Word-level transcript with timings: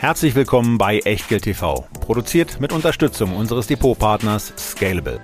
Herzlich 0.00 0.36
willkommen 0.36 0.78
bei 0.78 1.00
Echtgeld 1.00 1.42
TV, 1.42 1.88
produziert 2.00 2.60
mit 2.60 2.72
Unterstützung 2.72 3.34
unseres 3.34 3.66
Depotpartners 3.66 4.52
Scalable. 4.56 5.20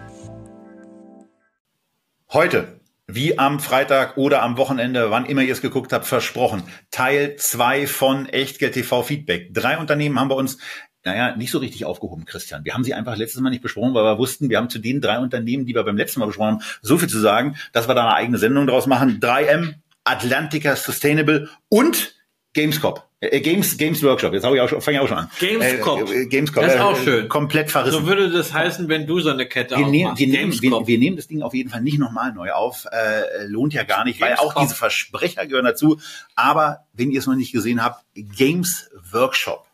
Heute, 2.32 2.80
wie 3.06 3.38
am 3.38 3.60
Freitag 3.60 4.16
oder 4.16 4.42
am 4.42 4.56
Wochenende, 4.56 5.12
wann 5.12 5.26
immer 5.26 5.42
ihr 5.42 5.52
es 5.52 5.62
geguckt 5.62 5.92
habt, 5.92 6.06
versprochen, 6.06 6.64
Teil 6.90 7.36
2 7.36 7.86
von 7.86 8.28
Echtgeld 8.28 8.74
TV 8.74 9.04
Feedback. 9.04 9.54
Drei 9.54 9.78
Unternehmen 9.78 10.18
haben 10.18 10.26
bei 10.26 10.34
uns 10.34 10.58
naja, 11.04 11.36
nicht 11.36 11.52
so 11.52 11.58
richtig 11.58 11.84
aufgehoben, 11.84 12.24
Christian. 12.24 12.64
Wir 12.64 12.74
haben 12.74 12.82
sie 12.82 12.94
einfach 12.94 13.16
letztes 13.16 13.40
Mal 13.40 13.50
nicht 13.50 13.62
besprochen, 13.62 13.94
weil 13.94 14.02
wir 14.02 14.18
wussten, 14.18 14.50
wir 14.50 14.58
haben 14.58 14.70
zu 14.70 14.80
den 14.80 15.00
drei 15.00 15.20
Unternehmen, 15.20 15.66
die 15.66 15.74
wir 15.76 15.84
beim 15.84 15.96
letzten 15.96 16.18
Mal 16.18 16.26
besprochen 16.26 16.54
haben, 16.54 16.64
so 16.82 16.98
viel 16.98 17.08
zu 17.08 17.20
sagen, 17.20 17.54
dass 17.72 17.86
wir 17.86 17.94
da 17.94 18.06
eine 18.06 18.16
eigene 18.16 18.38
Sendung 18.38 18.66
draus 18.66 18.88
machen. 18.88 19.20
3M, 19.20 19.74
Atlantica 20.02 20.74
Sustainable 20.74 21.48
und 21.68 22.16
Gamescop. 22.54 23.08
Äh, 23.32 23.40
Games, 23.40 23.76
Games 23.76 24.02
Workshop. 24.02 24.32
Jetzt 24.32 24.44
habe 24.44 24.56
ich 24.56 24.62
auch 24.62 24.68
schon, 24.68 24.80
fange 24.80 24.98
ich 24.98 25.02
auch 25.02 25.08
schon 25.08 25.18
an. 25.18 25.30
Gamescop. 25.38 26.10
Äh, 26.10 26.26
Gamescop. 26.26 26.62
Das 26.62 26.74
ist 26.74 26.80
auch 26.80 26.98
äh, 26.98 27.04
schön. 27.04 27.28
Komplett 27.28 27.70
verrissen. 27.70 28.00
So 28.00 28.06
würde 28.06 28.30
das 28.30 28.52
heißen, 28.52 28.88
wenn 28.88 29.06
du 29.06 29.20
so 29.20 29.30
eine 29.30 29.46
Kette 29.46 29.76
wir 29.76 29.86
nehmen, 29.86 30.16
wir, 30.16 30.26
nehmen, 30.26 30.52
wir, 30.52 30.86
wir 30.86 30.98
nehmen 30.98 31.16
das 31.16 31.26
Ding 31.26 31.42
auf 31.42 31.54
jeden 31.54 31.70
Fall 31.70 31.82
nicht 31.82 31.98
nochmal 31.98 32.32
neu 32.32 32.52
auf. 32.52 32.86
Äh, 32.90 33.46
lohnt 33.46 33.74
ja 33.74 33.84
gar 33.84 34.04
nicht, 34.04 34.20
weil 34.20 34.34
auch 34.34 34.54
Gamescom. 34.54 34.62
diese 34.62 34.74
Versprecher 34.74 35.46
gehören 35.46 35.64
dazu. 35.64 35.98
Aber 36.34 36.86
wenn 36.92 37.10
ihr 37.10 37.18
es 37.18 37.26
noch 37.26 37.34
nicht 37.34 37.52
gesehen 37.52 37.82
habt, 37.82 38.04
Games 38.14 38.90
Workshop. 39.10 39.66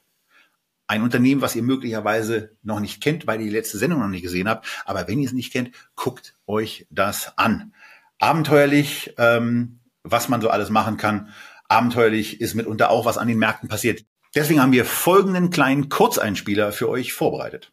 Ein 0.87 1.03
Unternehmen, 1.03 1.41
was 1.41 1.55
ihr 1.55 1.63
möglicherweise 1.63 2.57
noch 2.65 2.81
nicht 2.81 3.01
kennt, 3.01 3.27
weil 3.27 3.39
ihr 3.41 3.47
die 3.47 3.53
letzte 3.53 3.79
Sendung 3.79 4.01
noch 4.01 4.09
nicht 4.09 4.23
gesehen 4.23 4.49
habt. 4.49 4.67
Aber 4.85 5.07
wenn 5.07 5.21
ihr 5.21 5.27
es 5.27 5.33
nicht 5.33 5.53
kennt, 5.53 5.71
guckt 5.95 6.35
euch 6.49 6.87
das 6.91 7.33
an. 7.39 7.73
Abenteuerlich, 8.19 9.15
ähm, 9.17 9.79
was 10.03 10.29
man 10.29 10.41
so 10.41 10.51
alles 10.51 10.69
machen 10.69 10.97
kann. 10.97 11.33
Abenteuerlich 11.71 12.41
ist 12.41 12.55
mitunter 12.55 12.91
auch, 12.91 13.05
was 13.05 13.17
an 13.17 13.29
den 13.29 13.39
Märkten 13.39 13.69
passiert. 13.69 14.05
Deswegen 14.35 14.61
haben 14.61 14.73
wir 14.73 14.85
folgenden 14.85 15.51
kleinen 15.51 15.89
Kurzeinspieler 15.89 16.73
für 16.73 16.89
euch 16.89 17.13
vorbereitet. 17.13 17.73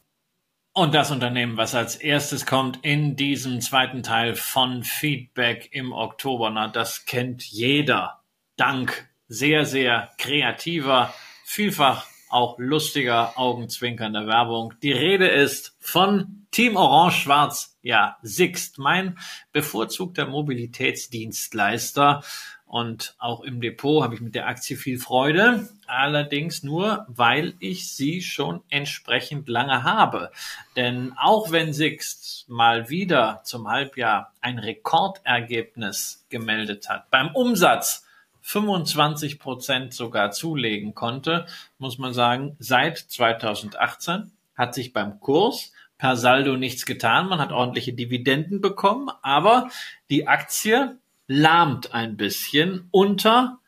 Und 0.73 0.95
das 0.95 1.11
Unternehmen, 1.11 1.57
was 1.57 1.75
als 1.75 1.97
erstes 1.97 2.45
kommt 2.45 2.79
in 2.81 3.17
diesem 3.17 3.59
zweiten 3.59 4.03
Teil 4.03 4.35
von 4.35 4.85
Feedback 4.85 5.67
im 5.73 5.91
Oktober, 5.91 6.49
na, 6.49 6.69
das 6.69 7.05
kennt 7.05 7.43
jeder. 7.43 8.21
Dank 8.55 9.09
sehr, 9.27 9.65
sehr 9.65 10.11
kreativer, 10.17 11.13
vielfach 11.43 12.05
auch 12.29 12.57
lustiger, 12.57 13.37
augenzwinkernder 13.37 14.27
Werbung. 14.27 14.73
Die 14.81 14.93
Rede 14.93 15.27
ist 15.27 15.75
von 15.81 16.47
Team 16.51 16.77
Orange 16.77 17.17
Schwarz, 17.17 17.77
ja, 17.81 18.17
Sixt, 18.21 18.77
mein 18.77 19.17
bevorzugter 19.51 20.25
Mobilitätsdienstleister. 20.25 22.23
Und 22.71 23.15
auch 23.19 23.41
im 23.41 23.59
Depot 23.59 24.01
habe 24.01 24.15
ich 24.15 24.21
mit 24.21 24.33
der 24.33 24.47
Aktie 24.47 24.77
viel 24.77 24.97
Freude. 24.97 25.67
Allerdings 25.87 26.63
nur, 26.63 27.05
weil 27.09 27.53
ich 27.59 27.91
sie 27.91 28.21
schon 28.21 28.61
entsprechend 28.69 29.49
lange 29.49 29.83
habe. 29.83 30.31
Denn 30.77 31.11
auch 31.17 31.51
wenn 31.51 31.73
Sixt 31.73 32.45
mal 32.47 32.89
wieder 32.89 33.41
zum 33.43 33.67
Halbjahr 33.67 34.31
ein 34.39 34.57
Rekordergebnis 34.57 36.25
gemeldet 36.29 36.87
hat, 36.87 37.11
beim 37.11 37.35
Umsatz 37.35 38.05
25 38.39 39.37
Prozent 39.37 39.93
sogar 39.93 40.31
zulegen 40.31 40.95
konnte, 40.95 41.47
muss 41.77 41.97
man 41.97 42.13
sagen, 42.13 42.55
seit 42.57 42.97
2018 42.97 44.31
hat 44.55 44.75
sich 44.75 44.93
beim 44.93 45.19
Kurs 45.19 45.73
per 45.97 46.15
Saldo 46.15 46.55
nichts 46.55 46.85
getan. 46.85 47.27
Man 47.27 47.39
hat 47.39 47.51
ordentliche 47.51 47.91
Dividenden 47.91 48.61
bekommen, 48.61 49.09
aber 49.21 49.69
die 50.09 50.29
Aktie 50.29 51.00
lahmt 51.31 51.93
ein 51.93 52.17
bisschen 52.17 52.89
unter 52.91 53.59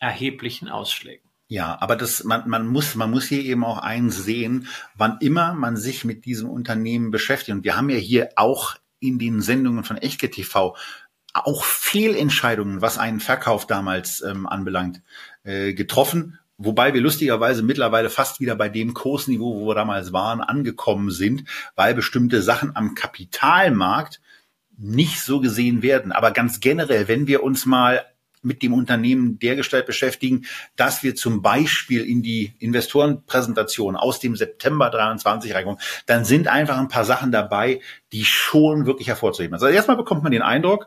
erheblichen 0.00 0.68
Ausschlägen. 0.68 1.30
Ja, 1.48 1.80
aber 1.80 1.94
das, 1.94 2.24
man, 2.24 2.48
man 2.48 2.66
muss, 2.66 2.96
man 2.96 3.12
muss 3.12 3.26
hier 3.26 3.44
eben 3.44 3.64
auch 3.64 3.78
eins 3.78 4.24
sehen, 4.24 4.66
wann 4.96 5.18
immer 5.20 5.54
man 5.54 5.76
sich 5.76 6.04
mit 6.04 6.24
diesem 6.24 6.50
Unternehmen 6.50 7.12
beschäftigt. 7.12 7.56
Und 7.56 7.64
wir 7.64 7.76
haben 7.76 7.90
ja 7.90 7.96
hier 7.98 8.30
auch 8.34 8.74
in 8.98 9.20
den 9.20 9.40
Sendungen 9.40 9.84
von 9.84 9.96
Echtke 9.96 10.30
TV 10.30 10.76
auch 11.32 11.62
Fehlentscheidungen, 11.62 12.80
was 12.80 12.98
einen 12.98 13.20
Verkauf 13.20 13.66
damals 13.66 14.22
ähm, 14.22 14.46
anbelangt, 14.46 15.02
äh, 15.44 15.74
getroffen. 15.74 16.40
Wobei 16.58 16.94
wir 16.94 17.02
lustigerweise 17.02 17.62
mittlerweile 17.62 18.10
fast 18.10 18.40
wieder 18.40 18.56
bei 18.56 18.68
dem 18.68 18.94
Kursniveau, 18.94 19.60
wo 19.60 19.68
wir 19.68 19.74
damals 19.74 20.12
waren, 20.12 20.40
angekommen 20.40 21.10
sind, 21.10 21.44
weil 21.76 21.94
bestimmte 21.94 22.42
Sachen 22.42 22.74
am 22.74 22.94
Kapitalmarkt 22.94 24.20
nicht 24.78 25.20
so 25.20 25.40
gesehen 25.40 25.82
werden. 25.82 26.12
Aber 26.12 26.30
ganz 26.30 26.60
generell, 26.60 27.08
wenn 27.08 27.26
wir 27.26 27.42
uns 27.42 27.66
mal 27.66 28.04
mit 28.42 28.62
dem 28.62 28.74
Unternehmen 28.74 29.38
dergestalt 29.40 29.86
beschäftigen, 29.86 30.44
dass 30.76 31.02
wir 31.02 31.16
zum 31.16 31.42
Beispiel 31.42 32.04
in 32.04 32.22
die 32.22 32.54
Investorenpräsentation 32.60 33.96
aus 33.96 34.20
dem 34.20 34.36
September 34.36 34.88
23 34.90 35.52
reinkommen, 35.54 35.80
dann 36.06 36.24
sind 36.24 36.46
einfach 36.46 36.78
ein 36.78 36.88
paar 36.88 37.04
Sachen 37.04 37.32
dabei, 37.32 37.80
die 38.12 38.24
schon 38.24 38.86
wirklich 38.86 39.08
hervorzuheben. 39.08 39.54
Also 39.54 39.66
erstmal 39.66 39.96
bekommt 39.96 40.22
man 40.22 40.30
den 40.32 40.42
Eindruck, 40.42 40.86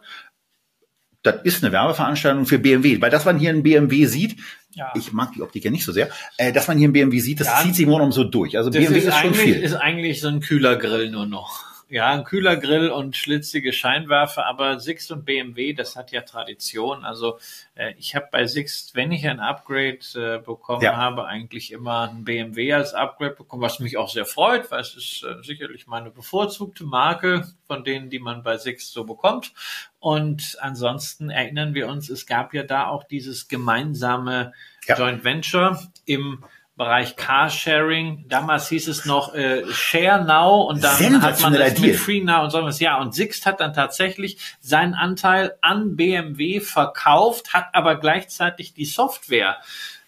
das 1.21 1.41
ist 1.43 1.61
eine 1.63 1.73
Werbeveranstaltung 1.73 2.45
für 2.45 2.59
BMW, 2.59 3.01
weil 3.01 3.09
das 3.09 3.25
man 3.25 3.37
hier 3.37 3.49
ein 3.49 3.63
BMW 3.63 4.05
sieht, 4.05 4.37
Ja. 4.71 4.93
ich 4.95 5.11
mag 5.11 5.33
die 5.33 5.41
Optik 5.41 5.65
ja 5.65 5.71
nicht 5.71 5.83
so 5.83 5.91
sehr, 5.91 6.09
äh, 6.37 6.53
dass 6.53 6.69
man 6.69 6.77
hier 6.77 6.87
ein 6.87 6.93
BMW 6.93 7.19
sieht, 7.19 7.41
das 7.41 7.47
Ja. 7.47 7.59
zieht 7.61 7.75
sich 7.75 7.83
Grunde 7.85 7.97
genommen 7.97 8.11
so 8.13 8.23
durch. 8.23 8.57
Also 8.57 8.71
BMW 8.71 8.99
ist, 8.99 9.05
ist, 9.05 9.17
schon 9.17 9.33
viel. 9.33 9.55
ist 9.55 9.73
eigentlich 9.73 10.21
so 10.21 10.29
ein 10.29 10.39
kühler 10.39 10.77
Grill 10.77 11.11
nur 11.11 11.25
noch. 11.25 11.68
Ja, 11.91 12.11
ein 12.11 12.23
kühler 12.23 12.55
Grill 12.55 12.89
und 12.91 13.17
schlitzige 13.17 13.73
Scheinwerfer, 13.73 14.45
aber 14.45 14.79
Sixt 14.79 15.11
und 15.11 15.25
BMW, 15.25 15.73
das 15.73 15.95
hat 15.95 16.11
ja 16.11 16.21
Tradition. 16.21 17.03
Also 17.03 17.39
äh, 17.73 17.93
ich 17.97 18.15
habe 18.15 18.27
bei 18.31 18.45
Sixt, 18.45 18.93
wenn 18.93 19.11
ich 19.11 19.27
ein 19.27 19.39
Upgrade 19.39 19.97
äh, 20.13 20.37
bekommen 20.37 20.83
Ja. 20.83 20.95
habe, 20.97 21.25
eigentlich 21.25 21.71
immer 21.71 22.09
ein 22.11 22.23
BMW 22.25 22.73
als 22.73 22.93
Upgrade 22.93 23.33
bekommen, 23.35 23.63
was 23.63 23.79
mich 23.79 23.97
auch 23.97 24.09
sehr 24.09 24.25
freut, 24.25 24.69
weil 24.69 24.81
es 24.81 24.95
ist 24.95 25.23
äh, 25.23 25.41
sicherlich 25.43 25.87
meine 25.87 26.11
bevorzugte 26.11 26.83
Marke 26.83 27.47
von 27.65 27.83
denen, 27.83 28.11
die 28.11 28.19
man 28.19 28.43
bei 28.43 28.57
Sixt 28.57 28.93
so 28.93 29.03
bekommt. 29.03 29.51
Und 29.99 30.57
ansonsten 30.61 31.31
erinnern 31.31 31.73
wir 31.73 31.87
uns, 31.87 32.09
es 32.11 32.27
gab 32.27 32.53
ja 32.53 32.61
da 32.61 32.85
auch 32.87 33.03
dieses 33.03 33.47
gemeinsame 33.47 34.53
Ja. 34.85 34.95
Joint 34.95 35.23
Venture 35.23 35.79
im 36.05 36.43
Bereich 36.79 37.17
Carsharing. 37.17 38.23
Damals 38.29 38.69
hieß 38.69 38.87
es 38.87 39.03
noch 39.03 39.35
äh, 39.35 39.65
Share 39.69 40.23
Now 40.23 40.61
und 40.61 40.81
dann 40.81 41.21
hat 41.21 41.41
man 41.41 41.51
Deal. 41.51 41.77
mit 41.77 41.97
Free 41.97 42.21
Now 42.21 42.45
und 42.45 42.51
so 42.51 42.63
was. 42.63 42.79
Ja, 42.79 43.01
und 43.01 43.13
Sixt 43.13 43.45
hat 43.45 43.59
dann 43.59 43.73
tatsächlich 43.73 44.37
seinen 44.61 44.93
Anteil 44.93 45.57
an 45.59 45.97
BMW 45.97 46.61
verkauft, 46.61 47.53
hat 47.53 47.65
aber 47.73 47.97
gleichzeitig 47.97 48.73
die 48.73 48.85
Software 48.85 49.57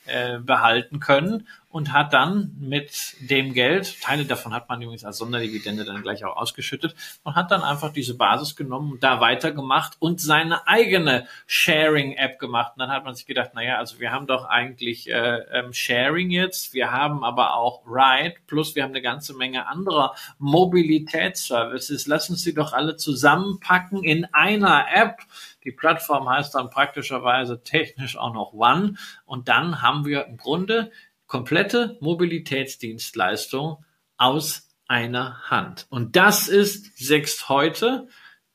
äh, 0.05 0.39
behalten 0.39 0.99
können 0.99 1.47
und 1.71 1.93
hat 1.93 2.13
dann 2.13 2.55
mit 2.59 3.15
dem 3.21 3.53
Geld, 3.53 4.01
Teile 4.01 4.25
davon 4.25 4.53
hat 4.53 4.67
man 4.67 4.81
übrigens 4.81 5.05
als 5.05 5.17
Sonderdividende 5.17 5.85
dann 5.85 6.01
gleich 6.01 6.25
auch 6.25 6.35
ausgeschüttet, 6.35 6.95
und 7.23 7.35
hat 7.35 7.51
dann 7.51 7.61
einfach 7.61 7.93
diese 7.93 8.17
Basis 8.17 8.55
genommen 8.55 8.93
und 8.93 9.03
da 9.03 9.21
weitergemacht 9.21 9.95
und 9.99 10.19
seine 10.19 10.67
eigene 10.67 11.27
Sharing-App 11.47 12.39
gemacht. 12.39 12.73
Und 12.75 12.79
dann 12.79 12.89
hat 12.89 13.05
man 13.05 13.15
sich 13.15 13.25
gedacht, 13.25 13.53
naja, 13.53 13.77
also 13.77 13.99
wir 13.99 14.11
haben 14.11 14.27
doch 14.27 14.45
eigentlich 14.45 15.09
äh, 15.09 15.37
ähm, 15.51 15.71
Sharing 15.71 16.29
jetzt, 16.29 16.73
wir 16.73 16.91
haben 16.91 17.23
aber 17.23 17.55
auch 17.55 17.83
Ride, 17.85 18.35
plus 18.47 18.75
wir 18.75 18.83
haben 18.83 18.91
eine 18.91 19.01
ganze 19.01 19.33
Menge 19.35 19.67
anderer 19.67 20.15
Mobilitätsservices. 20.39 22.07
Lass 22.07 22.29
uns 22.29 22.43
die 22.43 22.53
doch 22.53 22.73
alle 22.73 22.97
zusammenpacken 22.97 24.03
in 24.03 24.25
einer 24.33 24.87
App. 24.93 25.19
Die 25.63 25.71
Plattform 25.71 26.27
heißt 26.29 26.55
dann 26.55 26.69
praktischerweise 26.69 27.63
technisch 27.63 28.17
auch 28.17 28.33
noch 28.33 28.53
One. 28.53 28.95
Und 29.25 29.47
dann 29.47 29.81
haben 29.81 30.05
wir 30.05 30.25
im 30.25 30.37
Grunde 30.37 30.91
komplette 31.27 31.97
Mobilitätsdienstleistung 32.01 33.83
aus 34.17 34.69
einer 34.87 35.49
Hand. 35.49 35.87
Und 35.89 36.15
das 36.15 36.47
ist 36.47 36.97
Sixt 36.97 37.47
heute, 37.49 38.07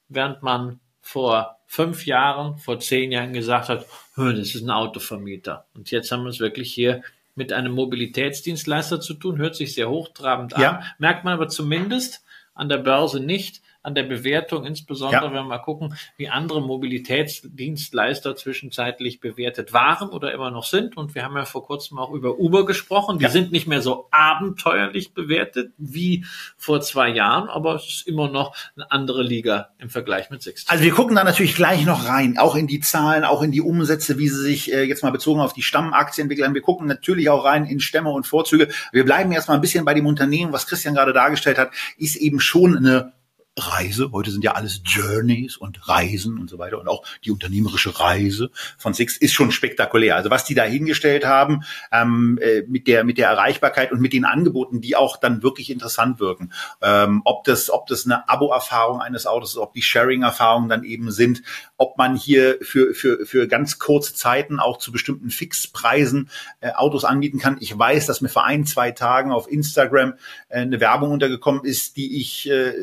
während 0.08 0.42
man 0.42 0.80
vor 1.00 1.58
fünf 1.66 2.06
Jahren, 2.06 2.58
vor 2.58 2.78
zehn 2.78 3.10
Jahren 3.12 3.32
gesagt 3.32 3.68
hat, 3.68 3.86
"Hö, 4.14 4.34
das 4.34 4.54
ist 4.54 4.62
ein 4.62 4.70
Autovermieter. 4.70 5.66
Und 5.74 5.90
jetzt 5.90 6.10
haben 6.12 6.22
wir 6.24 6.30
es 6.30 6.40
wirklich 6.40 6.72
hier 6.72 7.02
mit 7.34 7.52
einem 7.52 7.72
Mobilitätsdienstleister 7.72 9.00
zu 9.00 9.14
tun, 9.14 9.38
hört 9.38 9.56
sich 9.56 9.74
sehr 9.74 9.90
hochtrabend 9.90 10.56
Ja. 10.56 10.70
an, 10.78 10.84
merkt 10.98 11.24
man 11.24 11.34
aber 11.34 11.48
zumindest 11.48 12.24
an 12.54 12.68
der 12.68 12.78
Börse 12.78 13.20
nicht. 13.20 13.62
An 13.86 13.94
der 13.94 14.02
Bewertung, 14.02 14.66
insbesondere 14.66 15.22
ja. 15.22 15.28
wenn 15.28 15.34
wir 15.34 15.44
mal 15.44 15.58
gucken, 15.58 15.94
wie 16.16 16.28
andere 16.28 16.60
Mobilitätsdienstleister 16.60 18.34
zwischenzeitlich 18.34 19.20
bewertet 19.20 19.72
waren 19.72 20.08
oder 20.08 20.34
immer 20.34 20.50
noch 20.50 20.64
sind. 20.64 20.96
Und 20.96 21.14
wir 21.14 21.22
haben 21.22 21.36
ja 21.36 21.44
vor 21.44 21.64
kurzem 21.64 21.98
auch 21.98 22.10
über 22.10 22.40
Uber 22.40 22.66
gesprochen. 22.66 23.20
Die 23.20 23.24
ja. 23.24 23.30
sind 23.30 23.52
nicht 23.52 23.68
mehr 23.68 23.80
so 23.80 24.08
abenteuerlich 24.10 25.14
bewertet 25.14 25.70
wie 25.78 26.24
vor 26.56 26.80
zwei 26.80 27.10
Jahren, 27.10 27.48
aber 27.48 27.76
es 27.76 27.86
ist 27.86 28.08
immer 28.08 28.28
noch 28.28 28.56
eine 28.74 28.90
andere 28.90 29.22
Liga 29.22 29.68
im 29.78 29.88
Vergleich 29.88 30.30
mit 30.30 30.42
Sixt. 30.42 30.68
Also 30.68 30.82
wir 30.82 30.92
gucken 30.92 31.14
da 31.14 31.22
natürlich 31.22 31.54
gleich 31.54 31.86
noch 31.86 32.08
rein, 32.08 32.38
auch 32.38 32.56
in 32.56 32.66
die 32.66 32.80
Zahlen, 32.80 33.22
auch 33.22 33.40
in 33.40 33.52
die 33.52 33.60
Umsätze, 33.60 34.18
wie 34.18 34.28
sie 34.28 34.42
sich 34.42 34.72
äh, 34.72 34.82
jetzt 34.82 35.04
mal 35.04 35.12
bezogen 35.12 35.40
auf 35.40 35.52
die 35.52 35.62
Stammaktien 35.62 36.24
entwickeln. 36.24 36.54
Wir 36.54 36.62
gucken 36.62 36.88
natürlich 36.88 37.30
auch 37.30 37.44
rein 37.44 37.66
in 37.66 37.78
Stämme 37.78 38.10
und 38.10 38.26
Vorzüge. 38.26 38.66
Wir 38.90 39.04
bleiben 39.04 39.30
erstmal 39.30 39.56
ein 39.58 39.60
bisschen 39.60 39.84
bei 39.84 39.94
dem 39.94 40.06
Unternehmen, 40.06 40.52
was 40.52 40.66
Christian 40.66 40.94
gerade 40.94 41.12
dargestellt 41.12 41.58
hat, 41.58 41.70
ist 41.98 42.16
eben 42.16 42.40
schon 42.40 42.76
eine 42.76 43.12
Reise. 43.58 44.10
Heute 44.12 44.30
sind 44.30 44.44
ja 44.44 44.52
alles 44.52 44.82
Journeys 44.84 45.56
und 45.56 45.88
Reisen 45.88 46.38
und 46.38 46.50
so 46.50 46.58
weiter. 46.58 46.78
Und 46.78 46.88
auch 46.88 47.04
die 47.24 47.30
unternehmerische 47.30 47.98
Reise 47.98 48.50
von 48.76 48.92
Six 48.92 49.16
ist 49.16 49.32
schon 49.32 49.50
spektakulär. 49.50 50.16
Also 50.16 50.30
was 50.30 50.44
die 50.44 50.54
da 50.54 50.64
hingestellt 50.64 51.24
haben 51.24 51.62
ähm, 51.90 52.38
äh, 52.42 52.62
mit 52.66 52.86
der 52.86 53.04
mit 53.04 53.16
der 53.16 53.28
Erreichbarkeit 53.28 53.92
und 53.92 54.00
mit 54.00 54.12
den 54.12 54.26
Angeboten, 54.26 54.80
die 54.80 54.94
auch 54.94 55.16
dann 55.16 55.42
wirklich 55.42 55.70
interessant 55.70 56.20
wirken. 56.20 56.52
Ähm, 56.82 57.22
ob 57.24 57.44
das 57.44 57.70
ob 57.70 57.86
das 57.86 58.04
eine 58.04 58.28
Abo-Erfahrung 58.28 59.00
eines 59.00 59.26
Autos 59.26 59.52
ist, 59.52 59.58
ob 59.58 59.72
die 59.72 59.82
Sharing-Erfahrungen 59.82 60.68
dann 60.68 60.84
eben 60.84 61.10
sind, 61.10 61.42
ob 61.78 61.96
man 61.96 62.14
hier 62.14 62.58
für 62.60 62.92
für 62.94 63.24
für 63.24 63.48
ganz 63.48 63.78
kurze 63.78 64.14
Zeiten 64.14 64.60
auch 64.60 64.76
zu 64.76 64.92
bestimmten 64.92 65.30
Fixpreisen 65.30 66.28
äh, 66.60 66.72
Autos 66.72 67.04
anbieten 67.04 67.38
kann. 67.38 67.56
Ich 67.60 67.76
weiß, 67.76 68.04
dass 68.04 68.20
mir 68.20 68.28
vor 68.28 68.44
ein 68.44 68.66
zwei 68.66 68.90
Tagen 68.90 69.32
auf 69.32 69.50
Instagram 69.50 70.14
äh, 70.48 70.60
eine 70.60 70.78
Werbung 70.80 71.10
untergekommen 71.10 71.64
ist, 71.64 71.96
die 71.96 72.20
ich 72.20 72.50
äh, 72.50 72.74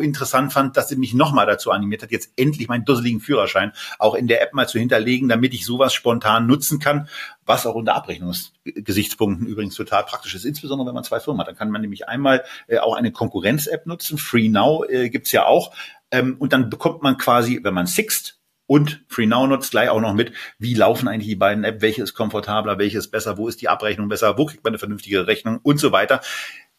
interessant 0.00 0.52
fand, 0.52 0.76
dass 0.76 0.88
sie 0.88 0.96
mich 0.96 1.14
nochmal 1.14 1.46
dazu 1.46 1.70
animiert 1.70 2.02
hat, 2.02 2.10
jetzt 2.10 2.32
endlich 2.36 2.68
meinen 2.68 2.84
dusseligen 2.84 3.20
Führerschein 3.20 3.72
auch 3.98 4.14
in 4.14 4.26
der 4.26 4.42
App 4.42 4.54
mal 4.54 4.68
zu 4.68 4.78
hinterlegen, 4.78 5.28
damit 5.28 5.54
ich 5.54 5.64
sowas 5.64 5.94
spontan 5.94 6.46
nutzen 6.46 6.78
kann, 6.78 7.08
was 7.44 7.66
auch 7.66 7.74
unter 7.74 7.94
Abrechnungsgesichtspunkten 7.94 9.46
übrigens 9.46 9.74
total 9.74 10.04
praktisch 10.04 10.34
ist, 10.34 10.44
insbesondere 10.44 10.88
wenn 10.88 10.94
man 10.94 11.04
zwei 11.04 11.20
Firmen 11.20 11.40
hat. 11.40 11.48
Dann 11.48 11.56
kann 11.56 11.70
man 11.70 11.80
nämlich 11.80 12.08
einmal 12.08 12.44
äh, 12.66 12.78
auch 12.78 12.94
eine 12.94 13.12
Konkurrenz-App 13.12 13.86
nutzen, 13.86 14.18
Free 14.18 14.48
Now 14.48 14.84
äh, 14.84 15.10
gibt's 15.10 15.32
ja 15.32 15.46
auch, 15.46 15.72
ähm, 16.10 16.36
und 16.38 16.52
dann 16.52 16.70
bekommt 16.70 17.02
man 17.02 17.18
quasi, 17.18 17.60
wenn 17.62 17.74
man 17.74 17.86
Sixt 17.86 18.36
und 18.66 19.04
FreeNow 19.08 19.46
nutzt 19.46 19.70
gleich 19.70 19.88
auch 19.88 20.00
noch 20.00 20.14
mit, 20.14 20.32
wie 20.58 20.74
laufen 20.74 21.08
eigentlich 21.08 21.28
die 21.28 21.36
beiden 21.36 21.64
Apps, 21.64 21.82
welche 21.82 22.02
ist 22.02 22.14
komfortabler, 22.14 22.78
welche 22.78 22.98
ist 22.98 23.08
besser, 23.08 23.38
wo 23.38 23.48
ist 23.48 23.60
die 23.60 23.68
Abrechnung 23.68 24.08
besser, 24.08 24.36
wo 24.38 24.46
kriegt 24.46 24.64
man 24.64 24.72
eine 24.72 24.78
vernünftige 24.78 25.26
Rechnung 25.26 25.60
und 25.62 25.78
so 25.78 25.92
weiter. 25.92 26.20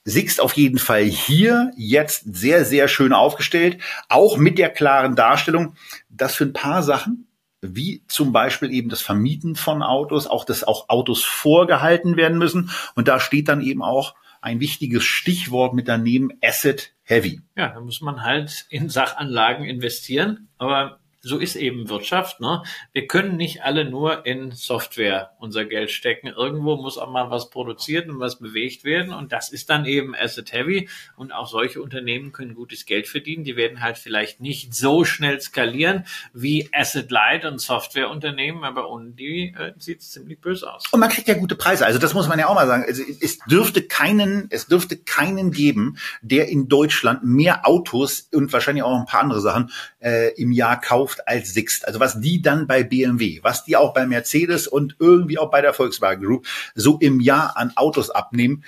Sixt 0.09 0.39
auf 0.39 0.53
jeden 0.53 0.79
Fall 0.79 1.03
hier 1.03 1.71
jetzt 1.75 2.33
sehr, 2.33 2.63
sehr 2.63 2.87
schön 2.87 3.11
aufgestellt, 3.11 3.77
auch 4.07 4.37
mit 4.37 4.57
der 4.57 4.69
klaren 4.69 5.17
Darstellung, 5.17 5.75
dass 6.09 6.35
für 6.35 6.45
ein 6.45 6.53
paar 6.53 6.81
Sachen, 6.81 7.27
wie 7.61 8.03
zum 8.07 8.31
Beispiel 8.31 8.71
eben 8.71 8.87
das 8.87 9.01
Vermieten 9.01 9.57
von 9.57 9.83
Autos, 9.83 10.25
auch 10.25 10.45
dass 10.45 10.63
auch 10.63 10.87
Autos 10.87 11.25
vorgehalten 11.25 12.15
werden 12.15 12.37
müssen. 12.37 12.69
Und 12.95 13.09
da 13.09 13.19
steht 13.19 13.49
dann 13.49 13.59
eben 13.59 13.83
auch 13.83 14.15
ein 14.39 14.61
wichtiges 14.61 15.03
Stichwort 15.03 15.73
mit 15.73 15.89
daneben 15.89 16.29
Asset 16.41 16.93
Heavy. 17.03 17.41
Ja, 17.57 17.67
da 17.67 17.81
muss 17.81 17.99
man 17.99 18.23
halt 18.23 18.65
in 18.69 18.87
Sachanlagen 18.87 19.65
investieren. 19.65 20.47
Aber 20.57 21.01
so 21.21 21.37
ist 21.37 21.55
eben 21.55 21.89
Wirtschaft. 21.89 22.39
Ne? 22.39 22.63
Wir 22.93 23.07
können 23.07 23.37
nicht 23.37 23.63
alle 23.63 23.89
nur 23.89 24.25
in 24.25 24.51
Software 24.51 25.31
unser 25.39 25.65
Geld 25.65 25.91
stecken. 25.91 26.27
Irgendwo 26.27 26.75
muss 26.77 26.97
auch 26.97 27.09
mal 27.09 27.29
was 27.29 27.49
produziert 27.49 28.07
und 28.09 28.19
was 28.19 28.39
bewegt 28.39 28.83
werden. 28.83 29.13
Und 29.13 29.31
das 29.31 29.51
ist 29.51 29.69
dann 29.69 29.85
eben 29.85 30.15
Asset 30.15 30.53
Heavy. 30.53 30.89
Und 31.15 31.31
auch 31.31 31.47
solche 31.47 31.81
Unternehmen 31.81 32.31
können 32.31 32.55
gutes 32.55 32.85
Geld 32.85 33.07
verdienen. 33.07 33.43
Die 33.43 33.55
werden 33.55 33.81
halt 33.81 33.97
vielleicht 33.97 34.39
nicht 34.41 34.73
so 34.73 35.03
schnell 35.05 35.39
skalieren 35.41 36.05
wie 36.33 36.69
Asset 36.73 37.11
Light 37.11 37.45
und 37.45 37.59
Softwareunternehmen, 37.59 38.63
aber 38.63 38.89
ohne 38.89 39.11
die 39.11 39.53
äh, 39.57 39.73
sieht 39.77 40.01
es 40.01 40.11
ziemlich 40.11 40.39
böse 40.39 40.71
aus. 40.71 40.85
Und 40.91 40.99
man 40.99 41.09
kriegt 41.09 41.27
ja 41.27 41.33
gute 41.33 41.55
Preise. 41.55 41.85
Also 41.85 41.99
das 41.99 42.13
muss 42.13 42.27
man 42.27 42.39
ja 42.39 42.47
auch 42.47 42.55
mal 42.55 42.67
sagen. 42.67 42.85
Also 42.87 43.03
es 43.21 43.39
dürfte 43.39 43.81
keinen, 43.81 44.47
es 44.49 44.67
dürfte 44.67 44.97
keinen 44.97 45.51
geben, 45.51 45.97
der 46.21 46.47
in 46.47 46.67
Deutschland 46.67 47.23
mehr 47.23 47.67
Autos 47.67 48.29
und 48.33 48.53
wahrscheinlich 48.53 48.83
auch 48.83 48.97
ein 48.97 49.05
paar 49.05 49.21
andere 49.21 49.41
Sachen 49.41 49.71
äh, 49.99 50.33
im 50.35 50.51
Jahr 50.51 50.79
kauft 50.79 51.06
verkauft 51.07 51.27
als 51.27 51.53
Sixt. 51.53 51.87
Also 51.87 51.99
was 51.99 52.19
die 52.19 52.41
dann 52.41 52.67
bei 52.67 52.83
BMW, 52.83 53.39
was 53.43 53.63
die 53.63 53.75
auch 53.75 53.93
bei 53.93 54.05
Mercedes 54.05 54.67
und 54.67 54.95
irgendwie 54.99 55.39
auch 55.39 55.49
bei 55.49 55.61
der 55.61 55.73
Volkswagen 55.73 56.23
Group 56.23 56.47
so 56.75 56.97
im 56.99 57.19
Jahr 57.19 57.57
an 57.57 57.73
Autos 57.75 58.09
abnehmen, 58.09 58.63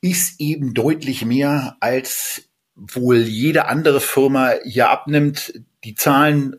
ist 0.00 0.40
eben 0.40 0.74
deutlich 0.74 1.24
mehr 1.24 1.76
als 1.80 2.42
wohl 2.74 3.18
jede 3.18 3.66
andere 3.66 4.00
Firma 4.00 4.52
hier 4.64 4.90
abnimmt. 4.90 5.60
Die 5.84 5.94
Zahlen 5.94 6.56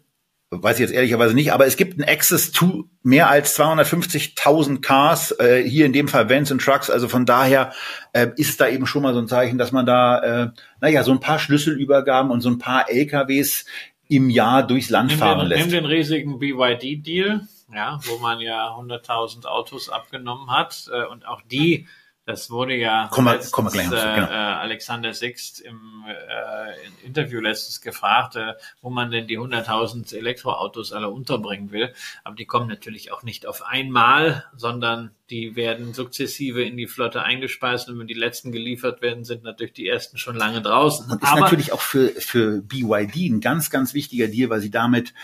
weiß 0.62 0.76
ich 0.76 0.82
jetzt 0.82 0.94
ehrlicherweise 0.94 1.34
nicht, 1.34 1.52
aber 1.52 1.66
es 1.66 1.78
gibt 1.78 1.98
ein 1.98 2.08
Access 2.08 2.52
to 2.52 2.88
mehr 3.02 3.30
als 3.30 3.58
250.000 3.60 4.82
Cars, 4.82 5.32
äh, 5.40 5.64
hier 5.64 5.86
in 5.86 5.94
dem 5.94 6.08
Fall 6.08 6.30
Vans 6.30 6.52
und 6.52 6.62
Trucks, 6.62 6.92
also 6.92 7.08
von 7.08 7.26
daher 7.26 7.74
äh, 8.14 8.28
ist 8.36 8.62
da 8.62 8.68
eben 8.68 8.86
schon 8.86 9.02
mal 9.02 9.14
so 9.14 9.20
ein 9.20 9.28
Zeichen, 9.28 9.58
dass 9.58 9.72
man 9.72 9.88
da, 9.88 10.20
äh, 10.20 10.50
naja, 10.80 11.04
so 11.04 11.12
ein 11.12 11.20
paar 11.20 11.40
Schlüsselübergaben 11.40 12.32
und 12.32 12.42
so 12.42 12.50
ein 12.50 12.60
paar 12.60 12.90
LKWs 12.90 13.66
im 14.08 14.30
Jahr 14.30 14.66
durchs 14.66 14.90
Land 14.90 15.12
nimm 15.12 15.20
fahren 15.20 15.40
den, 15.40 15.48
lässt. 15.48 15.62
Nimm 15.62 15.72
den 15.72 15.86
riesigen 15.86 16.40
BYD-Deal, 16.40 17.48
ja, 17.74 18.00
wo 18.04 18.18
man 18.20 18.40
ja 18.40 18.76
100.000 18.76 19.46
Autos 19.46 19.90
abgenommen 19.90 20.52
hat 20.52 20.90
äh, 20.92 21.06
und 21.06 21.28
auch 21.28 21.42
die 21.42 21.88
das 22.26 22.50
wurde 22.50 22.76
ja 22.76 23.10
komm 23.12 23.26
mal, 23.26 23.40
komm 23.52 23.66
mal 23.66 23.72
gleich 23.72 23.88
äh, 23.88 24.16
genau. 24.16 24.28
äh, 24.30 24.34
Alexander 24.34 25.14
Sixt 25.14 25.60
im 25.60 26.06
äh, 26.08 27.06
Interview 27.06 27.42
letztens 27.42 27.82
gefragt, 27.82 28.38
äh, 28.38 28.54
wo 28.82 28.90
man 28.90 29.12
denn 29.12 29.28
die 29.28 29.38
100.000 29.38 30.16
Elektroautos 30.16 30.94
alle 30.94 31.10
unterbringen 31.10 31.72
will. 31.72 31.94
Aber 32.24 32.36
die 32.36 32.46
kommen 32.46 32.68
natürlich 32.68 33.12
auch 33.12 33.24
nicht 33.24 33.46
auf 33.46 33.66
einmal, 33.66 34.46
sondern 34.56 35.12
die 35.34 35.56
werden 35.56 35.96
sukzessive 35.96 36.64
in 36.64 36.78
die 36.78 36.86
Flotte 36.86 37.24
eingespeist 37.24 37.90
und 37.90 37.98
wenn 37.98 38.06
die 38.06 38.14
letzten 38.14 38.52
geliefert 38.52 39.02
werden, 39.02 39.24
sind 39.24 39.44
natürlich 39.44 39.74
die 39.74 39.88
ersten 39.88 40.20
schon 40.20 40.36
lange 40.36 40.62
draußen. 40.62 41.10
Und 41.10 41.24
ist 41.24 41.28
Aber 41.28 41.42
natürlich 41.42 41.74
auch 41.74 41.82
für, 41.82 42.10
für 42.10 42.62
BYD 42.62 43.32
ein 43.32 43.42
ganz, 43.42 43.72
ganz 43.72 43.96
wichtiger 43.96 44.28
Deal, 44.28 44.52
weil 44.52 44.60
sie 44.60 44.70
damit 44.70 45.16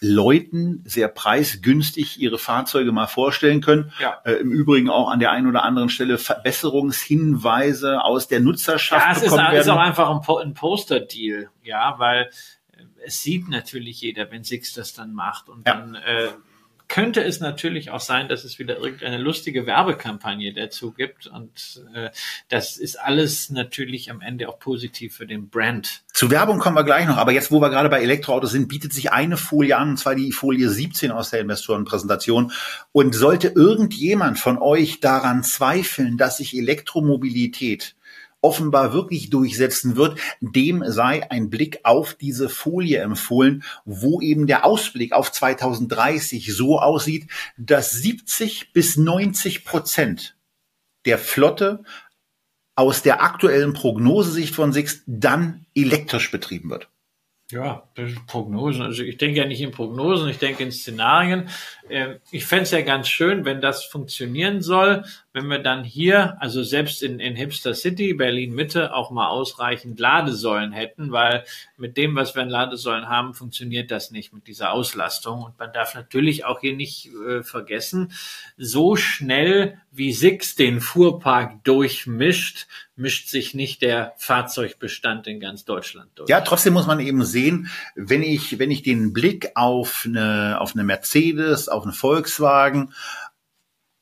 Leuten 0.00 0.82
sehr 0.86 1.08
preisgünstig 1.08 2.18
ihre 2.18 2.38
Fahrzeuge 2.38 2.92
mal 2.92 3.08
vorstellen 3.08 3.60
können. 3.60 3.92
Ja. 4.00 4.22
Äh, 4.24 4.36
Im 4.36 4.52
Übrigen 4.52 4.88
auch 4.88 5.10
an 5.10 5.20
der 5.20 5.32
einen 5.32 5.46
oder 5.46 5.64
anderen 5.64 5.90
Stelle 5.90 6.16
Verbesserungshinweise 6.16 8.02
aus 8.02 8.26
der 8.26 8.40
Nutzerschaft 8.40 9.04
ja, 9.04 9.12
es 9.12 9.22
ist, 9.22 9.36
werden. 9.36 9.54
ist 9.54 9.68
auch 9.68 9.76
einfach 9.76 10.08
ein, 10.08 10.48
ein 10.48 10.54
Poster-Deal, 10.54 11.50
ja, 11.62 11.94
weil 11.98 12.30
es 13.04 13.22
sieht 13.22 13.50
natürlich 13.50 14.00
jeder, 14.00 14.30
wenn 14.30 14.44
Six 14.44 14.72
das 14.72 14.94
dann 14.94 15.12
macht 15.12 15.50
und 15.50 15.66
ja. 15.66 15.74
dann 15.74 15.94
äh, 15.94 16.28
könnte 16.88 17.22
es 17.22 17.40
natürlich 17.40 17.90
auch 17.90 18.00
sein, 18.00 18.28
dass 18.28 18.44
es 18.44 18.58
wieder 18.58 18.78
irgendeine 18.78 19.18
lustige 19.18 19.66
Werbekampagne 19.66 20.54
dazu 20.54 20.92
gibt. 20.92 21.26
Und 21.26 21.84
äh, 21.94 22.10
das 22.48 22.78
ist 22.78 22.96
alles 22.96 23.50
natürlich 23.50 24.10
am 24.10 24.22
Ende 24.22 24.48
auch 24.48 24.58
positiv 24.58 25.14
für 25.14 25.26
den 25.26 25.50
Brand. 25.50 26.02
Zu 26.12 26.30
Werbung 26.30 26.58
kommen 26.58 26.76
wir 26.76 26.84
gleich 26.84 27.06
noch, 27.06 27.18
aber 27.18 27.32
jetzt, 27.32 27.52
wo 27.52 27.60
wir 27.60 27.68
gerade 27.68 27.90
bei 27.90 28.00
Elektroautos 28.00 28.52
sind, 28.52 28.68
bietet 28.68 28.92
sich 28.94 29.12
eine 29.12 29.36
Folie 29.36 29.76
an, 29.76 29.90
und 29.90 29.96
zwar 29.98 30.14
die 30.14 30.32
Folie 30.32 30.70
17 30.70 31.10
aus 31.10 31.30
der 31.30 31.40
Investorenpräsentation. 31.40 32.52
Und 32.92 33.14
sollte 33.14 33.48
irgendjemand 33.48 34.38
von 34.38 34.58
euch 34.58 35.00
daran 35.00 35.44
zweifeln, 35.44 36.16
dass 36.16 36.38
sich 36.38 36.56
Elektromobilität 36.56 37.96
offenbar 38.40 38.92
wirklich 38.92 39.30
durchsetzen 39.30 39.96
wird, 39.96 40.18
dem 40.40 40.84
sei 40.86 41.30
ein 41.30 41.50
Blick 41.50 41.80
auf 41.84 42.14
diese 42.14 42.48
Folie 42.48 43.00
empfohlen, 43.00 43.64
wo 43.84 44.20
eben 44.20 44.46
der 44.46 44.64
Ausblick 44.64 45.12
auf 45.12 45.32
2030 45.32 46.54
so 46.54 46.78
aussieht, 46.78 47.28
dass 47.56 47.92
70 47.92 48.72
bis 48.72 48.96
90 48.96 49.64
Prozent 49.64 50.36
der 51.04 51.18
Flotte 51.18 51.82
aus 52.76 53.02
der 53.02 53.22
aktuellen 53.22 53.72
Prognosesicht 53.72 54.54
von 54.54 54.72
Sixt 54.72 55.02
dann 55.06 55.66
elektrisch 55.74 56.30
betrieben 56.30 56.70
wird. 56.70 56.88
Ja, 57.50 57.88
Prognosen. 58.26 58.82
Also 58.82 59.02
ich 59.02 59.16
denke 59.16 59.38
ja 59.38 59.46
nicht 59.46 59.62
in 59.62 59.70
Prognosen, 59.70 60.28
ich 60.28 60.36
denke 60.36 60.62
in 60.62 60.70
Szenarien. 60.70 61.48
Ähm, 61.88 62.16
ich 62.30 62.44
fände 62.44 62.64
es 62.64 62.72
ja 62.72 62.82
ganz 62.82 63.08
schön, 63.08 63.46
wenn 63.46 63.62
das 63.62 63.84
funktionieren 63.84 64.60
soll, 64.60 65.04
wenn 65.32 65.46
wir 65.46 65.58
dann 65.58 65.82
hier, 65.82 66.36
also 66.42 66.62
selbst 66.62 67.02
in, 67.02 67.20
in 67.20 67.36
Hipster 67.36 67.72
City, 67.72 68.12
Berlin 68.12 68.54
Mitte, 68.54 68.92
auch 68.92 69.10
mal 69.10 69.28
ausreichend 69.28 69.98
Ladesäulen 69.98 70.72
hätten, 70.72 71.10
weil 71.10 71.44
mit 71.78 71.96
dem, 71.96 72.14
was 72.16 72.34
wir 72.34 72.42
an 72.42 72.50
Ladesäulen 72.50 73.08
haben, 73.08 73.32
funktioniert 73.32 73.90
das 73.90 74.10
nicht 74.10 74.34
mit 74.34 74.46
dieser 74.46 74.72
Auslastung. 74.72 75.42
Und 75.42 75.58
man 75.58 75.72
darf 75.72 75.94
natürlich 75.94 76.44
auch 76.44 76.60
hier 76.60 76.74
nicht 76.74 77.08
äh, 77.26 77.42
vergessen, 77.42 78.12
so 78.58 78.94
schnell 78.96 79.80
wie 79.90 80.12
Six 80.12 80.54
den 80.54 80.82
Fuhrpark 80.82 81.64
durchmischt, 81.64 82.66
mischt 82.98 83.28
sich 83.28 83.54
nicht 83.54 83.80
der 83.80 84.12
Fahrzeugbestand 84.16 85.28
in 85.28 85.38
ganz 85.38 85.64
Deutschland 85.64 86.10
durch. 86.16 86.28
Ja, 86.28 86.40
trotzdem 86.40 86.72
muss 86.72 86.86
man 86.86 86.98
eben 86.98 87.24
sehen, 87.24 87.37
wenn 87.94 88.22
ich, 88.22 88.58
wenn 88.58 88.70
ich 88.70 88.82
den 88.82 89.12
Blick 89.12 89.52
auf 89.54 90.04
eine, 90.06 90.60
auf 90.60 90.74
eine 90.74 90.84
Mercedes, 90.84 91.68
auf 91.68 91.84
eine 91.84 91.92
Volkswagen, 91.92 92.92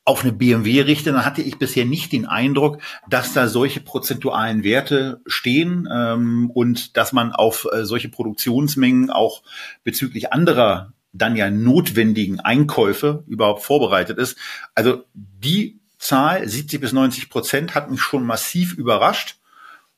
auf 0.07 0.23
eine 0.23 0.31
BMW 0.31 0.81
richte, 0.81 1.11
dann 1.11 1.25
hatte 1.25 1.41
ich 1.41 1.57
bisher 1.57 1.83
nicht 1.83 2.13
den 2.13 2.25
Eindruck, 2.25 2.81
dass 3.09 3.33
da 3.33 3.49
solche 3.49 3.81
prozentualen 3.81 4.63
Werte 4.63 5.19
stehen 5.25 5.87
ähm, 5.91 6.49
und 6.53 6.95
dass 6.95 7.11
man 7.11 7.33
auf 7.33 7.67
äh, 7.73 7.83
solche 7.83 8.07
Produktionsmengen 8.07 9.09
auch 9.09 9.43
bezüglich 9.83 10.31
anderer 10.31 10.93
dann 11.11 11.35
ja 11.35 11.49
notwendigen 11.49 12.39
Einkäufe 12.39 13.25
überhaupt 13.27 13.63
vorbereitet 13.63 14.17
ist. 14.17 14.37
Also 14.75 15.03
die 15.13 15.81
Zahl 15.97 16.47
70 16.47 16.79
bis 16.79 16.93
90 16.93 17.29
Prozent 17.29 17.75
hat 17.75 17.91
mich 17.91 18.01
schon 18.01 18.25
massiv 18.25 18.73
überrascht 18.73 19.39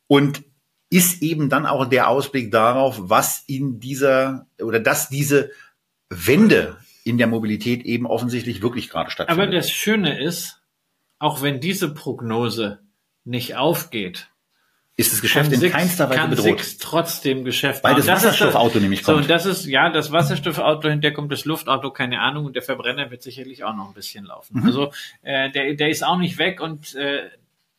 und 0.07 0.43
ist 0.89 1.21
eben 1.21 1.49
dann 1.49 1.65
auch 1.65 1.85
der 1.85 2.09
Ausblick 2.09 2.51
darauf, 2.51 2.97
was 2.99 3.43
in 3.47 3.79
dieser 3.79 4.47
oder 4.61 4.79
dass 4.79 5.09
diese 5.09 5.51
Wende 6.09 6.77
in 7.03 7.17
der 7.17 7.27
Mobilität 7.27 7.83
eben 7.83 8.05
offensichtlich 8.05 8.61
wirklich 8.61 8.89
gerade 8.89 9.11
stattfindet. 9.11 9.43
Aber 9.43 9.55
das 9.55 9.71
Schöne 9.71 10.19
ist, 10.21 10.61
auch 11.19 11.41
wenn 11.41 11.59
diese 11.59 11.93
Prognose 11.93 12.79
nicht 13.23 13.55
aufgeht, 13.55 14.29
ist 14.99 15.13
das 15.13 15.21
Geschäft 15.21 15.51
in 15.53 15.71
keinster 15.71 16.09
Weise 16.09 16.27
bedroht. 16.27 16.59
Six 16.59 16.77
trotzdem 16.77 17.45
Geschäft 17.45 17.85
Weil 17.85 17.95
das, 17.95 18.05
das 18.05 18.17
Wasserstoffauto 18.17 18.73
das, 18.73 18.81
nämlich 18.81 19.03
kommt. 19.03 19.23
So, 19.23 19.29
das 19.29 19.45
ist, 19.45 19.65
ja, 19.65 19.89
das 19.89 20.11
Wasserstoffauto, 20.11 20.89
hinterher 20.89 21.13
kommt 21.13 21.31
das 21.31 21.45
Luftauto, 21.45 21.91
keine 21.91 22.19
Ahnung, 22.19 22.45
und 22.45 22.55
der 22.55 22.63
Verbrenner 22.63 23.09
wird 23.09 23.21
sicherlich 23.21 23.63
auch 23.63 23.73
noch 23.73 23.87
ein 23.87 23.93
bisschen 23.93 24.25
laufen. 24.25 24.59
Mhm. 24.59 24.65
Also, 24.65 24.91
äh, 25.21 25.49
der, 25.51 25.73
der 25.75 25.89
ist 25.89 26.03
auch 26.03 26.17
nicht 26.17 26.37
weg 26.37 26.59
und 26.59 26.95
äh, 26.95 27.29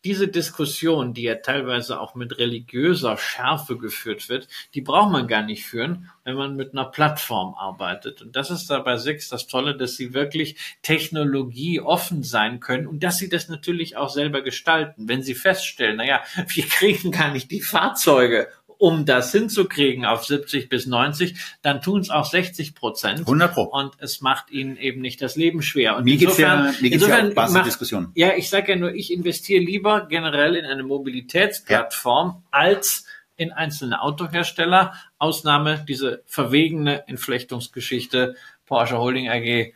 diese 0.04 0.28
Diskussion, 0.28 1.12
die 1.12 1.23
ja 1.23 1.37
teilweise 1.37 2.00
auch 2.00 2.14
mit 2.14 2.38
religiöser 2.38 3.16
Schärfe 3.16 3.76
geführt 3.76 4.28
wird, 4.28 4.49
die 4.75 4.80
braucht 4.80 5.12
man 5.12 5.28
gar 5.28 5.42
nicht 5.42 5.64
führen, 5.64 6.11
wenn 6.25 6.37
man 6.37 6.57
mit 6.57 6.73
einer 6.73 6.87
Plattform 6.87 7.54
arbeitet. 7.54 8.23
Und 8.23 8.37
das 8.37 8.50
ist 8.50 8.71
da 8.71 8.78
bei 8.80 8.97
Six 8.97 9.28
das 9.28 9.47
Tolle, 9.47 9.76
dass 9.76 9.97
sie 9.97 10.14
wirklich 10.14 10.57
technologieoffen 10.83 12.23
sein 12.23 12.61
können 12.61 12.87
und 12.87 13.02
dass 13.02 13.19
sie 13.19 13.28
das 13.28 13.49
natürlich 13.49 13.97
auch 13.97 14.09
selber 14.09 14.42
gestalten. 14.42 15.09
Wenn 15.09 15.23
sie 15.23 15.35
feststellen, 15.35 15.97
naja, 15.97 16.23
wir 16.49 16.64
kriegen 16.64 17.11
gar 17.11 17.33
nicht 17.33 17.50
die 17.50 17.61
Fahrzeuge 17.61 18.49
um 18.80 19.04
das 19.04 19.30
hinzukriegen 19.30 20.06
auf 20.06 20.25
70 20.25 20.70
bis 20.70 20.87
90, 20.87 21.38
dann 21.60 21.82
tun 21.82 22.00
es 22.00 22.08
auch 22.08 22.25
60 22.25 22.75
Prozent. 22.75 23.20
100 23.20 23.52
Pro. 23.52 23.64
Und 23.64 23.92
es 23.99 24.22
macht 24.22 24.50
ihnen 24.50 24.78
eben 24.78 25.02
nicht 25.02 25.20
das 25.20 25.37
Leben 25.37 25.60
schwer. 25.60 25.96
Und 25.96 26.04
mir 26.04 26.16
geht's 26.16 26.38
insofern, 26.38 26.64
ja, 26.64 26.72
mir 26.80 26.90
geht's 26.90 27.04
insofern 27.04 27.28
ja 27.28 27.49
macht, 27.50 27.66
Diskussion. 27.66 28.10
Ja, 28.14 28.32
ich 28.37 28.49
sage 28.49 28.72
ja 28.72 28.78
nur, 28.78 28.94
ich 28.94 29.12
investiere 29.12 29.62
lieber 29.62 30.06
generell 30.08 30.56
in 30.56 30.64
eine 30.64 30.82
Mobilitätsplattform 30.82 32.28
ja. 32.28 32.42
als 32.50 33.04
in 33.37 33.52
einzelne 33.52 34.00
Autohersteller. 34.00 34.94
Ausnahme 35.18 35.84
diese 35.87 36.22
verwegene 36.25 37.06
Entflechtungsgeschichte 37.06 38.34
Porsche 38.64 38.96
Holding 38.96 39.28
AG 39.28 39.75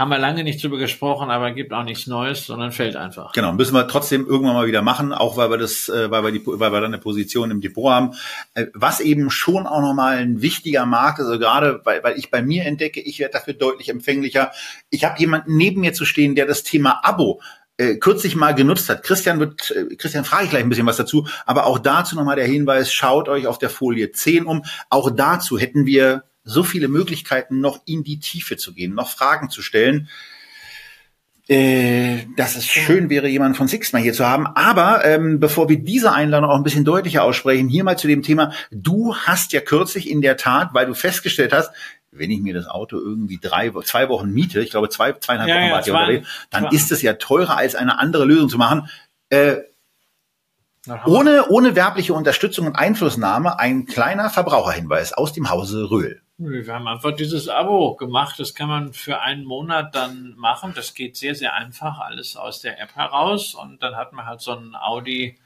haben 0.00 0.08
wir 0.08 0.18
lange 0.18 0.44
nicht 0.44 0.64
drüber 0.64 0.78
gesprochen, 0.78 1.30
aber 1.30 1.50
gibt 1.50 1.74
auch 1.74 1.84
nichts 1.84 2.06
Neues, 2.06 2.46
sondern 2.46 2.72
fällt 2.72 2.96
einfach. 2.96 3.32
Genau, 3.34 3.52
müssen 3.52 3.74
wir 3.74 3.86
trotzdem 3.86 4.26
irgendwann 4.26 4.54
mal 4.54 4.66
wieder 4.66 4.80
machen, 4.80 5.12
auch 5.12 5.36
weil 5.36 5.50
wir 5.50 5.58
das, 5.58 5.90
äh, 5.90 6.10
weil 6.10 6.24
wir 6.24 6.32
die, 6.32 6.40
weil 6.42 6.72
wir 6.72 6.80
dann 6.80 6.94
eine 6.94 7.02
Position 7.02 7.50
im 7.50 7.60
Depot 7.60 7.92
haben. 7.92 8.14
Äh, 8.54 8.68
was 8.72 9.00
eben 9.00 9.30
schon 9.30 9.66
auch 9.66 9.82
nochmal 9.82 10.16
ein 10.16 10.40
wichtiger 10.40 10.86
Markt 10.86 11.18
ist, 11.18 11.26
also 11.26 11.38
gerade 11.38 11.82
weil, 11.84 12.02
weil 12.02 12.18
ich 12.18 12.30
bei 12.30 12.40
mir 12.40 12.64
entdecke, 12.64 12.98
ich 12.98 13.18
werde 13.18 13.34
dafür 13.34 13.52
deutlich 13.52 13.90
empfänglicher. 13.90 14.52
Ich 14.88 15.04
habe 15.04 15.18
jemanden 15.18 15.58
neben 15.58 15.82
mir 15.82 15.92
zu 15.92 16.06
stehen, 16.06 16.34
der 16.34 16.46
das 16.46 16.62
Thema 16.62 17.00
Abo 17.02 17.42
äh, 17.76 17.96
kürzlich 17.96 18.36
mal 18.36 18.54
genutzt 18.54 18.88
hat. 18.88 19.02
Christian 19.02 19.38
wird, 19.38 19.74
Christian 19.98 20.24
frage 20.24 20.44
ich 20.44 20.50
gleich 20.50 20.62
ein 20.62 20.70
bisschen 20.70 20.86
was 20.86 20.96
dazu, 20.96 21.28
aber 21.44 21.66
auch 21.66 21.78
dazu 21.78 22.16
nochmal 22.16 22.36
der 22.36 22.46
Hinweis, 22.46 22.90
schaut 22.90 23.28
euch 23.28 23.46
auf 23.46 23.58
der 23.58 23.68
Folie 23.68 24.12
10 24.12 24.46
um. 24.46 24.64
Auch 24.88 25.10
dazu 25.10 25.58
hätten 25.58 25.84
wir 25.84 26.24
so 26.44 26.62
viele 26.62 26.88
Möglichkeiten, 26.88 27.60
noch 27.60 27.80
in 27.86 28.02
die 28.04 28.18
Tiefe 28.18 28.56
zu 28.56 28.74
gehen, 28.74 28.94
noch 28.94 29.10
Fragen 29.10 29.50
zu 29.50 29.62
stellen, 29.62 30.08
äh, 31.48 32.26
dass 32.36 32.54
es 32.54 32.64
schön 32.64 33.10
wäre, 33.10 33.26
jemanden 33.26 33.56
von 33.56 33.66
Six 33.66 33.92
mal 33.92 34.00
hier 34.00 34.12
zu 34.12 34.24
haben. 34.24 34.46
Aber 34.46 35.04
ähm, 35.04 35.40
bevor 35.40 35.68
wir 35.68 35.80
diese 35.80 36.12
Einladung 36.12 36.48
auch 36.48 36.56
ein 36.56 36.62
bisschen 36.62 36.84
deutlicher 36.84 37.24
aussprechen, 37.24 37.68
hier 37.68 37.82
mal 37.82 37.98
zu 37.98 38.06
dem 38.06 38.22
Thema, 38.22 38.52
du 38.70 39.16
hast 39.16 39.52
ja 39.52 39.60
kürzlich 39.60 40.08
in 40.08 40.20
der 40.20 40.36
Tat, 40.36 40.74
weil 40.74 40.86
du 40.86 40.94
festgestellt 40.94 41.52
hast, 41.52 41.72
wenn 42.12 42.30
ich 42.30 42.40
mir 42.40 42.54
das 42.54 42.66
Auto 42.66 42.98
irgendwie 42.98 43.38
drei, 43.40 43.70
zwei 43.82 44.08
Wochen 44.08 44.30
miete, 44.30 44.60
ich 44.60 44.70
glaube 44.70 44.88
zwei, 44.90 45.12
zweieinhalb 45.12 45.48
ja, 45.48 45.56
Wochen 45.56 45.64
ja, 45.64 45.72
war 45.72 45.80
ich 45.80 45.90
unterwegs, 45.90 46.28
dann 46.50 46.66
ist 46.66 46.92
es 46.92 47.02
ja 47.02 47.14
teurer 47.14 47.56
als 47.56 47.74
eine 47.74 47.98
andere 47.98 48.24
Lösung 48.24 48.48
zu 48.48 48.58
machen. 48.58 48.88
Äh, 49.28 49.56
ohne, 51.04 51.48
ohne 51.48 51.76
werbliche 51.76 52.14
Unterstützung 52.14 52.66
und 52.66 52.76
Einflussnahme 52.76 53.58
ein 53.58 53.86
kleiner 53.86 54.30
Verbraucherhinweis 54.30 55.12
aus 55.12 55.32
dem 55.32 55.50
Hause 55.50 55.90
Röhl. 55.90 56.22
Wir 56.42 56.72
haben 56.72 56.88
einfach 56.88 57.14
dieses 57.14 57.48
Abo 57.48 57.96
gemacht. 57.96 58.38
Das 58.38 58.54
kann 58.54 58.68
man 58.68 58.92
für 58.94 59.20
einen 59.20 59.44
Monat 59.44 59.94
dann 59.94 60.34
machen. 60.36 60.72
Das 60.74 60.94
geht 60.94 61.16
sehr, 61.16 61.34
sehr 61.34 61.54
einfach. 61.54 61.98
Alles 61.98 62.34
aus 62.34 62.60
der 62.60 62.80
App 62.80 62.96
heraus. 62.96 63.54
Und 63.54 63.82
dann 63.82 63.94
hat 63.94 64.14
man 64.14 64.24
halt 64.24 64.40
so 64.40 64.52
ein 64.52 64.74
Audi 64.74 65.38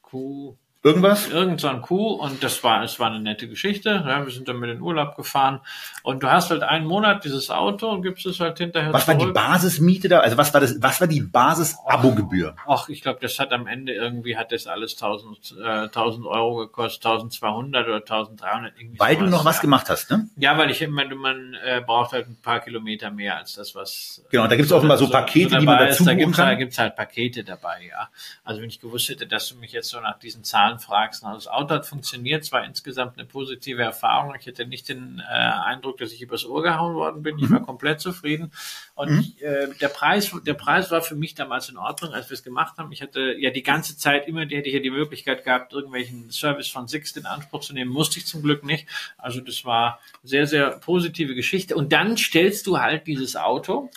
Q 0.00 0.56
Irgendwas? 0.84 1.28
Irgend 1.28 1.60
so 1.60 1.68
ein 1.68 1.80
Kuh 1.80 2.14
und 2.14 2.42
das 2.42 2.64
war, 2.64 2.82
es 2.82 2.98
war 2.98 3.08
eine 3.08 3.20
nette 3.20 3.48
Geschichte. 3.48 4.02
Ja, 4.04 4.24
wir 4.24 4.32
sind 4.32 4.48
dann 4.48 4.58
mit 4.58 4.68
in 4.68 4.78
den 4.78 4.82
Urlaub 4.82 5.14
gefahren 5.14 5.60
und 6.02 6.22
du 6.22 6.30
hast 6.30 6.50
halt 6.50 6.62
einen 6.62 6.86
Monat 6.86 7.24
dieses 7.24 7.50
Auto 7.50 7.88
und 7.88 8.02
gibst 8.02 8.26
es 8.26 8.40
halt 8.40 8.58
hinterher 8.58 8.92
Was 8.92 9.04
zurück. 9.04 9.20
war 9.20 9.26
die 9.26 9.32
Basismiete 9.32 10.08
da? 10.08 10.20
Also 10.20 10.36
was 10.36 10.52
war 10.52 10.60
das, 10.60 10.76
was 10.80 11.00
war 11.00 11.08
die 11.08 11.20
Basis-Abo-Gebühr? 11.20 12.56
Ach, 12.66 12.88
ich 12.88 13.02
glaube, 13.02 13.18
das 13.20 13.38
hat 13.38 13.52
am 13.52 13.66
Ende 13.66 13.92
irgendwie, 13.92 14.36
hat 14.36 14.52
das 14.52 14.66
alles 14.66 14.92
1000, 14.94 15.56
äh, 15.62 15.68
1000 15.84 16.26
Euro 16.26 16.56
gekostet, 16.56 17.04
1200 17.04 17.86
oder 17.86 17.96
1300. 17.96 18.74
Irgendwie 18.78 18.98
weil 18.98 19.16
du 19.16 19.26
noch 19.26 19.44
was 19.44 19.56
ja. 19.56 19.62
gemacht 19.62 19.88
hast, 19.88 20.10
ne? 20.10 20.28
Ja, 20.36 20.58
weil 20.58 20.70
ich 20.70 20.82
immer, 20.82 21.04
man 21.14 21.54
äh, 21.64 21.80
braucht 21.80 22.12
halt 22.12 22.28
ein 22.28 22.38
paar 22.40 22.60
Kilometer 22.60 23.10
mehr 23.10 23.36
als 23.36 23.54
das, 23.54 23.74
was. 23.74 24.22
Genau, 24.30 24.46
da 24.46 24.56
gibt 24.56 24.66
es 24.66 24.72
offenbar 24.72 24.98
so 24.98 25.08
Pakete, 25.08 25.50
so 25.50 25.58
die 25.58 25.66
man 25.66 25.78
dazu 25.78 26.02
ist. 26.02 26.36
Da 26.36 26.52
da 26.52 26.54
gibt's 26.54 26.78
halt 26.78 26.96
Pakete 26.96 27.44
dabei, 27.44 27.86
ja. 27.88 28.08
Also 28.44 28.60
wenn 28.60 28.68
ich 28.68 28.80
gewusst 28.80 29.08
hätte, 29.08 29.26
dass 29.26 29.48
du 29.48 29.56
mich 29.56 29.72
jetzt 29.72 29.88
so 29.88 30.00
nach 30.00 30.18
diesen 30.18 30.44
Zahlen 30.44 30.78
fragst. 30.78 31.22
Das 31.24 31.48
Auto 31.48 31.74
hat 31.74 31.86
funktioniert, 31.86 32.44
zwar 32.44 32.64
insgesamt 32.64 33.18
eine 33.18 33.26
positive 33.26 33.82
Erfahrung. 33.82 34.34
Ich 34.38 34.46
hatte 34.46 34.66
nicht 34.66 34.88
den 34.88 35.20
äh, 35.20 35.32
Eindruck, 35.32 35.91
dass 36.00 36.12
ich 36.12 36.22
übers 36.22 36.44
Ohr 36.44 36.62
gehauen 36.62 36.94
worden 36.94 37.22
bin. 37.22 37.38
Ich 37.38 37.50
war 37.50 37.60
mhm. 37.60 37.66
komplett 37.66 38.00
zufrieden. 38.00 38.52
Und 38.94 39.10
mhm. 39.10 39.34
äh, 39.40 39.68
der 39.80 39.88
Preis, 39.88 40.34
der 40.46 40.54
Preis 40.54 40.90
war 40.90 41.02
für 41.02 41.14
mich 41.14 41.34
damals 41.34 41.68
in 41.68 41.76
Ordnung, 41.76 42.12
als 42.12 42.30
wir 42.30 42.34
es 42.34 42.42
gemacht 42.42 42.78
haben. 42.78 42.92
Ich 42.92 43.02
hatte 43.02 43.34
ja 43.38 43.50
die 43.50 43.62
ganze 43.62 43.96
Zeit 43.96 44.28
immer, 44.28 44.46
die 44.46 44.56
hätte 44.56 44.68
ich 44.68 44.74
ja 44.74 44.80
die 44.80 44.90
Möglichkeit 44.90 45.44
gehabt, 45.44 45.72
irgendwelchen 45.72 46.30
Service 46.30 46.68
von 46.68 46.88
Sixt 46.88 47.16
in 47.16 47.26
Anspruch 47.26 47.60
zu 47.60 47.72
nehmen. 47.72 47.90
Musste 47.90 48.18
ich 48.18 48.26
zum 48.26 48.42
Glück 48.42 48.64
nicht. 48.64 48.86
Also 49.18 49.40
das 49.40 49.64
war 49.64 50.00
sehr, 50.22 50.46
sehr 50.46 50.70
positive 50.70 51.34
Geschichte. 51.34 51.76
Und 51.76 51.92
dann 51.92 52.16
stellst 52.16 52.66
du 52.66 52.78
halt 52.78 53.06
dieses 53.06 53.36
Auto, 53.36 53.90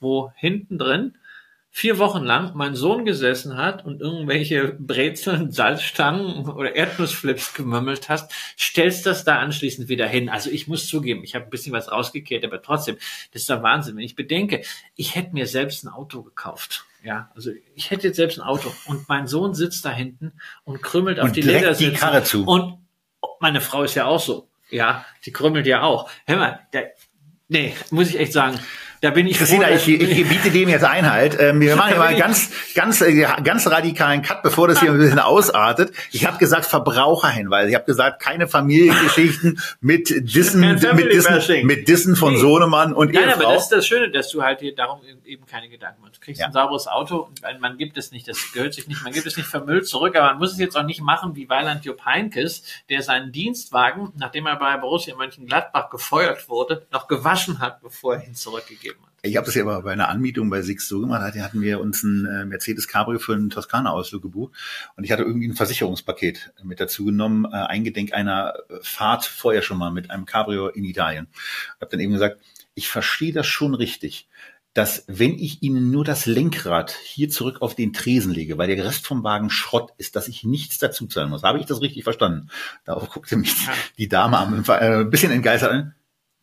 wo 0.00 0.32
hinten 0.36 0.78
drin 0.78 1.16
vier 1.76 1.98
Wochen 1.98 2.24
lang 2.24 2.52
mein 2.54 2.74
Sohn 2.74 3.04
gesessen 3.04 3.58
hat 3.58 3.84
und 3.84 4.00
irgendwelche 4.00 4.74
Brezeln, 4.78 5.52
Salzstangen 5.52 6.48
oder 6.48 6.74
Erdnussflips 6.74 7.52
gemümmelt 7.52 8.08
hast, 8.08 8.32
stellst 8.58 9.04
das 9.04 9.24
da 9.24 9.40
anschließend 9.40 9.90
wieder 9.90 10.06
hin. 10.08 10.30
Also 10.30 10.48
ich 10.48 10.68
muss 10.68 10.88
zugeben, 10.88 11.22
ich 11.22 11.34
habe 11.34 11.44
ein 11.44 11.50
bisschen 11.50 11.74
was 11.74 11.92
rausgekehrt, 11.92 12.46
aber 12.46 12.62
trotzdem, 12.62 12.96
das 13.30 13.42
ist 13.42 13.50
der 13.50 13.62
Wahnsinn. 13.62 13.94
Wenn 13.94 14.04
ich 14.04 14.16
bedenke, 14.16 14.62
ich 14.94 15.16
hätte 15.16 15.34
mir 15.34 15.46
selbst 15.46 15.84
ein 15.84 15.88
Auto 15.88 16.22
gekauft. 16.22 16.86
Ja, 17.04 17.30
also 17.34 17.50
ich 17.74 17.90
hätte 17.90 18.06
jetzt 18.06 18.16
selbst 18.16 18.38
ein 18.38 18.46
Auto 18.46 18.72
und 18.86 19.06
mein 19.10 19.26
Sohn 19.26 19.52
sitzt 19.52 19.84
da 19.84 19.92
hinten 19.92 20.32
und 20.64 20.80
krümmelt 20.80 21.18
und 21.18 21.26
auf 21.26 21.32
die 21.32 21.42
Ledersitze. 21.42 21.90
Die 21.90 21.96
Karre 21.98 22.24
zu. 22.24 22.46
Und 22.46 22.78
meine 23.38 23.60
Frau 23.60 23.82
ist 23.82 23.94
ja 23.94 24.06
auch 24.06 24.20
so. 24.20 24.48
Ja, 24.70 25.04
die 25.26 25.30
krümmelt 25.30 25.66
ja 25.66 25.82
auch. 25.82 26.08
Hör 26.24 26.38
mal, 26.38 26.60
der, 26.72 26.92
nee, 27.48 27.74
muss 27.90 28.08
ich 28.08 28.18
echt 28.18 28.32
sagen, 28.32 28.58
da 29.06 29.12
bin 29.12 29.28
ich 29.28 29.38
Christina, 29.38 29.70
ich, 29.70 29.86
ich 29.86 30.28
biete 30.28 30.50
dem 30.50 30.68
jetzt 30.68 30.84
Einhalt. 30.84 31.36
Ähm, 31.38 31.60
wir 31.60 31.76
machen 31.76 31.90
hier 31.90 31.98
mal 31.98 32.08
einen 32.08 32.18
ganz, 32.18 32.50
ganz, 32.74 33.00
äh, 33.02 33.24
ganz 33.44 33.64
radikalen 33.68 34.22
Cut, 34.22 34.42
bevor 34.42 34.66
das 34.66 34.80
hier 34.80 34.90
ein 34.90 34.98
bisschen 34.98 35.20
ausartet. 35.20 35.92
Ich 36.10 36.26
habe 36.26 36.38
gesagt 36.38 36.66
Verbraucherhinweise. 36.66 37.68
Ich 37.68 37.76
habe 37.76 37.84
gesagt 37.84 38.20
keine 38.20 38.48
Familiengeschichten 38.48 39.60
mit 39.80 40.10
Dissen, 40.10 40.60
mit 40.60 40.82
Dissen, 40.82 41.66
mit 41.66 41.86
Dissen 41.86 42.16
von 42.16 42.34
nee. 42.34 42.40
Sohnemann 42.40 42.92
und 42.94 43.14
Nein, 43.14 43.28
Ehefrau. 43.28 43.44
aber 43.44 43.54
das 43.54 43.62
ist 43.64 43.72
das 43.72 43.86
Schöne, 43.86 44.10
dass 44.10 44.28
du 44.30 44.42
halt 44.42 44.58
hier 44.58 44.74
darum 44.74 45.02
eben 45.24 45.46
keine 45.46 45.68
Gedanken 45.68 46.02
machst. 46.02 46.16
Du 46.16 46.20
kriegst 46.20 46.40
ja. 46.40 46.48
ein 46.48 46.52
sauberes 46.52 46.88
Auto 46.88 47.28
und 47.28 47.60
man 47.60 47.78
gibt 47.78 47.96
es 47.96 48.10
nicht, 48.10 48.26
das 48.26 48.50
gehört 48.52 48.74
sich 48.74 48.88
nicht, 48.88 49.04
man 49.04 49.12
gibt 49.12 49.26
es 49.26 49.36
nicht 49.36 49.46
vermüllt 49.46 49.86
zurück, 49.86 50.16
aber 50.16 50.30
man 50.30 50.38
muss 50.38 50.50
es 50.50 50.58
jetzt 50.58 50.76
auch 50.76 50.82
nicht 50.82 51.00
machen 51.00 51.36
wie 51.36 51.48
Weiland 51.48 51.84
Jupp 51.84 52.04
Heinkes, 52.04 52.64
der 52.90 53.02
seinen 53.02 53.30
Dienstwagen, 53.30 54.12
nachdem 54.16 54.46
er 54.46 54.56
bei 54.56 54.76
Borussia 54.78 55.14
Mönchengladbach 55.14 55.90
gefeuert 55.90 56.48
wurde, 56.48 56.88
noch 56.90 57.06
gewaschen 57.06 57.60
hat, 57.60 57.80
bevor 57.80 58.16
er 58.16 58.26
ihn 58.26 58.34
zurückgegeben. 58.34 58.95
Ich 59.26 59.36
habe 59.36 59.46
das 59.46 59.54
ja 59.54 59.62
aber 59.62 59.82
bei 59.82 59.92
einer 59.92 60.08
Anmietung 60.08 60.50
bei 60.50 60.62
Six 60.62 60.88
so 60.88 61.00
gemacht, 61.00 61.34
da 61.34 61.42
hatten 61.42 61.60
wir 61.60 61.80
uns 61.80 62.02
ein 62.02 62.26
äh, 62.26 62.44
Mercedes 62.44 62.88
Cabrio 62.88 63.18
für 63.18 63.34
einen 63.34 63.50
Toskana-Ausflug 63.50 64.22
gebucht 64.22 64.54
und 64.96 65.04
ich 65.04 65.12
hatte 65.12 65.22
irgendwie 65.22 65.48
ein 65.48 65.54
Versicherungspaket 65.54 66.52
mit 66.62 66.80
dazu 66.80 67.04
genommen, 67.04 67.44
äh, 67.44 67.56
eingedenk 67.56 68.12
einer 68.12 68.54
Fahrt 68.82 69.24
vorher 69.24 69.62
schon 69.62 69.78
mal 69.78 69.90
mit 69.90 70.10
einem 70.10 70.26
Cabrio 70.26 70.68
in 70.68 70.84
Italien. 70.84 71.28
Ich 71.32 71.80
habe 71.80 71.90
dann 71.90 72.00
eben 72.00 72.12
gesagt, 72.12 72.40
ich 72.74 72.88
verstehe 72.88 73.32
das 73.32 73.46
schon 73.46 73.74
richtig, 73.74 74.28
dass 74.76 75.04
wenn 75.06 75.38
ich 75.38 75.62
Ihnen 75.62 75.90
nur 75.90 76.04
das 76.04 76.26
Lenkrad 76.26 76.90
hier 77.02 77.30
zurück 77.30 77.62
auf 77.62 77.74
den 77.74 77.94
Tresen 77.94 78.32
lege, 78.32 78.58
weil 78.58 78.68
der 78.68 78.84
Rest 78.84 79.06
vom 79.06 79.24
Wagen 79.24 79.48
Schrott 79.48 79.92
ist, 79.96 80.16
dass 80.16 80.28
ich 80.28 80.44
nichts 80.44 80.76
dazu 80.76 81.06
zahlen 81.06 81.30
muss. 81.30 81.42
Habe 81.42 81.58
ich 81.58 81.64
das 81.64 81.80
richtig 81.80 82.04
verstanden? 82.04 82.50
Darauf 82.84 83.08
guckte 83.08 83.38
mich 83.38 83.54
die 83.96 84.08
Dame 84.08 84.36
am, 84.36 84.62
äh, 84.68 85.00
ein 85.00 85.10
bisschen 85.10 85.32
entgeistert 85.32 85.72
an 85.72 85.95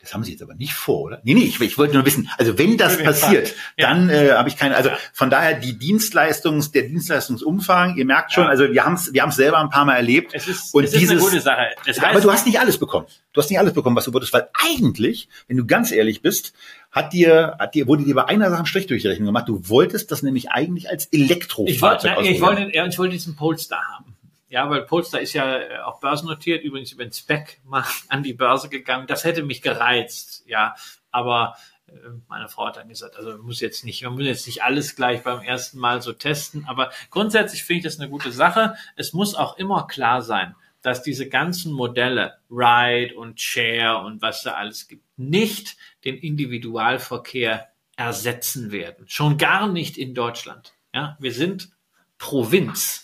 Das 0.04 0.14
haben 0.14 0.26
Sie 0.26 0.32
jetzt 0.32 0.44
aber 0.44 0.54
nicht 0.54 0.74
vor, 0.74 1.04
oder? 1.04 1.22
Nee, 1.24 1.34
nee, 1.34 1.46
ich, 1.46 1.62
ich 1.62 1.78
wollte 1.78 1.94
nur 1.94 2.06
wissen, 2.06 2.30
also 2.38 2.58
wenn 2.58 2.78
das 2.78 3.02
passiert, 3.02 3.56
ja. 3.78 3.88
dann 3.88 4.10
äh, 4.10 4.32
habe 4.34 4.50
ich 4.50 4.58
keine, 4.58 4.76
also 4.76 4.90
von 5.14 5.30
daher 5.30 5.54
die 5.54 5.80
Dienstleistungs, 5.80 6.72
der 6.72 6.84
Dienstleistungsumfang, 6.84 7.96
ihr 7.96 8.04
merkt 8.04 8.34
schon, 8.34 8.44
ja. 8.44 8.50
also 8.50 8.70
wir 8.70 8.84
haben 8.84 8.96
es 8.96 9.14
wir 9.14 9.22
haben's 9.22 9.38
selber 9.38 9.60
ein 9.60 9.70
paar 9.70 9.86
Mal 9.86 9.96
erlebt. 9.96 10.34
Es 10.34 10.50
ist, 10.50 10.74
und 10.74 10.84
es 10.84 10.92
dieses, 10.92 11.04
ist 11.04 11.12
eine 11.12 11.20
gute 11.22 11.40
Sache. 11.40 11.68
Das 11.86 12.02
heißt, 12.02 12.12
aber 12.12 12.20
du 12.20 12.34
hast 12.34 12.46
nicht 12.46 12.60
alles 12.60 12.78
bekommen. 12.78 13.08
Du 13.32 13.40
hast 13.40 13.50
nicht 13.50 13.60
alles 13.60 13.72
bekommen, 13.72 13.96
was 13.96 14.04
du 14.04 14.14
wolltest, 14.14 14.34
weil 14.34 14.50
eigentlich, 14.54 15.30
wenn 15.48 15.56
du 15.56 15.66
ganz 15.66 15.90
ehrlich 15.94 16.22
bist, 16.22 16.52
hat 16.92 17.14
dir, 17.14 17.56
hat 17.58 17.74
dir, 17.74 17.88
wurde 17.88 18.04
dir 18.04 18.14
bei 18.14 18.26
einer 18.26 18.50
Sache 18.50 18.60
ein 18.60 18.66
Strich 18.66 18.88
durch 18.88 19.04
die 19.04 19.08
Rechnung 19.08 19.28
gemacht. 19.28 19.48
Du 19.48 19.70
wolltest 19.70 20.12
das 20.12 20.22
nämlich 20.22 20.52
eigentlich 20.52 20.90
als 20.90 21.06
Elektrofahrzeug 21.06 21.72
ich 21.72 21.82
wollte, 21.82 22.30
ich 22.30 22.42
wollte, 22.42 22.90
ich 22.90 23.00
wollte 23.00 23.14
diesen 23.14 23.38
Polestar 23.38 23.82
haben. 23.98 24.13
Ja, 24.54 24.70
weil 24.70 24.84
Polestar 24.84 25.20
ist 25.20 25.34
ja 25.34 25.58
äh, 25.58 25.80
auch 25.80 26.00
börsennotiert, 26.00 26.64
übrigens 26.64 26.92
über 26.92 27.04
den 27.04 27.12
Spec 27.12 27.60
mal 27.64 27.84
an 28.10 28.22
die 28.22 28.36
Börse 28.36 28.70
gegangen. 28.70 29.08
Das 29.08 29.24
hätte 29.24 29.42
mich 29.42 29.64
gereizt, 29.64 30.44
ja. 30.46 30.76
Aber 31.10 31.56
äh, 31.88 31.94
meine 32.28 32.48
Frau 32.48 32.68
hat 32.68 32.78
dann 32.78 32.88
gesagt, 32.88 33.16
also 33.16 33.32
man 33.32 33.42
muss 33.42 33.62
jetzt 33.62 33.84
nicht, 33.84 34.04
man 34.04 34.14
muss 34.14 34.26
jetzt 34.26 34.46
nicht 34.46 34.62
alles 34.62 34.96
gleich 34.96 35.24
beim 35.24 35.42
ersten 35.42 35.80
Mal 35.80 36.04
so 36.04 36.14
testen. 36.14 36.66
Aber 36.68 36.92
grundsätzlich 37.10 37.64
finde 37.64 37.80
ich 37.80 37.84
das 37.86 38.00
eine 38.00 38.12
gute 38.12 38.32
Sache. 38.32 38.76
Es 38.96 39.12
muss 39.12 39.34
auch 39.34 39.58
immer 39.58 39.88
klar 39.88 40.22
sein, 40.22 40.54
dass 40.84 41.02
diese 41.02 41.28
ganzen 41.28 41.74
Modelle, 41.74 42.38
Ride 42.52 43.16
und 43.16 43.42
Share 43.42 44.06
und 44.06 44.22
was 44.22 44.44
da 44.44 44.54
alles 44.54 44.88
gibt, 44.88 45.04
nicht 45.18 45.78
den 46.06 46.16
Individualverkehr 46.16 47.70
ersetzen 47.96 48.72
werden. 48.72 49.08
Schon 49.08 49.40
gar 49.40 49.68
nicht 49.68 49.98
in 49.98 50.14
Deutschland. 50.14 50.76
Ja, 50.94 51.18
wir 51.20 51.34
sind 51.34 51.72
Provinz 52.20 53.03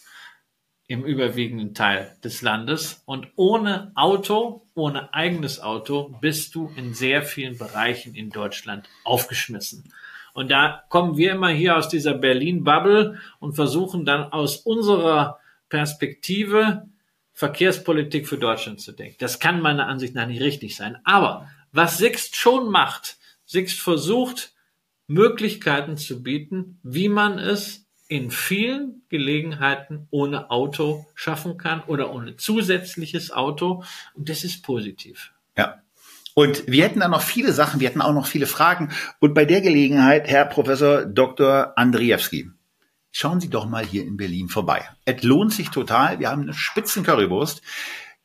im 0.90 1.06
überwiegenden 1.06 1.76
Teil 1.76 2.18
des 2.24 2.42
Landes. 2.42 3.04
Und 3.06 3.28
ohne 3.36 3.92
Auto, 3.94 4.68
ohne 4.74 5.14
eigenes 5.14 5.62
Auto, 5.62 6.16
bist 6.20 6.56
du 6.56 6.74
in 6.76 6.96
sehr 6.96 7.22
vielen 7.22 7.60
Bereichen 7.60 8.16
in 8.16 8.32
Deutschland 8.32 8.90
aufgeschmissen. 9.04 9.94
Und 10.34 10.50
da 10.50 10.84
kommen 10.90 11.16
wir 11.16 11.34
immer 11.34 11.50
hier 11.50 11.78
aus 11.78 11.90
dieser 11.90 12.16
Berlin-Bubble 12.16 13.20
und 13.40 13.54
versuchen 13.54 14.04
dann 14.04 14.24
aus 14.24 14.58
unserer 14.58 15.40
Perspektive 15.70 16.88
Verkehrspolitik 17.34 18.28
für 18.28 18.40
Deutschland 18.40 18.82
zu 18.82 18.92
denken. 18.92 19.18
Das 19.20 19.40
kann 19.40 19.62
meiner 19.62 19.88
Ansicht 19.88 20.16
nach 20.16 20.26
nicht 20.28 20.42
richtig 20.42 20.76
sein. 20.76 20.98
Aber 21.04 21.48
was 21.72 22.00
Sixt 22.00 22.36
schon 22.36 22.72
macht, 22.72 23.18
Sixt 23.46 23.80
versucht, 23.80 24.54
Möglichkeiten 25.06 25.98
zu 25.98 26.24
bieten, 26.24 26.80
wie 26.82 27.10
man 27.10 27.38
es 27.38 27.86
in 28.10 28.32
vielen 28.32 29.04
Gelegenheiten 29.10 30.08
ohne 30.10 30.50
Auto 30.50 31.06
schaffen 31.14 31.58
kann 31.58 31.82
oder 31.84 32.12
ohne 32.12 32.36
zusätzliches 32.36 33.32
Auto. 33.32 33.84
Und 34.16 34.30
das 34.30 34.44
ist 34.44 34.64
positiv. 34.64 35.32
Ja. 35.56 35.82
Und 36.34 36.68
wir 36.68 36.84
hätten 36.84 37.00
da 37.02 37.08
noch 37.08 37.22
viele 37.22 37.54
Sachen, 37.54 37.80
wir 37.80 37.88
hätten 37.88 38.02
auch 38.02 38.14
noch 38.14 38.26
viele 38.26 38.48
Fragen. 38.48 38.92
Und 39.20 39.34
bei 39.34 39.46
der 39.46 39.62
Gelegenheit, 39.62 40.28
Herr 40.28 40.46
Professor 40.46 41.06
Dr. 41.06 41.74
Andriewski, 41.78 42.50
schauen 43.12 43.40
Sie 43.40 43.50
doch 43.50 43.68
mal 43.68 43.86
hier 43.86 44.04
in 44.04 44.18
Berlin 44.18 44.50
vorbei. 44.50 44.90
Es 45.06 45.22
lohnt 45.22 45.54
sich 45.54 45.70
total. 45.70 46.20
Wir 46.20 46.30
haben 46.30 46.42
eine 46.42 46.54
spitzen 46.54 47.04
Currywurst 47.04 47.62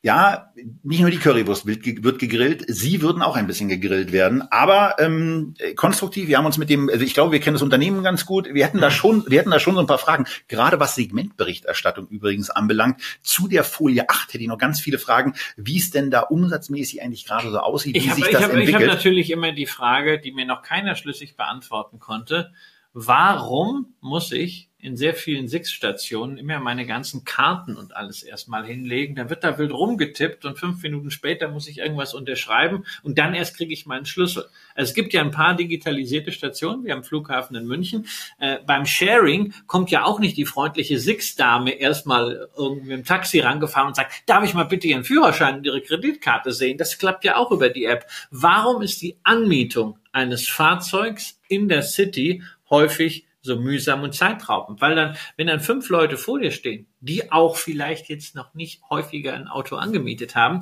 ja, 0.05 0.53
nicht 0.83 1.01
nur 1.01 1.09
die 1.09 1.17
Currywurst 1.17 1.65
wird, 1.65 1.81
gegrillt, 1.81 2.63
sie 2.67 3.01
würden 3.01 3.23
auch 3.23 3.35
ein 3.35 3.47
bisschen 3.47 3.69
gegrillt 3.69 4.11
werden, 4.11 4.43
aber 4.51 4.97
ähm, 4.99 5.55
konstruktiv. 5.75 6.27
Wir 6.27 6.37
haben 6.37 6.45
uns 6.45 6.59
mit 6.59 6.69
dem, 6.69 6.89
also 6.89 7.03
ich 7.03 7.15
glaube, 7.15 7.31
wir 7.31 7.39
kennen 7.39 7.55
das 7.55 7.63
Unternehmen 7.63 8.03
ganz 8.03 8.23
gut. 8.23 8.47
Wir 8.53 8.65
hätten 8.65 8.81
da 8.81 8.89
mhm. 8.89 8.93
schon, 8.93 9.23
wir 9.27 9.39
hätten 9.39 9.49
da 9.49 9.57
schon 9.57 9.73
so 9.73 9.79
ein 9.79 9.87
paar 9.87 9.97
Fragen, 9.97 10.27
gerade 10.47 10.79
was 10.79 10.93
Segmentberichterstattung 10.93 12.07
übrigens 12.07 12.51
anbelangt. 12.51 13.01
Zu 13.23 13.47
der 13.47 13.63
Folie 13.63 14.07
8 14.07 14.31
hätte 14.31 14.43
ich 14.43 14.47
noch 14.47 14.59
ganz 14.59 14.79
viele 14.79 14.99
Fragen, 14.99 15.33
wie 15.57 15.79
es 15.79 15.89
denn 15.89 16.11
da 16.11 16.19
umsatzmäßig 16.19 17.01
eigentlich 17.01 17.25
gerade 17.25 17.49
so 17.49 17.57
aussieht, 17.57 17.95
wie 17.95 18.07
hab, 18.07 18.15
sich 18.15 18.25
das 18.25 18.43
hab, 18.43 18.51
entwickelt. 18.51 18.69
Ich 18.69 18.75
habe 18.75 18.85
natürlich 18.85 19.31
immer 19.31 19.53
die 19.53 19.65
Frage, 19.65 20.19
die 20.19 20.33
mir 20.33 20.45
noch 20.45 20.61
keiner 20.61 20.93
schlüssig 20.93 21.35
beantworten 21.35 21.97
konnte. 21.97 22.51
Warum 22.93 23.95
muss 24.01 24.31
ich 24.31 24.69
in 24.85 24.95
sehr 24.95 25.15
vielen 25.15 25.47
Six-Stationen 25.47 26.37
immer 26.37 26.59
meine 26.59 26.85
ganzen 26.85 27.25
Karten 27.25 27.75
und 27.75 27.95
alles 27.95 28.21
erstmal 28.21 28.65
hinlegen. 28.65 29.15
Dann 29.15 29.31
wird 29.31 29.43
da 29.43 29.57
wild 29.57 29.71
rumgetippt 29.71 30.45
und 30.45 30.59
fünf 30.59 30.83
Minuten 30.83 31.09
später 31.09 31.47
muss 31.47 31.67
ich 31.67 31.79
irgendwas 31.79 32.13
unterschreiben 32.13 32.85
und 33.01 33.17
dann 33.17 33.33
erst 33.33 33.57
kriege 33.57 33.73
ich 33.73 33.87
meinen 33.87 34.05
Schlüssel. 34.05 34.45
Also 34.75 34.89
es 34.89 34.93
gibt 34.93 35.11
ja 35.13 35.21
ein 35.21 35.31
paar 35.31 35.55
digitalisierte 35.55 36.31
Stationen, 36.31 36.85
wie 36.85 36.91
am 36.91 37.03
Flughafen 37.03 37.55
in 37.55 37.65
München. 37.65 38.05
Äh, 38.39 38.59
beim 38.65 38.85
Sharing 38.85 39.53
kommt 39.65 39.89
ja 39.89 40.03
auch 40.03 40.19
nicht 40.19 40.37
die 40.37 40.45
freundliche 40.45 40.99
Six-Dame 40.99 41.71
erstmal 41.71 42.47
irgendwie 42.55 42.93
im 42.93 43.03
Taxi 43.03 43.39
rangefahren 43.39 43.87
und 43.87 43.95
sagt, 43.95 44.13
darf 44.27 44.43
ich 44.43 44.53
mal 44.53 44.65
bitte 44.65 44.87
Ihren 44.87 45.03
Führerschein 45.03 45.55
und 45.55 45.65
Ihre 45.65 45.81
Kreditkarte 45.81 46.51
sehen? 46.51 46.77
Das 46.77 46.99
klappt 46.99 47.25
ja 47.25 47.37
auch 47.37 47.51
über 47.51 47.69
die 47.69 47.85
App. 47.85 48.05
Warum 48.29 48.83
ist 48.83 49.01
die 49.01 49.17
Anmietung 49.23 49.97
eines 50.11 50.47
Fahrzeugs 50.47 51.39
in 51.47 51.67
der 51.69 51.81
City 51.81 52.43
häufig 52.69 53.24
so 53.45 53.55
mühsam 53.57 54.03
und 54.03 54.13
zeitraubend. 54.13 54.81
Weil 54.81 54.95
dann, 54.95 55.15
wenn 55.37 55.47
dann 55.47 55.59
fünf 55.59 55.89
Leute 55.89 56.17
vor 56.17 56.39
dir 56.39 56.51
stehen, 56.51 56.87
die 56.99 57.31
auch 57.31 57.55
vielleicht 57.55 58.09
jetzt 58.09 58.35
noch 58.35 58.53
nicht 58.53 58.81
häufiger 58.89 59.33
ein 59.33 59.47
Auto 59.47 59.75
angemietet 59.77 60.35
haben, 60.35 60.61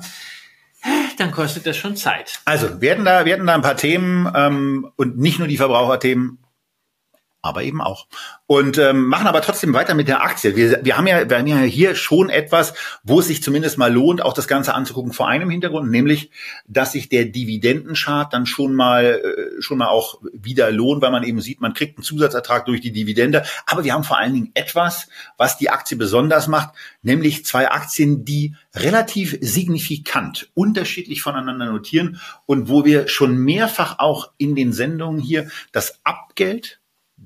dann 1.18 1.30
kostet 1.30 1.66
das 1.66 1.76
schon 1.76 1.96
Zeit. 1.96 2.40
Also 2.44 2.80
wir 2.80 2.92
hatten 2.92 3.04
da, 3.04 3.24
wir 3.24 3.34
hatten 3.34 3.46
da 3.46 3.54
ein 3.54 3.62
paar 3.62 3.76
Themen 3.76 4.30
ähm, 4.34 4.90
und 4.96 5.18
nicht 5.18 5.38
nur 5.38 5.48
die 5.48 5.56
Verbraucherthemen, 5.56 6.38
aber 7.44 7.62
eben 7.62 7.80
auch. 7.80 8.06
Und 8.46 8.78
ähm, 8.78 9.06
machen 9.06 9.26
aber 9.26 9.42
trotzdem 9.42 9.72
weiter 9.74 9.94
mit 9.94 10.08
der 10.08 10.22
Aktie. 10.22 10.56
Wir, 10.56 10.80
wir, 10.82 10.96
haben 10.96 11.06
ja, 11.06 11.28
wir 11.28 11.38
haben 11.38 11.46
ja 11.46 11.58
hier 11.58 11.94
schon 11.94 12.30
etwas, 12.30 12.74
wo 13.02 13.20
es 13.20 13.26
sich 13.26 13.42
zumindest 13.42 13.78
mal 13.78 13.92
lohnt, 13.92 14.22
auch 14.22 14.32
das 14.32 14.48
Ganze 14.48 14.74
anzugucken 14.74 15.12
vor 15.12 15.28
einem 15.28 15.50
Hintergrund, 15.50 15.90
nämlich, 15.90 16.30
dass 16.66 16.92
sich 16.92 17.08
der 17.08 17.26
Dividendenchart 17.26 18.32
dann 18.32 18.46
schon 18.46 18.74
mal 18.74 19.20
äh, 19.24 19.62
schon 19.62 19.78
mal 19.78 19.88
auch 19.88 20.20
wieder 20.32 20.70
lohnt, 20.70 21.02
weil 21.02 21.10
man 21.10 21.22
eben 21.22 21.40
sieht, 21.40 21.60
man 21.60 21.74
kriegt 21.74 21.98
einen 21.98 22.04
Zusatzertrag 22.04 22.66
durch 22.66 22.80
die 22.80 22.92
Dividende. 22.92 23.44
Aber 23.66 23.84
wir 23.84 23.92
haben 23.92 24.04
vor 24.04 24.18
allen 24.18 24.34
Dingen 24.34 24.50
etwas, 24.54 25.08
was 25.36 25.58
die 25.58 25.70
Aktie 25.70 25.96
besonders 25.96 26.48
macht, 26.48 26.74
nämlich 27.02 27.44
zwei 27.44 27.70
Aktien, 27.70 28.24
die 28.24 28.54
relativ 28.74 29.36
signifikant 29.40 30.50
unterschiedlich 30.54 31.22
voneinander 31.22 31.66
notieren 31.66 32.20
und 32.46 32.68
wo 32.68 32.84
wir 32.84 33.08
schon 33.08 33.36
mehrfach 33.36 33.98
auch 33.98 34.32
in 34.38 34.54
den 34.54 34.72
Sendungen 34.72 35.20
hier 35.20 35.50
das 35.72 36.00
Abgeld 36.04 36.80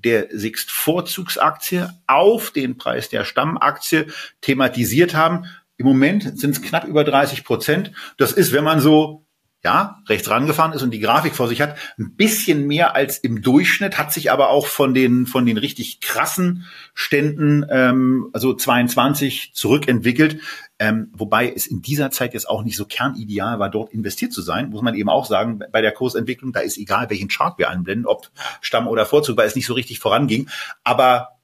der 0.04 0.28
Sixt 0.30 0.70
Vorzugsaktie 0.70 1.88
auf 2.06 2.50
den 2.50 2.76
Preis 2.76 3.08
der 3.08 3.24
Stammaktie 3.24 4.06
thematisiert 4.40 5.14
haben. 5.14 5.46
Im 5.76 5.87
Moment 5.87 6.38
sind 6.38 6.50
es 6.52 6.62
knapp 6.62 6.84
über 6.84 7.04
30 7.04 7.44
Prozent. 7.44 7.92
Das 8.16 8.32
ist, 8.32 8.52
wenn 8.52 8.64
man 8.64 8.80
so 8.80 9.28
ja, 9.64 10.01
rechts 10.09 10.31
rangefahren 10.31 10.73
ist 10.73 10.83
und 10.83 10.92
die 10.92 11.01
Grafik 11.01 11.35
vor 11.35 11.49
sich 11.49 11.61
hat, 11.61 11.77
ein 11.99 12.14
bisschen 12.14 12.66
mehr 12.68 12.94
als 12.94 13.18
im 13.18 13.42
Durchschnitt, 13.42 13.99
hat 13.99 14.12
sich 14.12 14.31
aber 14.31 14.51
auch 14.51 14.66
von 14.66 14.94
den 14.94 15.27
von 15.27 15.47
den 15.47 15.59
richtig 15.59 16.01
krassen 16.01 16.64
Ständen, 16.94 17.66
ähm, 17.68 18.31
also 18.33 18.55
22 18.55 19.53
zurückentwickelt. 19.55 20.40
Ähm, 20.79 21.11
wobei 21.12 21.53
es 21.53 21.66
in 21.66 21.83
dieser 21.83 22.12
Zeit 22.12 22.35
jetzt 22.35 22.49
auch 22.49 22.62
nicht 22.62 22.77
so 22.77 22.85
kernideal 22.85 23.59
war, 23.59 23.68
dort 23.68 23.92
investiert 23.92 24.33
zu 24.33 24.42
sein, 24.42 24.71
muss 24.71 24.83
man 24.83 24.94
eben 24.94 25.09
auch 25.09 25.27
sagen, 25.27 25.61
bei 25.73 25.83
der 25.83 25.90
Kursentwicklung, 25.90 26.53
da 26.53 26.61
ist 26.61 26.79
egal, 26.79 27.11
welchen 27.11 27.27
Chart 27.27 27.59
wir 27.59 27.68
einblenden, 27.68 28.07
ob 28.07 28.31
Stamm 28.61 28.87
oder 28.87 29.05
Vorzug, 29.05 29.37
weil 29.37 29.49
es 29.49 29.57
nicht 29.57 29.66
so 29.66 29.75
richtig 29.75 29.99
voranging. 29.99 30.49
Aber 30.85 31.38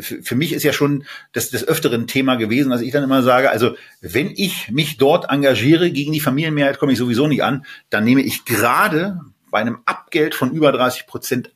für 0.00 0.34
mich 0.34 0.52
ist 0.52 0.62
ja 0.62 0.72
schon 0.72 1.04
das 1.32 1.50
des 1.50 1.66
öfteren 1.66 2.06
Thema 2.06 2.36
gewesen, 2.36 2.70
dass 2.70 2.80
ich 2.80 2.92
dann 2.92 3.04
immer 3.04 3.22
sage, 3.22 3.50
also 3.50 3.76
wenn 4.00 4.30
ich 4.30 4.70
mich 4.70 4.96
dort 4.96 5.28
engagiere, 5.28 5.90
gegen 5.90 6.12
die 6.12 6.20
Familienmehrheit 6.20 6.78
komme 6.78 6.92
ich 6.92 6.98
sowieso 6.98 7.26
nicht 7.26 7.42
an, 7.42 7.66
dann 7.90 8.04
nehme 8.04 8.22
ich 8.22 8.44
gerade 8.44 9.20
bei 9.50 9.58
einem 9.58 9.82
Abgeld 9.84 10.34
von 10.34 10.52
über 10.52 10.72
30 10.72 11.06
Prozent 11.06 11.50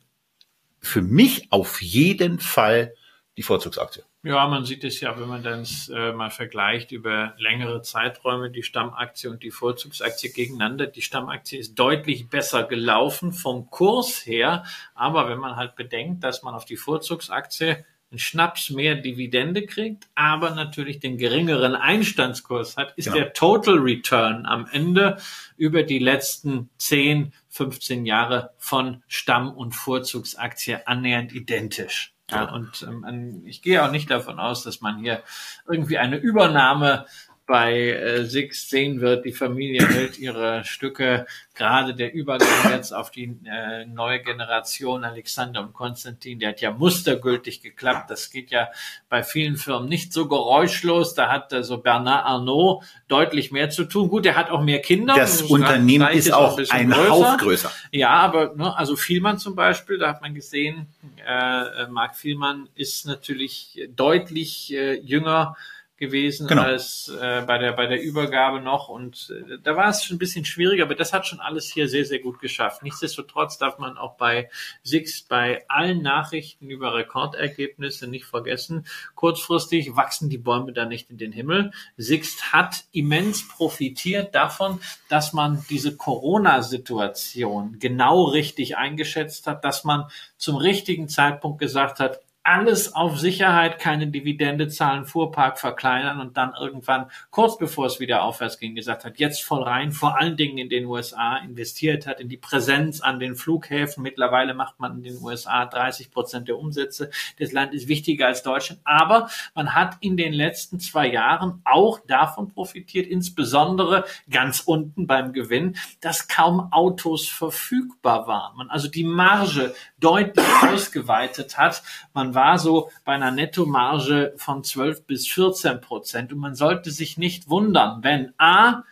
für 0.79 1.01
mich 1.01 1.51
auf 1.51 1.81
jeden 1.81 2.39
Fall 2.39 2.93
die 3.37 3.43
Vorzugsaktie. 3.43 4.03
Ja, 4.23 4.47
man 4.47 4.65
sieht 4.65 4.83
es 4.83 4.99
ja, 4.99 5.19
wenn 5.19 5.27
man 5.27 5.41
dann 5.41 5.65
äh, 5.91 6.11
mal 6.11 6.29
vergleicht 6.29 6.91
über 6.91 7.33
längere 7.39 7.81
Zeiträume, 7.81 8.51
die 8.51 8.61
Stammaktie 8.61 9.31
und 9.31 9.41
die 9.41 9.49
Vorzugsaktie 9.49 10.31
gegeneinander. 10.31 10.85
Die 10.85 11.01
Stammaktie 11.01 11.57
ist 11.57 11.73
deutlich 11.73 12.29
besser 12.29 12.65
gelaufen 12.65 13.31
vom 13.31 13.71
Kurs 13.71 14.23
her, 14.27 14.63
aber 14.93 15.27
wenn 15.27 15.39
man 15.39 15.55
halt 15.55 15.75
bedenkt, 15.75 16.23
dass 16.23 16.43
man 16.43 16.53
auf 16.53 16.65
die 16.65 16.77
Vorzugsaktie 16.77 17.83
einen 18.11 18.19
Schnaps 18.19 18.69
mehr 18.69 18.95
Dividende 18.95 19.65
kriegt, 19.65 20.07
aber 20.15 20.51
natürlich 20.51 20.99
den 20.99 21.17
geringeren 21.17 21.75
Einstandskurs 21.75 22.75
hat, 22.75 22.93
ist 22.97 23.05
genau. 23.05 23.17
der 23.17 23.33
Total 23.33 23.77
Return 23.77 24.45
am 24.45 24.67
Ende 24.69 25.17
über 25.55 25.83
die 25.83 25.99
letzten 25.99 26.69
10, 26.77 27.31
15 27.49 28.05
Jahre 28.05 28.51
von 28.57 29.01
Stamm- 29.07 29.53
und 29.53 29.73
Vorzugsaktie 29.73 30.85
annähernd 30.85 31.33
identisch. 31.33 32.13
Ja, 32.29 32.49
und 32.53 32.83
ähm, 32.83 33.43
ich 33.45 33.61
gehe 33.61 33.83
auch 33.83 33.91
nicht 33.91 34.09
davon 34.09 34.39
aus, 34.39 34.63
dass 34.63 34.81
man 34.81 34.99
hier 34.99 35.21
irgendwie 35.67 35.97
eine 35.97 36.17
Übernahme 36.17 37.05
bei 37.45 37.89
äh, 37.89 38.25
Six 38.25 38.69
sehen 38.69 39.01
wird, 39.01 39.25
die 39.25 39.33
Familie 39.33 39.85
hält 39.87 40.17
ihre 40.17 40.63
Stücke, 40.63 41.25
gerade 41.53 41.93
der 41.93 42.13
Übergang 42.13 42.71
jetzt 42.71 42.93
auf 42.93 43.11
die 43.11 43.35
äh, 43.45 43.85
neue 43.85 44.21
Generation, 44.21 45.03
Alexander 45.03 45.61
und 45.61 45.73
Konstantin, 45.73 46.39
der 46.39 46.49
hat 46.49 46.61
ja 46.61 46.71
mustergültig 46.71 47.61
geklappt. 47.61 48.09
Das 48.09 48.31
geht 48.31 48.51
ja 48.51 48.69
bei 49.09 49.21
vielen 49.21 49.57
Firmen 49.57 49.89
nicht 49.89 50.13
so 50.13 50.27
geräuschlos. 50.27 51.13
Da 51.13 51.29
hat 51.29 51.51
äh, 51.51 51.63
so 51.63 51.79
Bernard 51.79 52.25
Arnault 52.25 52.85
deutlich 53.07 53.51
mehr 53.51 53.69
zu 53.69 53.83
tun. 53.83 54.07
Gut, 54.07 54.25
er 54.25 54.35
hat 54.35 54.49
auch 54.49 54.61
mehr 54.61 54.79
Kinder. 54.79 55.15
Das 55.15 55.41
Unternehmen 55.41 56.07
ist 56.09 56.33
auch 56.33 56.57
ein, 56.57 56.69
ein 56.69 56.89
größer. 56.89 57.09
Hauch 57.09 57.37
größer. 57.37 57.71
Ja, 57.91 58.11
aber 58.11 58.55
ne, 58.55 58.75
also 58.77 58.95
Vielmann 58.95 59.39
zum 59.39 59.55
Beispiel, 59.55 59.97
da 59.97 60.09
hat 60.09 60.21
man 60.21 60.33
gesehen, 60.33 60.87
äh, 61.27 61.87
Marc 61.89 62.15
Vielmann 62.15 62.69
ist 62.75 63.05
natürlich 63.05 63.89
deutlich 63.95 64.73
äh, 64.73 64.99
jünger 65.01 65.57
gewesen 66.01 66.47
genau. 66.47 66.63
als 66.63 67.09
äh, 67.09 67.43
bei 67.45 67.59
der 67.59 67.73
bei 67.73 67.85
der 67.85 68.01
Übergabe 68.01 68.59
noch 68.59 68.89
und 68.89 69.31
äh, 69.31 69.59
da 69.63 69.77
war 69.77 69.87
es 69.87 70.03
schon 70.03 70.15
ein 70.15 70.19
bisschen 70.19 70.45
schwieriger, 70.45 70.83
aber 70.83 70.95
das 70.95 71.13
hat 71.13 71.27
schon 71.27 71.39
alles 71.39 71.71
hier 71.71 71.87
sehr 71.87 72.05
sehr 72.05 72.17
gut 72.17 72.39
geschafft. 72.39 72.81
Nichtsdestotrotz 72.81 73.59
darf 73.59 73.77
man 73.77 73.97
auch 73.97 74.17
bei 74.17 74.49
Sixt 74.81 75.29
bei 75.29 75.63
allen 75.69 76.01
Nachrichten 76.01 76.71
über 76.71 76.95
Rekordergebnisse 76.95 78.07
nicht 78.07 78.25
vergessen, 78.25 78.87
kurzfristig 79.13 79.95
wachsen 79.95 80.29
die 80.29 80.39
Bäume 80.39 80.73
da 80.73 80.85
nicht 80.85 81.11
in 81.11 81.19
den 81.19 81.31
Himmel. 81.31 81.71
Sixt 81.97 82.51
hat 82.51 82.85
immens 82.91 83.47
profitiert 83.47 84.33
davon, 84.33 84.81
dass 85.07 85.33
man 85.33 85.63
diese 85.69 85.95
Corona-Situation 85.95 87.77
genau 87.79 88.23
richtig 88.23 88.75
eingeschätzt 88.75 89.45
hat, 89.45 89.63
dass 89.63 89.83
man 89.83 90.05
zum 90.37 90.55
richtigen 90.55 91.07
Zeitpunkt 91.09 91.59
gesagt 91.59 91.99
hat, 91.99 92.21
alles 92.43 92.95
auf 92.95 93.19
Sicherheit, 93.19 93.77
keine 93.77 94.07
Dividende 94.07 94.67
zahlen, 94.67 95.05
Fuhrpark 95.05 95.59
verkleinern 95.59 96.19
und 96.19 96.37
dann 96.37 96.53
irgendwann, 96.59 97.11
kurz 97.29 97.57
bevor 97.57 97.85
es 97.85 97.99
wieder 97.99 98.23
aufwärts 98.23 98.57
ging, 98.57 98.73
gesagt 98.73 99.05
hat, 99.05 99.19
jetzt 99.19 99.43
voll 99.43 99.61
rein, 99.61 99.91
vor 99.91 100.17
allen 100.17 100.37
Dingen 100.37 100.57
in 100.57 100.69
den 100.69 100.85
USA 100.85 101.37
investiert 101.37 102.07
hat, 102.07 102.19
in 102.19 102.29
die 102.29 102.37
Präsenz 102.37 103.01
an 103.01 103.19
den 103.19 103.35
Flughäfen. 103.35 104.01
Mittlerweile 104.01 104.55
macht 104.55 104.79
man 104.79 104.97
in 104.97 105.03
den 105.03 105.21
USA 105.21 105.65
30 105.65 106.09
Prozent 106.09 106.47
der 106.47 106.57
Umsätze. 106.57 107.11
Das 107.37 107.51
Land 107.51 107.75
ist 107.75 107.87
wichtiger 107.87 108.25
als 108.25 108.41
Deutschland. 108.41 108.81
Aber 108.85 109.29
man 109.53 109.75
hat 109.75 109.97
in 110.01 110.17
den 110.17 110.33
letzten 110.33 110.79
zwei 110.79 111.07
Jahren 111.07 111.61
auch 111.63 111.99
davon 112.07 112.49
profitiert, 112.49 113.05
insbesondere 113.05 114.05
ganz 114.29 114.61
unten 114.61 115.05
beim 115.05 115.31
Gewinn, 115.33 115.75
dass 115.99 116.27
kaum 116.27 116.71
Autos 116.73 117.27
verfügbar 117.29 118.25
waren. 118.25 118.57
Man 118.57 118.69
also 118.71 118.87
die 118.87 119.03
Marge 119.03 119.75
deutlich 119.99 120.45
ausgeweitet 120.63 121.59
hat. 121.59 121.83
Man 122.13 122.30
war 122.33 122.59
so 122.59 122.89
bei 123.05 123.13
einer 123.13 123.31
Nettomarge 123.31 124.33
von 124.37 124.63
12 124.63 125.05
bis 125.05 125.27
14 125.27 125.81
Prozent. 125.81 126.33
Und 126.33 126.39
man 126.39 126.55
sollte 126.55 126.91
sich 126.91 127.17
nicht 127.17 127.49
wundern, 127.49 128.03
wenn 128.03 128.33
A, 128.37 128.83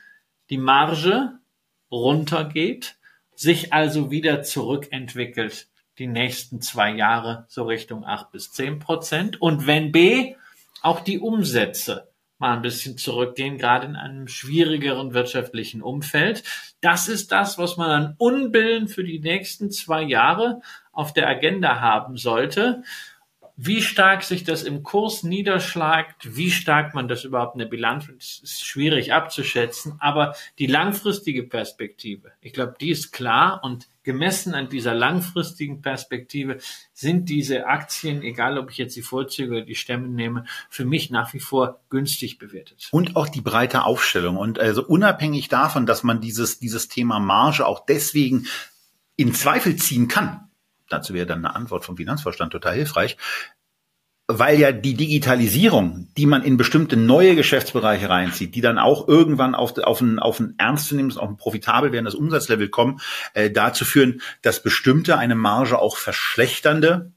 die 0.50 0.58
Marge 0.58 1.40
runtergeht, 1.92 2.98
sich 3.36 3.74
also 3.74 4.12
wieder 4.12 4.44
zurückentwickelt 4.44 5.68
die 5.98 6.08
nächsten 6.08 6.62
zwei 6.62 6.92
Jahre 6.92 7.46
so 7.50 7.64
Richtung 7.64 8.06
8 8.06 8.32
bis 8.32 8.52
10 8.52 8.80
Prozent. 8.80 9.42
Und 9.42 9.68
wenn 9.68 9.92
B, 9.92 10.36
auch 10.82 11.02
die 11.02 11.20
Umsätze 11.20 12.10
mal 12.40 12.56
ein 12.56 12.62
bisschen 12.62 12.98
zurückgehen, 12.98 13.58
gerade 13.58 13.86
in 13.86 13.96
einem 13.98 14.28
schwierigeren 14.30 15.14
wirtschaftlichen 15.14 15.82
Umfeld. 15.82 16.44
Das 16.80 17.10
ist 17.10 17.34
das, 17.34 17.58
was 17.58 17.76
man 17.76 17.92
an 17.92 18.16
Unbillen 18.18 18.88
für 18.88 19.04
die 19.04 19.20
nächsten 19.20 19.72
zwei 19.72 20.02
Jahre 20.04 20.62
auf 20.94 21.14
der 21.14 21.28
Agenda 21.28 21.82
haben 21.82 22.16
sollte. 22.16 22.84
Wie 23.62 23.82
stark 23.82 24.24
sich 24.24 24.46
das 24.46 24.64
im 24.64 24.84
Kurs 24.84 25.24
niederschlagt, 25.24 26.38
wie 26.38 26.50
stark 26.50 26.96
man 26.96 27.10
das 27.10 27.26
überhaupt 27.26 27.56
in 27.56 27.60
der 27.60 27.66
Bilanz, 27.66 28.08
ist 28.08 28.66
schwierig 28.66 29.12
abzuschätzen, 29.12 29.98
aber 30.00 30.34
die 30.60 30.66
langfristige 30.66 31.44
Perspektive, 31.44 32.32
ich 32.40 32.54
glaube, 32.54 32.76
die 32.80 32.92
ist 32.92 33.12
klar 33.12 33.60
und 33.62 33.90
gemessen 34.04 34.56
an 34.56 34.70
dieser 34.70 34.94
langfristigen 34.94 35.82
Perspektive 35.82 36.60
sind 36.94 37.28
diese 37.28 37.66
Aktien, 37.66 38.22
egal 38.22 38.58
ob 38.58 38.72
ich 38.72 38.78
jetzt 38.78 38.96
die 38.96 39.02
Vorzüge 39.02 39.58
oder 39.58 39.66
die 39.66 39.76
Stämme 39.76 40.08
nehme, 40.08 40.46
für 40.70 40.86
mich 40.86 41.10
nach 41.10 41.34
wie 41.34 41.42
vor 41.42 41.82
günstig 41.90 42.38
bewertet. 42.38 42.88
Und 42.92 43.18
auch 43.18 43.28
die 43.28 43.42
breite 43.42 43.84
Aufstellung 43.84 44.38
und 44.38 44.58
also 44.58 44.86
unabhängig 44.86 45.50
davon, 45.50 45.86
dass 45.86 46.04
man 46.04 46.22
dieses, 46.22 46.60
dieses 46.60 46.88
Thema 46.88 47.20
Marge 47.20 47.66
auch 47.66 47.86
deswegen 47.86 48.48
in 49.18 49.34
Zweifel 49.34 49.76
ziehen 49.76 50.08
kann, 50.08 50.49
dazu 50.90 51.14
wäre 51.14 51.26
dann 51.26 51.46
eine 51.46 51.56
Antwort 51.56 51.86
vom 51.86 51.98
Finanzvorstand 51.98 52.52
total 52.52 52.76
hilfreich, 52.76 53.18
weil 54.32 54.60
ja 54.60 54.72
die 54.72 54.94
Digitalisierung, 54.94 56.10
die 56.16 56.28
man 56.28 56.44
in 56.44 56.56
bestimmte 56.56 56.96
neue 56.96 57.36
Geschäftsbereiche 57.36 58.10
reinzieht, 58.10 58.54
die 58.54 58.62
dann 58.62 58.78
auch 58.78 59.08
irgendwann 59.08 59.56
auf, 59.56 59.76
auf, 59.80 60.02
ein, 60.02 60.20
auf 60.20 60.40
ein 60.40 60.54
ernstzunehmendes, 60.60 61.18
auf 61.18 61.30
ein 61.30 61.38
profitabel 61.38 61.92
werdendes 61.92 62.14
Umsatzlevel 62.14 62.70
kommen, 62.70 63.00
äh, 63.34 63.50
dazu 63.50 63.86
führen, 63.86 64.22
dass 64.44 64.62
bestimmte 64.62 65.18
eine 65.18 65.34
Marge 65.34 65.80
auch 65.80 65.98
verschlechternde 65.98 67.12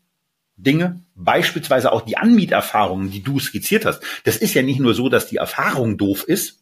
Dinge, 0.57 1.01
beispielsweise 1.15 1.93
auch 1.93 2.01
die 2.01 2.17
Anmieterfahrungen, 2.17 3.11
die 3.11 3.23
du 3.23 3.39
skizziert 3.41 3.85
hast. 3.85 4.03
Das 4.25 4.39
ist 4.39 4.55
ja 4.55 4.63
nicht 4.63 4.81
nur 4.81 4.95
so, 4.95 5.11
dass 5.11 5.27
die 5.27 5.37
Erfahrung 5.37 5.99
doof 5.99 6.25
ist, 6.25 6.62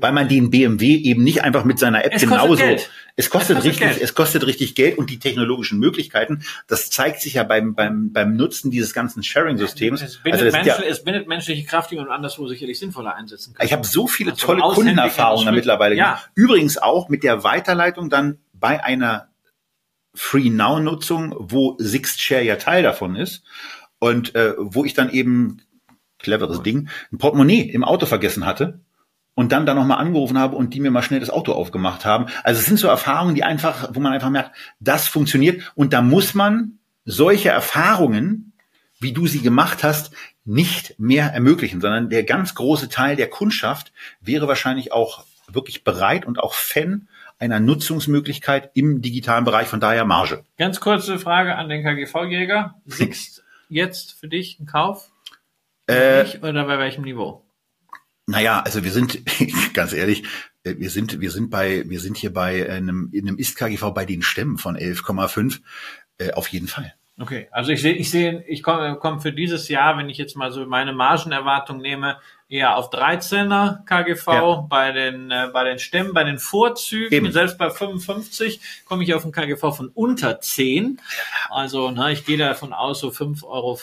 weil 0.00 0.12
man 0.12 0.28
den 0.28 0.50
BMW 0.50 0.96
eben 0.96 1.22
nicht 1.22 1.42
einfach 1.42 1.64
mit 1.64 1.78
seiner 1.78 2.04
App 2.04 2.12
es 2.14 2.22
genauso. 2.22 2.56
Geld. 2.56 2.90
Es 3.16 3.28
kostet, 3.28 3.58
es 3.58 3.62
kostet 3.62 3.64
richtig, 3.64 3.88
Geld. 3.88 4.02
es 4.02 4.14
kostet 4.14 4.46
richtig 4.46 4.74
Geld 4.74 4.98
und 4.98 5.10
die 5.10 5.18
technologischen 5.18 5.78
Möglichkeiten. 5.78 6.42
Das 6.66 6.90
zeigt 6.90 7.20
sich 7.20 7.34
ja 7.34 7.42
beim 7.42 7.74
beim 7.74 8.12
beim 8.12 8.36
Nutzen 8.36 8.70
dieses 8.70 8.94
ganzen 8.94 9.22
Sharing-Systems. 9.22 10.02
Es 10.02 10.18
bindet, 10.18 10.54
also 10.54 10.68
ja, 10.68 10.78
es 10.82 11.04
bindet 11.04 11.28
menschliche 11.28 11.64
Kraft, 11.66 11.90
die 11.90 11.96
man 11.96 12.08
anderswo 12.08 12.46
sicherlich 12.48 12.78
sinnvoller 12.78 13.14
einsetzen 13.14 13.54
kann. 13.54 13.66
Ich 13.66 13.72
habe 13.72 13.86
so 13.86 14.06
viele 14.06 14.32
also 14.32 14.46
tolle 14.46 14.62
Kundenerfahrungen 14.62 15.46
da 15.46 15.52
mittlerweile. 15.52 15.94
Ja. 15.96 16.20
Übrigens 16.34 16.78
auch 16.78 17.08
mit 17.08 17.22
der 17.22 17.44
Weiterleitung 17.44 18.10
dann 18.10 18.38
bei 18.52 18.82
einer 18.82 19.28
Free 20.14 20.50
Now 20.50 20.80
Nutzung, 20.80 21.34
wo 21.38 21.76
Sixt 21.78 22.20
Share 22.20 22.42
ja 22.42 22.56
Teil 22.56 22.82
davon 22.82 23.16
ist 23.16 23.44
und 23.98 24.34
äh, 24.34 24.54
wo 24.58 24.84
ich 24.84 24.94
dann 24.94 25.10
eben 25.10 25.62
cleveres 26.18 26.62
Ding 26.62 26.88
ein 27.12 27.18
Portemonnaie 27.18 27.62
im 27.62 27.84
Auto 27.84 28.06
vergessen 28.06 28.44
hatte 28.44 28.80
und 29.40 29.52
dann 29.52 29.64
da 29.64 29.72
nochmal 29.72 29.96
angerufen 29.96 30.36
habe 30.36 30.54
und 30.54 30.74
die 30.74 30.80
mir 30.80 30.90
mal 30.90 31.02
schnell 31.02 31.18
das 31.18 31.30
Auto 31.30 31.52
aufgemacht 31.52 32.04
haben. 32.04 32.26
Also 32.44 32.60
es 32.60 32.66
sind 32.66 32.76
so 32.76 32.88
Erfahrungen, 32.88 33.34
die 33.34 33.42
einfach, 33.42 33.88
wo 33.94 33.98
man 33.98 34.12
einfach 34.12 34.28
merkt, 34.28 34.54
das 34.80 35.08
funktioniert 35.08 35.72
und 35.74 35.94
da 35.94 36.02
muss 36.02 36.34
man 36.34 36.78
solche 37.06 37.48
Erfahrungen, 37.48 38.52
wie 39.00 39.14
du 39.14 39.26
sie 39.26 39.40
gemacht 39.40 39.82
hast, 39.82 40.12
nicht 40.44 40.94
mehr 40.98 41.32
ermöglichen, 41.32 41.80
sondern 41.80 42.10
der 42.10 42.24
ganz 42.24 42.54
große 42.54 42.90
Teil 42.90 43.16
der 43.16 43.30
Kundschaft 43.30 43.94
wäre 44.20 44.46
wahrscheinlich 44.46 44.92
auch 44.92 45.24
wirklich 45.48 45.84
bereit 45.84 46.26
und 46.26 46.38
auch 46.38 46.52
Fan 46.52 47.08
einer 47.38 47.60
Nutzungsmöglichkeit 47.60 48.72
im 48.74 49.00
digitalen 49.00 49.46
Bereich, 49.46 49.68
von 49.68 49.80
daher 49.80 50.04
Marge. 50.04 50.44
Ganz 50.58 50.80
kurze 50.80 51.18
Frage 51.18 51.56
an 51.56 51.70
den 51.70 51.82
KGV-Jäger. 51.82 52.74
Sixt 52.84 53.42
jetzt 53.70 54.20
für 54.20 54.28
dich 54.28 54.60
ein 54.60 54.66
Kauf? 54.66 55.10
Äh, 55.86 56.26
oder 56.42 56.66
bei 56.66 56.78
welchem 56.78 57.04
Niveau? 57.04 57.42
Naja, 58.26 58.60
also 58.60 58.84
wir 58.84 58.92
sind, 58.92 59.20
ganz 59.74 59.92
ehrlich, 59.92 60.24
äh, 60.64 60.76
wir 60.78 60.90
sind, 60.90 61.20
wir 61.20 61.30
sind 61.30 61.50
bei, 61.50 61.88
wir 61.88 62.00
sind 62.00 62.16
hier 62.16 62.32
bei 62.32 62.70
einem, 62.70 63.10
in 63.12 63.26
einem 63.26 63.38
Ist-KGV 63.38 63.92
bei 63.92 64.04
den 64.04 64.22
Stämmen 64.22 64.58
von 64.58 64.76
11,5, 64.76 65.60
äh, 66.18 66.32
auf 66.32 66.48
jeden 66.48 66.68
Fall. 66.68 66.94
Okay, 67.18 67.48
also 67.50 67.70
ich 67.70 67.82
sehe, 67.82 67.92
ich 67.92 68.10
sehe, 68.10 68.44
ich 68.48 68.62
komme 68.62 68.96
komm 68.98 69.20
für 69.20 69.32
dieses 69.32 69.68
Jahr, 69.68 69.98
wenn 69.98 70.08
ich 70.08 70.16
jetzt 70.16 70.36
mal 70.36 70.50
so 70.52 70.64
meine 70.64 70.94
Margenerwartung 70.94 71.78
nehme, 71.78 72.18
eher 72.50 72.76
auf 72.76 72.90
13er 72.90 73.84
KGV 73.84 74.26
ja. 74.26 74.54
bei 74.68 74.92
den 74.92 75.30
äh, 75.30 75.48
bei 75.52 75.64
den 75.64 75.78
Stämmen, 75.78 76.12
bei 76.12 76.24
den 76.24 76.38
Vorzügen, 76.38 77.14
Eben. 77.14 77.32
selbst 77.32 77.56
bei 77.56 77.70
55 77.70 78.60
komme 78.84 79.04
ich 79.04 79.14
auf 79.14 79.24
ein 79.24 79.32
KGV 79.32 79.60
von 79.74 79.88
unter 79.94 80.40
10. 80.40 81.00
Also 81.48 81.90
na, 81.90 82.10
ich 82.10 82.26
gehe 82.26 82.36
davon 82.36 82.72
aus, 82.72 83.00
so 83.00 83.08
5,50 83.08 83.44
Euro 83.44 83.78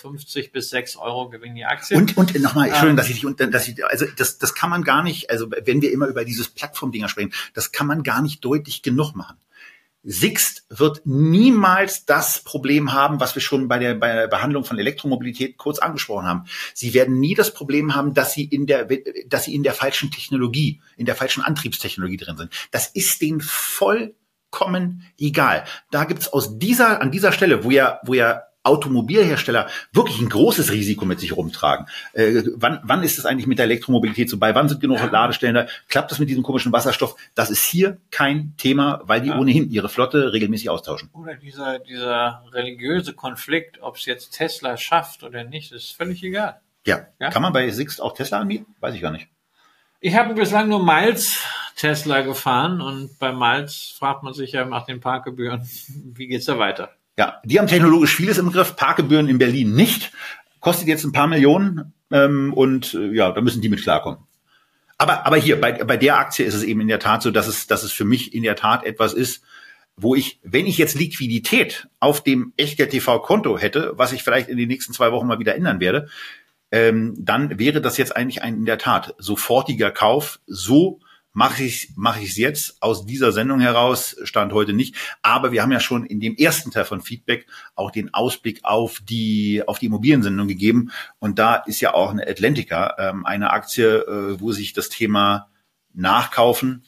bis 0.51 0.69
6 0.69 0.97
Euro 0.97 1.29
gewinnen 1.29 1.55
die 1.55 1.65
Aktien. 1.65 2.01
Und, 2.01 2.17
und 2.17 2.39
nochmal, 2.41 2.67
Entschuldigung, 2.67 2.91
ähm, 2.91 2.97
dass 2.97 3.09
ich 3.09 3.21
dich, 3.21 3.51
dass 3.51 3.67
ich, 3.67 3.85
also 3.85 4.05
das, 4.17 4.37
das 4.37 4.53
kann 4.53 4.69
man 4.69 4.83
gar 4.83 5.01
nicht, 5.01 5.29
also 5.29 5.49
wenn 5.49 5.81
wir 5.81 5.91
immer 5.91 6.07
über 6.07 6.25
dieses 6.25 6.49
Plattform-Dinger 6.49 7.07
sprechen, 7.07 7.33
das 7.53 7.71
kann 7.71 7.87
man 7.87 8.03
gar 8.03 8.21
nicht 8.21 8.43
deutlich 8.43 8.81
genug 8.81 9.15
machen. 9.15 9.37
Sixt 10.09 10.65
wird 10.69 11.01
niemals 11.03 12.05
das 12.05 12.41
Problem 12.41 12.93
haben, 12.93 13.19
was 13.19 13.35
wir 13.35 13.41
schon 13.41 13.67
bei 13.67 13.77
der, 13.77 13.93
bei 13.93 14.13
der 14.13 14.27
Behandlung 14.29 14.63
von 14.63 14.79
Elektromobilität 14.79 15.57
kurz 15.57 15.79
angesprochen 15.79 16.25
haben. 16.25 16.45
Sie 16.73 16.93
werden 16.93 17.19
nie 17.19 17.35
das 17.35 17.53
Problem 17.53 17.93
haben, 17.93 18.13
dass 18.13 18.31
sie 18.31 18.45
in 18.45 18.67
der, 18.67 18.87
dass 19.27 19.43
sie 19.43 19.53
in 19.53 19.63
der 19.63 19.73
falschen 19.73 20.09
Technologie, 20.09 20.81
in 20.95 21.05
der 21.05 21.15
falschen 21.15 21.43
Antriebstechnologie 21.43 22.15
drin 22.15 22.37
sind. 22.37 22.53
Das 22.71 22.87
ist 22.87 23.21
denen 23.21 23.41
vollkommen 23.41 25.03
egal. 25.19 25.65
Da 25.91 26.05
gibt's 26.05 26.29
aus 26.29 26.57
dieser, 26.57 27.01
an 27.01 27.11
dieser 27.11 27.33
Stelle, 27.33 27.65
wo 27.65 27.69
ja, 27.69 27.99
wo 28.05 28.13
ja 28.13 28.43
Automobilhersteller 28.67 29.67
wirklich 29.93 30.19
ein 30.19 30.29
großes 30.29 30.71
Risiko 30.71 31.05
mit 31.05 31.19
sich 31.19 31.35
rumtragen. 31.35 31.87
Äh, 32.13 32.43
wann, 32.55 32.79
wann 32.83 33.03
ist 33.03 33.17
es 33.17 33.25
eigentlich 33.25 33.47
mit 33.47 33.57
der 33.57 33.65
Elektromobilität 33.65 34.29
so 34.29 34.37
bei? 34.37 34.53
Wann 34.53 34.69
sind 34.69 34.81
genug. 34.81 34.99
Ladestellen 35.11 35.55
da? 35.55 35.67
Klappt 35.87 36.11
das 36.11 36.19
mit 36.19 36.29
diesem 36.29 36.43
komischen 36.43 36.71
Wasserstoff? 36.71 37.15
Das 37.35 37.49
ist 37.49 37.63
hier 37.63 37.97
kein 38.11 38.53
Thema, 38.57 39.01
weil 39.03 39.21
die 39.21 39.29
ja. 39.29 39.37
ohnehin 39.37 39.69
ihre 39.69 39.89
Flotte 39.89 40.33
regelmäßig 40.33 40.69
austauschen. 40.69 41.09
Oder 41.13 41.35
dieser, 41.35 41.79
dieser 41.79 42.43
religiöse 42.51 43.13
Konflikt, 43.13 43.81
ob 43.81 43.95
es 43.95 44.05
jetzt 44.05 44.31
Tesla 44.31 44.77
schafft 44.77 45.23
oder 45.23 45.43
nicht, 45.43 45.71
ist 45.71 45.91
völlig 45.91 46.23
egal. 46.23 46.59
Ja. 46.85 47.07
ja. 47.19 47.29
Kann 47.29 47.41
man 47.41 47.53
bei 47.53 47.69
Sixt 47.69 48.01
auch 48.01 48.13
Tesla 48.13 48.39
anbieten? 48.39 48.75
Weiß 48.79 48.95
ich 48.95 49.01
gar 49.01 49.11
nicht. 49.11 49.27
Ich 49.99 50.15
habe 50.15 50.35
bislang 50.35 50.69
nur 50.69 50.83
Miles 50.83 51.43
Tesla 51.75 52.21
gefahren 52.21 52.81
und 52.81 53.17
bei 53.19 53.31
Miles 53.31 53.95
fragt 53.97 54.23
man 54.23 54.33
sich 54.33 54.51
ja 54.51 54.65
nach 54.65 54.85
den 54.85 54.99
Parkgebühren, 54.99 55.67
wie 56.13 56.27
geht's 56.27 56.45
da 56.45 56.59
weiter? 56.59 56.91
Ja, 57.17 57.41
die 57.43 57.59
haben 57.59 57.67
technologisch 57.67 58.15
vieles 58.15 58.37
im 58.37 58.51
Griff, 58.51 58.75
Parkgebühren 58.75 59.27
in 59.27 59.39
Berlin 59.39 59.73
nicht. 59.73 60.11
Kostet 60.59 60.87
jetzt 60.87 61.03
ein 61.03 61.11
paar 61.11 61.27
Millionen 61.27 61.93
ähm, 62.11 62.53
und 62.53 62.93
äh, 62.93 63.11
ja, 63.13 63.31
da 63.31 63.41
müssen 63.41 63.61
die 63.61 63.69
mit 63.69 63.81
klarkommen. 63.81 64.19
Aber, 64.97 65.25
aber 65.25 65.37
hier, 65.37 65.59
bei, 65.59 65.71
bei 65.71 65.97
der 65.97 66.17
Aktie 66.17 66.45
ist 66.45 66.53
es 66.53 66.63
eben 66.63 66.81
in 66.81 66.87
der 66.87 66.99
Tat 66.99 67.21
so, 67.21 67.31
dass 67.31 67.47
es, 67.47 67.67
dass 67.67 67.83
es 67.83 67.91
für 67.91 68.05
mich 68.05 68.33
in 68.33 68.43
der 68.43 68.55
Tat 68.55 68.83
etwas 68.83 69.13
ist, 69.13 69.43
wo 69.95 70.13
ich, 70.13 70.39
wenn 70.43 70.67
ich 70.67 70.77
jetzt 70.77 70.95
Liquidität 70.95 71.87
auf 71.99 72.21
dem 72.21 72.53
Echtgeld 72.55 72.91
TV 72.91 73.19
Konto 73.19 73.57
hätte, 73.57 73.93
was 73.95 74.13
ich 74.13 74.23
vielleicht 74.23 74.47
in 74.47 74.57
den 74.57 74.67
nächsten 74.67 74.93
zwei 74.93 75.11
Wochen 75.11 75.27
mal 75.27 75.39
wieder 75.39 75.55
ändern 75.55 75.79
werde, 75.79 76.09
ähm, 76.71 77.15
dann 77.17 77.57
wäre 77.57 77.81
das 77.81 77.97
jetzt 77.97 78.15
eigentlich 78.15 78.43
ein 78.43 78.57
in 78.57 78.65
der 78.65 78.77
Tat 78.77 79.15
sofortiger 79.17 79.89
Kauf. 79.89 80.39
So 80.45 80.99
mache 81.37 81.65
ich 81.65 81.91
mache 81.95 82.19
ich 82.21 82.31
es 82.31 82.37
jetzt 82.37 82.81
aus 82.81 83.05
dieser 83.05 83.31
Sendung 83.31 83.59
heraus 83.59 84.17
stand 84.23 84.53
heute 84.53 84.73
nicht, 84.73 84.95
aber 85.21 85.51
wir 85.51 85.61
haben 85.61 85.71
ja 85.71 85.79
schon 85.79 86.03
in 86.03 86.19
dem 86.19 86.35
ersten 86.35 86.71
Teil 86.71 86.83
von 86.83 86.99
Feedback 86.99 87.45
auch 87.75 87.91
den 87.91 88.11
Ausblick 88.11 88.61
auf 88.63 89.01
die 89.03 89.61
auf 89.67 89.77
die 89.77 89.85
Immobiliensendung 89.85 90.47
gegeben 90.47 90.89
und 91.19 91.37
da 91.37 91.57
ist 91.57 91.79
ja 91.79 91.93
auch 91.93 92.09
eine 92.09 92.27
Atlantica 92.27 92.95
ähm, 92.97 93.23
eine 93.23 93.51
Aktie, 93.51 93.99
äh, 93.99 94.41
wo 94.41 94.51
sich 94.51 94.73
das 94.73 94.89
Thema 94.89 95.51
Nachkaufen 95.93 96.83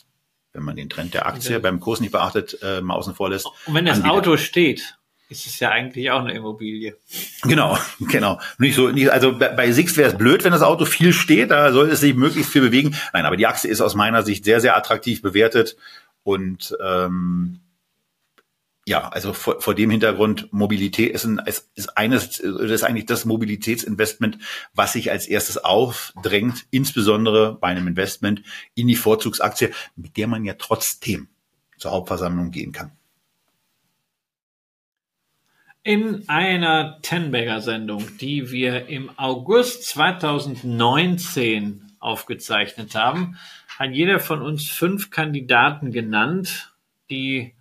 wenn 0.52 0.64
man 0.64 0.76
den 0.76 0.90
Trend 0.90 1.14
der 1.14 1.28
Aktie 1.28 1.60
beim 1.60 1.80
Kurs 1.80 2.00
nicht 2.00 2.12
beachtet, 2.12 2.58
äh, 2.64 2.82
mal 2.82 2.96
außen 2.96 3.14
vor 3.14 3.30
lässt. 3.30 3.46
Und 3.68 3.76
wenn 3.76 3.86
das 3.86 3.98
anbietet. 3.98 4.18
Auto 4.18 4.38
steht, 4.38 4.99
ist 5.30 5.46
es 5.46 5.60
ja 5.60 5.70
eigentlich 5.70 6.10
auch 6.10 6.22
eine 6.22 6.34
Immobilie. 6.34 6.98
Genau, 7.44 7.78
genau. 8.00 8.39
Nicht 8.58 8.76
so, 8.76 8.89
nicht, 8.89 9.10
also 9.10 9.38
bei 9.38 9.72
Sixt 9.72 9.96
wäre 9.96 10.10
es 10.10 10.18
blöd, 10.18 10.44
wenn 10.44 10.52
das 10.52 10.63
Auto 10.63 10.86
viel 10.86 11.13
steht, 11.13 11.52
da 11.52 11.72
soll 11.72 11.89
es 11.89 12.02
sich 12.02 12.15
möglichst 12.15 12.52
viel 12.52 12.62
bewegen. 12.62 12.96
Nein, 13.13 13.26
aber 13.26 13.38
die 13.38 13.48
Aktie 13.48 13.70
ist 13.70 13.82
aus 13.82 13.96
meiner 13.96 14.24
Sicht 14.24 14.44
sehr, 14.44 14.60
sehr 14.60 14.76
attraktiv 14.76 15.22
bewertet 15.22 15.78
und 16.24 16.76
ähm, 16.84 17.60
ja, 18.89 19.08
also 19.10 19.34
vor, 19.34 19.62
vor 19.62 19.76
dem 19.76 19.92
Hintergrund 19.92 20.52
Mobilität 20.52 21.12
ist, 21.13 21.24
ein, 21.24 21.39
ist, 21.46 21.70
ist 21.76 21.96
eines, 21.96 22.39
ist 22.39 22.84
eigentlich 22.84 23.06
das 23.06 23.24
Mobilitätsinvestment, 23.24 24.39
was 24.74 24.94
sich 24.94 25.12
als 25.12 25.28
erstes 25.28 25.60
aufdrängt, 25.60 26.65
insbesondere 26.72 27.54
bei 27.62 27.68
einem 27.68 27.88
Investment 27.88 28.42
in 28.74 28.88
die 28.88 28.96
Vorzugsaktie, 28.96 29.70
mit 29.96 30.18
der 30.18 30.26
man 30.26 30.44
ja 30.44 30.56
trotzdem 30.58 31.28
zur 31.78 31.92
Hauptversammlung 31.92 32.50
gehen 32.50 32.72
kann. 32.72 32.92
In 35.89 36.30
einer 36.30 37.02
Tenbagger-Sendung, 37.02 38.19
die 38.19 38.52
wir 38.52 38.88
im 38.89 39.10
August 39.17 39.86
2019 39.86 41.93
aufgezeichnet 41.97 42.93
haben, 42.93 43.39
hat 43.80 43.89
jeder 43.89 44.19
von 44.19 44.43
uns 44.43 44.69
fünf 44.69 45.10
Kandidaten 45.10 45.91
genannt, 45.91 46.75
die 47.10 47.56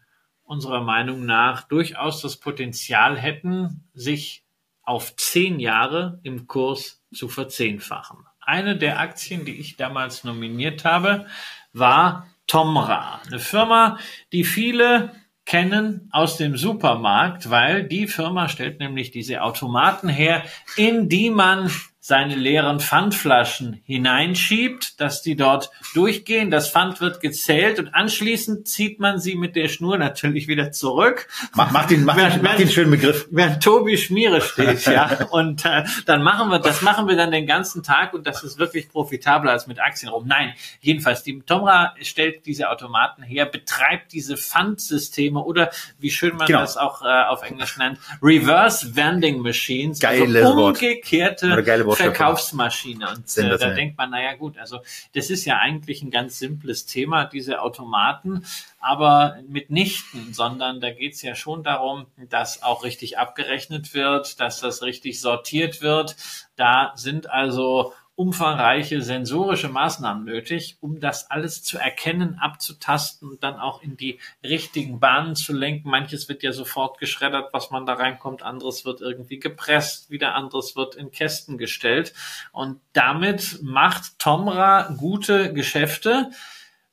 unserer 0.45 0.83
Meinung 0.83 1.25
nach 1.25 1.63
durchaus 1.69 2.21
das 2.21 2.37
Potenzial 2.37 3.17
hätten, 3.17 3.89
sich 3.95 4.45
auf 4.83 5.17
zehn 5.17 5.59
Jahre 5.59 6.21
im 6.23 6.47
Kurs 6.47 7.03
zu 7.15 7.29
verzehnfachen. 7.29 8.27
Eine 8.41 8.77
der 8.77 9.01
Aktien, 9.01 9.47
die 9.47 9.59
ich 9.59 9.79
damals 9.79 10.25
nominiert 10.25 10.85
habe, 10.85 11.25
war 11.73 12.27
Tomra, 12.47 13.23
eine 13.27 13.39
Firma, 13.39 13.99
die 14.33 14.45
viele 14.45 15.15
kennen 15.49 16.11
aus 16.13 16.37
dem 16.37 16.59
Supermarkt, 16.59 17.49
weil 17.49 17.83
die 17.85 18.07
Firma 18.07 18.51
stellt 18.51 18.81
nämlich 18.81 19.11
diese 19.11 19.43
Automaten 19.43 20.11
her, 20.11 20.43
in 20.77 21.09
die 21.09 21.31
man 21.31 21.71
seine 22.09 22.37
leeren 22.37 22.81
Pfandflaschen 22.81 23.83
hineinschiebt, 23.85 24.99
dass 24.99 25.21
die 25.21 25.37
dort 25.37 25.71
durchgehen. 25.93 26.51
Das 26.51 26.71
Pfand 26.71 27.03
wird 27.03 27.21
gezählt 27.21 27.79
und 27.79 27.89
anschließend 27.89 28.67
zieht 28.67 28.99
man 28.99 29.19
sie 29.19 29.35
mit 29.35 29.57
der 29.57 29.69
Schnur 29.69 29.99
natürlich 29.99 30.49
wieder 30.49 30.73
zurück. 30.73 31.29
Mach, 31.55 31.71
mach 31.71 31.85
den, 31.85 32.05
mach, 32.05 32.17
während, 32.17 32.43
mach 32.43 32.57
den 32.57 32.71
schönen 32.71 32.93
Begriff. 32.93 33.29
Während 33.31 33.63
Tobi 33.63 33.99
Schmiere 33.99 34.41
steht, 34.41 34.87
ja. 34.87 35.19
Und 35.33 35.67
äh, 35.67 35.85
dann 36.07 36.23
machen 36.23 36.49
wir, 36.49 36.61
das 36.61 36.81
machen 36.81 37.09
wir 37.09 37.17
dann 37.17 37.31
den 37.31 37.47
ganzen 37.47 37.83
Tag 37.83 38.15
und 38.15 38.27
das 38.27 38.43
ist 38.43 38.59
wirklich 38.59 38.89
profitabler 38.89 39.53
als 39.53 39.67
mit 39.67 39.79
Aktien 39.79 40.11
rum. 40.11 40.27
Nein, 40.27 40.55
jedenfalls, 40.81 41.23
die 41.25 41.43
Tomra 41.43 41.95
stellt 42.01 42.47
diese 42.47 42.71
Automaten 42.71 43.23
her, 43.23 43.45
betreibt 43.45 44.15
diese 44.15 44.39
Pfandsysteme 44.39 45.41
oder 45.45 45.71
wie 45.99 46.11
schön 46.11 46.37
man 46.39 46.47
genau. 46.47 46.61
das 46.61 46.79
auch 46.79 47.03
äh, 47.03 47.25
auf 47.29 47.43
Englisch 47.43 47.77
nennt, 47.77 47.99
Reverse 48.23 48.97
Vending 48.97 49.43
Machines. 49.43 50.01
Geiles 50.01 50.43
also 50.43 50.69
umgekehrte 50.69 51.51
Wort. 51.98 51.98
Verkaufsmaschine. 51.99 53.09
Und 53.11 53.37
äh, 53.37 53.59
da 53.59 53.71
denkt 53.71 53.99
man, 53.99 54.11
naja 54.11 54.35
gut, 54.35 54.59
also 54.59 54.81
das 55.15 55.31
ist 55.31 55.45
ja 55.45 55.59
eigentlich 55.59 56.03
ein 56.03 56.11
ganz 56.11 56.39
simples 56.39 56.87
Thema, 56.87 57.25
diese 57.25 57.61
Automaten, 57.61 58.45
aber 58.81 59.39
mitnichten, 59.49 60.33
sondern 60.33 60.81
da 60.81 60.91
geht 60.91 61.15
es 61.15 61.23
ja 61.23 61.35
schon 61.35 61.63
darum, 61.63 62.07
dass 62.29 62.63
auch 62.63 62.85
richtig 62.85 63.19
abgerechnet 63.19 63.95
wird, 63.95 64.41
dass 64.41 64.61
das 64.61 64.83
richtig 64.83 65.21
sortiert 65.21 65.83
wird. 65.83 66.17
Da 66.57 66.93
sind 66.97 67.29
also 67.31 67.93
umfangreiche 68.19 69.01
sensorische 69.01 69.69
Maßnahmen 69.69 70.25
nötig, 70.25 70.77
um 70.81 70.99
das 70.99 71.31
alles 71.31 71.63
zu 71.63 71.79
erkennen, 71.79 72.37
abzutasten 72.41 73.29
und 73.31 73.45
dann 73.45 73.61
auch 73.61 73.81
in 73.81 73.97
die 73.97 74.19
richtigen 74.43 74.99
Bahnen 74.99 75.37
zu 75.37 75.53
lenken. 75.53 75.89
Manches 75.89 76.29
wird 76.29 76.43
ja 76.43 76.51
sofort 76.51 76.99
geschreddert, 76.99 77.53
was 77.53 77.71
man 77.71 77.87
da 77.87 77.93
reinkommt, 77.93 78.43
anderes 78.43 78.85
wird 78.85 79.03
irgendwie 79.03 79.39
gepresst, 79.39 80.11
wieder 80.11 80.35
anderes 80.35 80.75
wird 80.75 80.97
in 80.97 81.13
Kästen 81.13 81.59
gestellt. 81.59 82.13
Und 82.51 82.81
damit 82.93 83.63
macht 83.63 84.19
Tomra 84.19 84.89
gute 84.97 85.53
Geschäfte. 85.53 86.33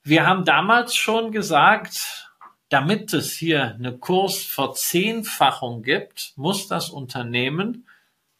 Wir 0.04 0.28
haben 0.28 0.46
damals 0.46 0.96
schon 0.96 1.32
gesagt, 1.32 2.30
damit 2.70 3.14
es 3.14 3.34
hier 3.34 3.74
eine 3.74 3.98
Kursverzehnfachung 3.98 5.82
gibt, 5.82 6.34
muss 6.36 6.68
das 6.68 6.92
Unternehmen 6.92 7.88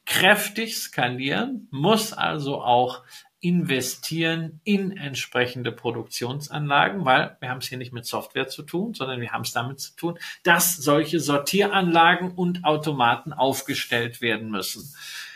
kräftig 0.06 0.78
skalieren, 0.78 1.68
muss 1.72 2.14
also 2.14 2.62
auch 2.62 3.04
investieren 3.46 4.60
in 4.64 4.98
entsprechende 4.98 5.72
Produktionsanlagen, 5.72 7.06
weil 7.06 7.38
wir 7.40 7.50
haben 7.50 7.60
es 7.60 7.68
hier 7.68 7.78
nicht 7.78 7.94
mit 7.94 8.06
Software 8.06 8.48
zu 8.48 8.64
tun, 8.64 8.96
sondern 8.96 9.22
wir 9.22 9.34
haben 9.34 9.44
es 9.44 9.52
damit 9.52 9.80
zu 9.80 9.96
tun, 9.96 10.18
dass 10.44 10.76
solche 10.76 11.20
Sortieranlagen 11.20 12.32
und 12.32 12.66
Automaten 12.66 13.34
aufgestellt 13.34 14.20
werden 14.20 14.50
müssen. 14.50 14.92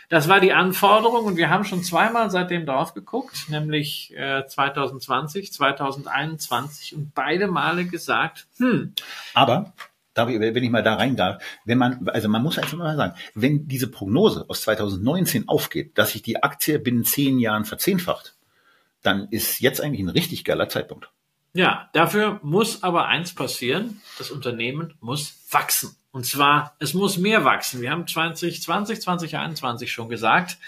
Das 0.08 0.28
war 0.28 0.40
die 0.40 0.52
Anforderung 0.52 1.24
und 1.24 1.36
wir 1.36 1.50
haben 1.50 1.64
schon 1.64 1.84
zweimal 1.84 2.32
seitdem 2.32 2.66
drauf 2.66 2.94
geguckt, 2.94 3.48
nämlich 3.48 4.12
äh, 4.16 4.44
2020, 4.44 5.52
2021 5.52 6.96
und 6.96 7.14
beide 7.14 7.46
Male 7.46 7.84
gesagt, 7.84 8.48
hm. 8.56 8.92
Aber 9.34 9.72
wenn 10.28 10.64
ich 10.64 10.70
mal 10.70 10.82
da 10.82 10.94
rein 10.94 11.16
darf, 11.16 11.42
wenn 11.64 11.78
man, 11.78 12.08
also 12.08 12.28
man 12.28 12.42
muss 12.42 12.58
einfach 12.58 12.76
mal 12.76 12.96
sagen, 12.96 13.14
wenn 13.34 13.68
diese 13.68 13.88
Prognose 13.88 14.44
aus 14.48 14.62
2019 14.62 15.48
aufgeht, 15.48 15.96
dass 15.98 16.12
sich 16.12 16.22
die 16.22 16.42
Aktie 16.42 16.78
binnen 16.78 17.04
zehn 17.04 17.38
Jahren 17.38 17.64
verzehnfacht, 17.64 18.36
dann 19.02 19.28
ist 19.30 19.60
jetzt 19.60 19.80
eigentlich 19.80 20.00
ein 20.00 20.10
richtig 20.10 20.44
geiler 20.44 20.68
Zeitpunkt. 20.68 21.10
Ja, 21.52 21.88
dafür 21.92 22.38
muss 22.42 22.82
aber 22.82 23.06
eins 23.08 23.34
passieren. 23.34 24.00
Das 24.18 24.30
Unternehmen 24.30 24.94
muss 25.00 25.40
wachsen. 25.50 25.96
Und 26.12 26.24
zwar, 26.24 26.76
es 26.78 26.94
muss 26.94 27.18
mehr 27.18 27.44
wachsen. 27.44 27.80
Wir 27.80 27.90
haben 27.90 28.06
2020, 28.06 29.00
2021 29.00 29.92
schon 29.92 30.08
gesagt, 30.08 30.58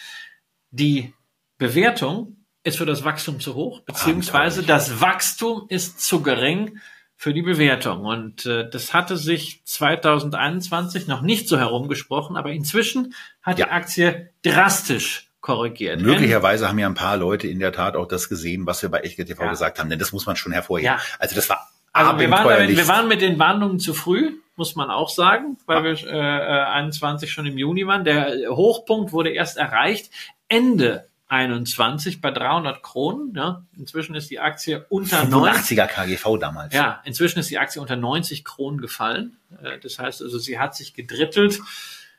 die 0.70 1.12
Bewertung 1.58 2.36
ist 2.64 2.78
für 2.78 2.86
das 2.86 3.04
Wachstum 3.04 3.40
zu 3.40 3.54
hoch, 3.54 3.80
beziehungsweise 3.80 4.62
das 4.62 5.00
Wachstum 5.00 5.66
ist 5.68 6.00
zu 6.00 6.22
gering 6.22 6.80
für 7.22 7.32
die 7.32 7.42
Bewertung. 7.42 8.04
Und 8.04 8.46
äh, 8.46 8.68
das 8.68 8.92
hatte 8.92 9.16
sich 9.16 9.62
2021 9.64 11.06
noch 11.06 11.22
nicht 11.22 11.46
so 11.46 11.56
herumgesprochen, 11.56 12.36
aber 12.36 12.50
inzwischen 12.50 13.14
hat 13.42 13.60
ja. 13.60 13.66
die 13.66 13.70
Aktie 13.70 14.30
drastisch 14.44 15.30
korrigiert. 15.40 16.00
Möglicherweise 16.00 16.68
haben 16.68 16.80
ja 16.80 16.88
ein 16.88 16.94
paar 16.94 17.16
Leute 17.16 17.46
in 17.46 17.60
der 17.60 17.70
Tat 17.70 17.94
auch 17.94 18.08
das 18.08 18.28
gesehen, 18.28 18.66
was 18.66 18.82
wir 18.82 18.88
bei 18.88 18.98
Echtgeld 19.02 19.28
TV 19.28 19.44
ja. 19.44 19.50
gesagt 19.50 19.78
haben, 19.78 19.88
denn 19.88 20.00
das 20.00 20.10
muss 20.12 20.26
man 20.26 20.34
schon 20.34 20.50
hervorheben. 20.50 20.96
Ja. 20.96 21.00
Also 21.20 21.36
das 21.36 21.48
war 21.48 21.70
also 21.92 22.18
wir 22.18 22.28
waren, 22.28 22.48
damit, 22.48 22.76
wir 22.76 22.88
waren 22.88 23.06
mit 23.06 23.22
den 23.22 23.38
Warnungen 23.38 23.78
zu 23.78 23.94
früh, 23.94 24.38
muss 24.56 24.74
man 24.74 24.90
auch 24.90 25.08
sagen, 25.08 25.58
weil 25.66 25.84
wir 25.84 26.04
äh, 26.08 26.64
21 26.72 27.30
schon 27.30 27.46
im 27.46 27.56
Juni 27.56 27.86
waren. 27.86 28.02
Der 28.02 28.34
Hochpunkt 28.48 29.12
wurde 29.12 29.30
erst 29.30 29.58
erreicht 29.58 30.10
Ende 30.48 31.06
21 31.32 32.20
bei 32.20 32.30
300 32.30 32.82
Kronen. 32.82 33.32
Ja. 33.34 33.64
Inzwischen 33.78 34.14
ist 34.14 34.30
die 34.30 34.38
Aktie 34.38 34.84
unter 34.90 35.22
85er 35.22 35.86
KGV 35.86 36.36
damals. 36.38 36.74
Ja, 36.74 37.00
inzwischen 37.04 37.38
ist 37.38 37.48
die 37.48 37.58
Aktie 37.58 37.80
unter 37.80 37.96
90 37.96 38.44
Kronen 38.44 38.80
gefallen. 38.82 39.38
Äh, 39.62 39.78
das 39.78 39.98
heißt 39.98 40.20
also, 40.20 40.38
sie 40.38 40.58
hat 40.58 40.76
sich 40.76 40.92
gedrittelt. 40.92 41.58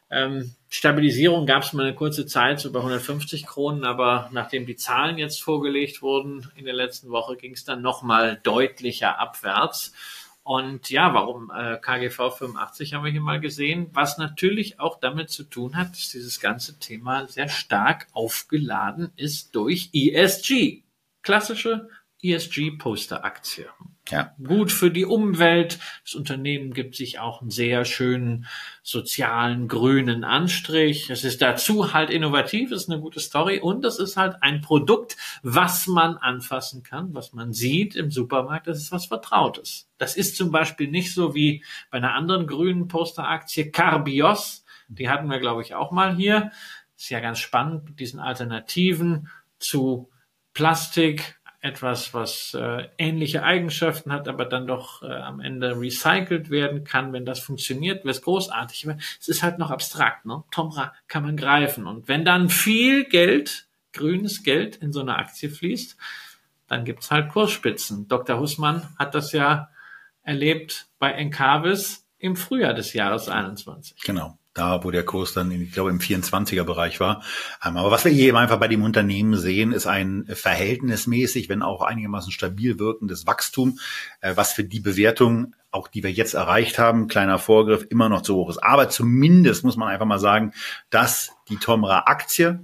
Ähm, 0.10 0.56
Stabilisierung 0.67 1.45
gab 1.45 1.62
es 1.62 1.73
mal 1.73 1.86
eine 1.86 1.95
kurze 1.95 2.26
Zeit, 2.26 2.60
so 2.60 2.71
bei 2.71 2.80
150 2.80 3.45
Kronen, 3.45 3.84
aber 3.84 4.30
nachdem 4.32 4.65
die 4.65 4.76
Zahlen 4.76 5.19
jetzt 5.19 5.43
vorgelegt 5.43 6.02
wurden 6.02 6.52
in 6.56 6.65
der 6.65 6.73
letzten 6.73 7.10
Woche, 7.10 7.38
ging 7.38 7.54
es 7.54 7.65
dann 7.65 7.84
nochmal 7.84 8.39
deutlicher 8.41 9.19
abwärts. 9.19 9.93
Und 10.43 10.89
ja, 10.89 11.13
warum 11.13 11.51
äh, 11.51 11.77
KGV 11.77 12.36
85 12.38 12.93
haben 12.93 13.06
wir 13.06 13.12
hier 13.12 13.21
mal 13.21 13.39
gesehen, 13.39 13.89
was 13.93 14.17
natürlich 14.17 14.77
auch 14.79 14.99
damit 14.99 15.29
zu 15.29 15.45
tun 15.45 15.77
hat, 15.77 15.91
dass 15.91 16.10
dieses 16.10 16.41
ganze 16.41 16.79
Thema 16.79 17.27
sehr 17.27 17.47
stark 17.47 18.08
aufgeladen 18.12 19.13
ist 19.15 19.56
durch 19.56 19.89
ESG. 19.93 20.84
klassische 21.21 21.89
ESG-Poster-Aktie. 22.21 23.69
Ja. 24.10 24.36
Gut 24.44 24.72
für 24.72 24.92
die 24.92 25.06
Umwelt. 25.06 25.80
Das 26.04 26.13
Unternehmen 26.13 26.74
gibt 26.74 26.96
sich 26.96 27.20
auch 27.20 27.42
einen 27.42 27.52
sehr 27.52 27.86
schönen 27.86 28.48
sozialen 28.82 29.70
grünen 29.70 30.26
Anstrich. 30.26 31.10
Es 31.10 31.24
ist 31.24 31.42
dazu 31.42 31.94
halt 31.94 32.10
innovativ, 32.10 32.72
ist 32.72 32.89
eine 32.89 33.00
gute 33.00 33.22
Story 33.22 33.60
und 33.60 33.86
es 33.86 34.00
ist 34.00 34.18
halt 34.18 34.36
ein 34.42 34.60
Produkt, 34.60 35.16
was 35.42 35.88
man 35.88 36.18
anfassen 36.18 36.84
kann, 36.84 37.13
was 37.13 37.32
man 37.32 37.54
sieht 37.54 37.96
im 37.96 38.12
Supermarkt. 38.12 38.68
Das 38.68 38.78
ist 38.78 38.92
was 38.92 39.06
Vertrautes. 39.06 39.89
Das 39.98 40.18
ist 40.18 40.36
zum 40.36 40.52
Beispiel 40.52 40.89
nicht 40.89 41.13
so 41.13 41.34
wie 41.34 41.63
bei 41.89 41.98
einer 41.98 42.13
anderen 42.13 42.46
grünen 42.46 42.89
Posteraktie 42.89 43.72
Carbios. 43.72 44.66
Die 44.89 45.10
hatten 45.10 45.30
wir, 45.30 45.39
glaube 45.39 45.62
ich, 45.62 45.76
auch 45.76 45.92
mal 45.92 46.13
hier. 46.13 46.52
Ist 46.98 47.10
ja 47.10 47.22
ganz 47.22 47.39
spannend 47.39 47.86
mit 47.86 48.00
diesen 48.02 48.20
Alternativen 48.20 49.30
zu 49.60 50.10
Plastik, 50.54 51.39
etwas, 51.63 52.13
was 52.13 52.54
äh, 52.54 52.89
ähnliche 52.97 53.43
Eigenschaften 53.43 54.12
hat, 54.12 54.28
aber 54.28 54.43
dann 54.43 54.67
doch 54.67 55.02
äh, 55.02 55.06
am 55.06 55.39
Ende 55.39 55.80
recycelt 55.80 56.49
werden 56.49 56.84
kann. 56.84 57.13
Wenn 57.13 57.26
das 57.26 57.39
funktioniert, 57.39 58.04
wäre 58.04 58.12
es 58.12 58.21
großartig. 58.21 58.86
Aber 58.86 58.97
es 59.19 59.30
ist 59.30 59.43
halt 59.43 59.60
noch 59.60 59.71
abstrakt. 59.71 60.26
Ne? 60.26 60.43
Tomra 60.52 60.93
kann 61.08 61.23
man 61.23 61.38
greifen. 61.38 61.88
Und 61.88 62.10
wenn 62.10 62.26
dann 62.26 62.49
viel 62.49 63.06
Geld, 63.06 63.67
grünes 63.93 64.43
Geld 64.43 64.76
in 64.76 64.91
so 64.91 64.99
eine 64.99 65.15
Aktie 65.15 65.49
fließt, 65.49 65.95
dann 66.67 66.84
gibt's 66.84 67.12
halt 67.12 67.30
Kursspitzen. 67.30 68.10
Dr. 68.10 68.39
Hussmann 68.39 68.89
hat 68.99 69.15
das 69.15 69.32
ja 69.32 69.69
erlebt 70.21 70.88
bei 70.99 71.13
Encarvis 71.13 72.06
im 72.17 72.36
Frühjahr 72.36 72.73
des 72.73 72.91
Jahres 72.91 73.30
21. 73.30 74.02
Genau 74.02 74.38
da 74.54 74.84
wo 74.84 74.92
der 74.92 75.04
Kurs 75.04 75.34
dann, 75.34 75.52
ich 75.52 75.72
glaube, 75.72 75.89
im 75.89 76.00
24er 76.00 76.63
Bereich 76.63 77.00
war. 77.00 77.24
Ähm, 77.66 77.78
aber 77.78 77.92
was 77.92 78.06
wir 78.06 78.12
hier 78.12 78.36
einfach 78.36 78.60
bei 78.60 78.68
dem 78.68 78.84
Unternehmen 78.84 79.36
sehen, 79.36 79.72
ist 79.72 79.88
ein 79.88 80.26
verhältnismäßig, 80.28 81.50
wenn 81.50 81.62
auch 81.62 81.82
einigermaßen 81.82 82.32
stabil 82.32 82.80
wirkendes 82.80 83.26
Wachstum, 83.26 83.80
äh, 84.22 84.34
was 84.36 84.54
für 84.54 84.63
die 84.63 84.80
Bewertung, 84.80 85.56
auch 85.72 85.88
die 85.88 86.04
wir 86.04 86.12
jetzt 86.12 86.36
erreicht 86.36 86.78
haben, 86.78 87.08
kleiner 87.08 87.39
Vorgriff, 87.39 87.86
immer 87.89 88.10
noch 88.10 88.22
zu 88.22 88.36
hoch 88.36 88.50
ist. 88.50 88.63
Aber 88.63 88.89
zumindest 88.89 89.63
muss 89.63 89.78
man 89.78 89.89
einfach 89.89 90.06
mal 90.06 90.20
sagen, 90.20 90.54
dass 90.89 91.32
die 91.50 91.58
Tomra 91.58 92.04
Aktie, 92.06 92.63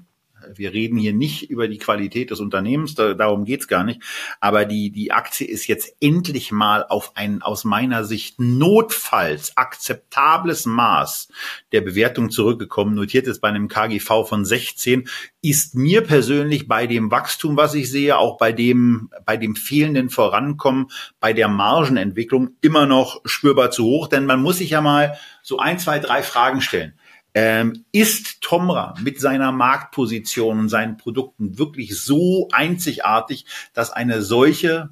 wir 0.56 0.74
reden 0.74 0.98
hier 0.98 1.14
nicht 1.14 1.50
über 1.50 1.68
die 1.68 1.78
Qualität 1.78 2.32
des 2.32 2.40
Unternehmens, 2.40 2.96
da, 2.96 3.14
darum 3.14 3.46
geht's 3.46 3.68
gar 3.68 3.84
nicht. 3.84 4.02
Aber 4.40 4.66
die, 4.66 4.92
die 4.92 5.12
Aktie 5.12 5.48
ist 5.48 5.68
jetzt 5.68 5.96
endlich 6.02 6.52
mal 6.52 6.86
auf 6.88 7.12
ein 7.16 7.42
aus 7.42 7.64
meiner 7.64 8.04
Sicht 8.04 8.40
notfalls 8.40 9.58
akzeptables 9.58 10.66
Maß 10.66 11.30
der 11.72 11.82
Bewertung 11.82 12.30
zurückgekommen. 12.30 12.96
Notiert 12.96 13.28
ist 13.28 13.42
bei 13.42 13.50
einem 13.50 13.68
KGV 13.68 14.28
von 14.28 14.46
16, 14.46 15.08
ist 15.42 15.76
mir 15.76 16.02
persönlich 16.02 16.68
bei 16.68 16.88
dem 16.88 17.12
Wachstum, 17.12 17.56
was 17.58 17.74
ich 17.74 17.90
sehe, 17.90 18.18
auch 18.18 18.38
bei 18.38 18.52
dem, 18.52 19.10
bei 19.26 19.38
dem 19.38 19.56
fehlenden 19.56 20.10
Vorankommen, 20.10 20.88
bei 21.20 21.34
der 21.34 21.48
Margenentwicklung 21.48 22.52
immer 22.62 22.86
noch 22.86 23.22
spürbar 23.26 23.72
zu 23.72 23.86
hoch. 23.86 24.08
Denn 24.08 24.26
man 24.26 24.42
muss 24.42 24.58
sich 24.58 24.72
ja 24.72 24.82
mal 24.82 25.18
so 25.42 25.60
ein, 25.60 25.80
zwei, 25.80 26.00
drei 26.00 26.24
Fragen 26.24 26.62
stellen. 26.62 26.94
Ähm, 27.34 27.86
ist 27.92 28.42
Tomra 28.42 28.96
mit 29.02 29.20
seiner 29.20 29.52
Marktposition 29.52 30.60
und 30.60 30.70
seinen 30.70 30.98
Produkten 30.98 31.58
wirklich 31.58 32.00
so 32.00 32.48
einzigartig, 32.52 33.46
dass 33.74 33.92
eine 33.92 34.22
solche 34.22 34.90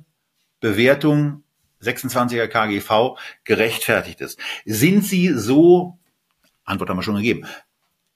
Bewertung 0.60 1.44
26er 1.82 2.48
KGV 2.48 3.18
gerechtfertigt 3.44 4.22
ist? 4.22 4.40
Sind 4.66 5.04
sie 5.04 5.34
so, 5.34 5.98
Antwort 6.64 6.90
haben 6.90 6.98
wir 6.98 7.04
schon 7.04 7.16
gegeben, 7.16 7.46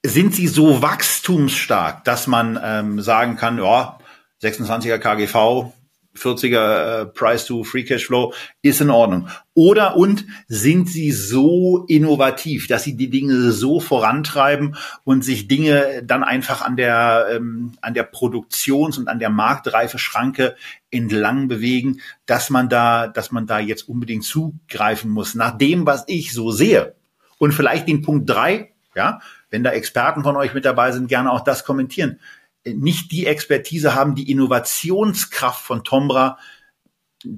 sind 0.04 0.36
sie 0.36 0.48
so 0.48 0.82
wachstumsstark, 0.82 2.04
dass 2.04 2.28
man 2.28 2.60
ähm, 2.64 3.02
sagen 3.02 3.36
kann, 3.38 3.58
ja, 3.58 4.00
26er 4.42 4.98
KGV 4.98 5.74
40er 6.16 7.02
äh, 7.02 7.06
Price 7.06 7.46
to 7.46 7.64
Free 7.64 7.84
Cash 7.84 8.08
Flow 8.08 8.34
ist 8.62 8.82
in 8.82 8.90
Ordnung. 8.90 9.30
Oder 9.54 9.96
und 9.96 10.26
sind 10.48 10.90
sie 10.90 11.12
so 11.12 11.86
innovativ, 11.88 12.68
dass 12.68 12.84
sie 12.84 12.96
die 12.96 13.10
Dinge 13.10 13.52
so 13.52 13.80
vorantreiben 13.80 14.76
und 15.04 15.24
sich 15.24 15.48
Dinge 15.48 16.04
dann 16.04 16.24
einfach 16.24 16.62
an 16.62 16.76
der 16.76 17.28
ähm, 17.32 17.74
an 17.82 17.94
der 17.94 18.04
Produktions- 18.04 18.98
und 18.98 19.08
an 19.08 19.20
der 19.20 19.30
Marktreife 19.30 20.00
Schranke 20.00 20.56
entlang 20.90 21.48
bewegen, 21.48 22.02
dass 22.26 22.50
man 22.50 22.70
da 22.70 23.08
dass 23.08 23.32
man 23.32 23.48
da 23.48 23.60
jetzt 23.60 23.88
unbedingt 23.88 24.24
zugreifen 24.24 25.12
muss. 25.12 25.36
Nach 25.36 25.58
dem, 25.58 25.86
was 25.86 26.04
ich 26.08 26.34
so 26.34 26.52
sehe 26.52 26.96
und 27.38 27.54
vielleicht 27.54 27.88
den 27.88 28.02
Punkt 28.02 28.30
drei, 28.30 28.72
ja, 28.96 29.20
wenn 29.50 29.64
da 29.64 29.72
Experten 29.72 30.24
von 30.24 30.36
euch 30.36 30.54
mit 30.54 30.66
dabei 30.66 30.92
sind, 30.92 31.08
gerne 31.08 31.32
auch 31.32 31.42
das 31.42 31.64
kommentieren 31.64 32.20
nicht 32.66 33.12
die 33.12 33.26
Expertise 33.26 33.96
haben, 33.96 34.16
die 34.16 34.30
Innovationskraft 34.30 35.64
von 35.64 35.84
Tombra 35.84 36.38
äh, 37.24 37.30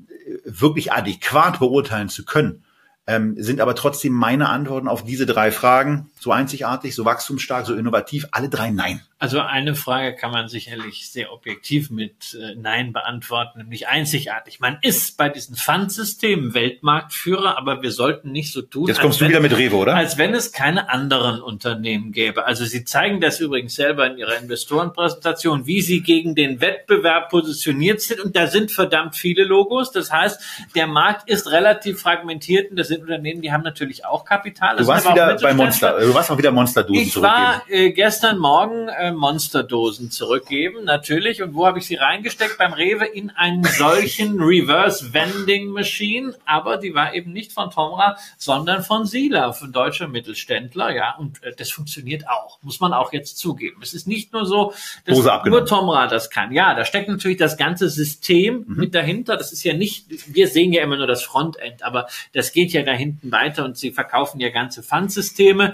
wirklich 0.46 0.92
adäquat 0.92 1.60
beurteilen 1.60 2.10
zu 2.10 2.26
können 2.26 2.64
ähm, 3.08 3.36
sind 3.38 3.60
aber 3.60 3.76
trotzdem 3.76 4.14
meine 4.14 4.50
Antworten 4.50 4.88
auf 4.88 5.04
diese 5.04 5.26
drei 5.26 5.52
Fragen 5.52 6.12
so 6.24 6.32
einzigartig, 6.32 6.96
so 6.96 7.06
wachstumsstark, 7.06 7.66
so 7.66 7.76
innovativ? 7.76 8.26
Alle 8.32 8.50
drei 8.50 8.72
nein. 8.72 9.02
Also 9.20 9.40
eine 9.40 9.74
Frage 9.74 10.16
kann 10.16 10.32
man 10.32 10.50
sicherlich 10.50 11.10
sehr 11.10 11.32
objektiv 11.32 11.90
mit 11.90 12.38
äh, 12.38 12.56
Nein 12.56 12.92
beantworten, 12.92 13.60
nämlich 13.60 13.88
einzigartig. 13.88 14.60
Man 14.60 14.80
ist 14.82 15.16
bei 15.16 15.30
diesen 15.30 15.56
Pfandsystemen 15.56 16.54
Weltmarktführer, 16.54 17.58
aber 17.58 17.82
wir 17.82 17.92
sollten 17.92 18.34
nicht 18.34 18.52
so 18.52 18.62
tun. 18.62 18.88
Jetzt 18.88 19.00
kommst 19.00 19.22
du 19.22 19.24
wenn, 19.24 19.32
wieder 19.32 19.40
mit 19.40 19.56
Rewe, 19.56 19.78
oder? 19.78 19.96
Als 19.96 20.18
wenn 20.18 20.34
es 20.34 20.52
keine 20.52 20.90
anderen 20.90 21.42
Unternehmen 21.42 22.12
gäbe. 22.12 22.46
Also 22.46 22.66
Sie 22.66 22.84
zeigen 22.84 23.22
das 23.22 23.40
übrigens 23.40 23.76
selber 23.76 24.08
in 24.08 24.18
Ihrer 24.18 24.38
Investorenpräsentation, 24.38 25.68
wie 25.68 25.82
Sie 25.82 26.02
gegen 26.02 26.36
den 26.36 26.60
Wettbewerb 26.60 27.30
positioniert 27.30 28.02
sind. 28.02 28.20
Und 28.20 28.36
da 28.36 28.48
sind 28.48 28.72
verdammt 28.72 29.16
viele 29.16 29.46
Logos. 29.46 29.94
Das 29.94 30.12
heißt, 30.12 30.42
der 30.76 30.88
Markt 30.88 31.30
ist 31.30 31.50
relativ 31.50 32.02
fragmentiert 32.02 32.72
und 32.72 32.78
das 32.78 32.90
sind 32.90 33.04
Unternehmen, 33.04 33.42
die 33.42 33.54
haben 33.54 33.64
natürlich 33.64 34.06
auch 34.06 34.26
Kapital. 34.26 34.76
Du 34.76 34.88
warst 34.88 35.10
wieder 35.10 35.38
bei 35.38 35.54
Monster. 35.54 35.96
Du 36.14 36.18
warst 36.20 36.30
auch 36.30 36.38
wieder 36.38 36.52
Monsterdosen 36.52 37.02
Ich 37.02 37.20
war 37.20 37.64
äh, 37.70 37.90
gestern 37.90 38.38
Morgen 38.38 38.88
äh, 38.88 39.12
Monsterdosen 39.12 40.12
zurückgeben, 40.12 40.84
natürlich. 40.84 41.42
Und 41.42 41.56
wo 41.56 41.66
habe 41.66 41.80
ich 41.80 41.88
sie 41.88 41.96
reingesteckt? 41.96 42.60
Beim 42.60 42.72
Rewe 42.72 43.06
in 43.06 43.32
einen 43.32 43.64
solchen 43.64 44.40
Reverse 44.40 45.12
Vending 45.12 45.70
Machine. 45.70 46.36
Aber 46.46 46.78
die 46.78 46.94
war 46.94 47.16
eben 47.16 47.34
nicht 47.34 47.52
von 47.52 47.72
Tomra, 47.72 48.16
sondern 48.38 48.84
von 48.84 49.08
Sila, 49.08 49.54
von 49.54 49.72
deutscher 49.72 50.08
Mittelständler. 50.08 50.96
Ja, 50.96 51.16
und 51.18 51.42
äh, 51.42 51.52
das 51.58 51.72
funktioniert 51.72 52.30
auch. 52.30 52.60
Muss 52.62 52.80
man 52.80 52.94
auch 52.94 53.12
jetzt 53.12 53.40
zugeben. 53.40 53.82
Es 53.82 53.96
ist 53.96 54.08
nicht 54.08 54.34
nur 54.34 54.46
so, 54.46 54.72
dass 55.06 55.18
nur 55.46 55.66
Tomra 55.66 56.06
das 56.06 56.30
kann. 56.30 56.52
Ja, 56.52 56.76
da 56.76 56.86
steckt 56.86 57.10
natürlich 57.10 57.40
das 57.40 57.58
ganze 57.58 57.90
System 57.90 58.66
mhm. 58.68 58.76
mit 58.76 58.94
dahinter. 58.94 59.36
Das 59.36 59.52
ist 59.52 59.64
ja 59.64 59.74
nicht, 59.74 60.06
wir 60.32 60.48
sehen 60.48 60.74
ja 60.74 60.84
immer 60.84 60.98
nur 60.98 61.08
das 61.08 61.24
Frontend, 61.24 61.82
aber 61.82 62.06
das 62.34 62.52
geht 62.52 62.72
ja 62.72 62.84
da 62.84 62.92
hinten 62.92 63.32
weiter 63.32 63.66
und 63.66 63.80
sie 63.80 63.92
verkaufen 63.92 64.40
ja 64.40 64.50
ganze 64.50 64.84
Pfandsysteme. 64.84 65.74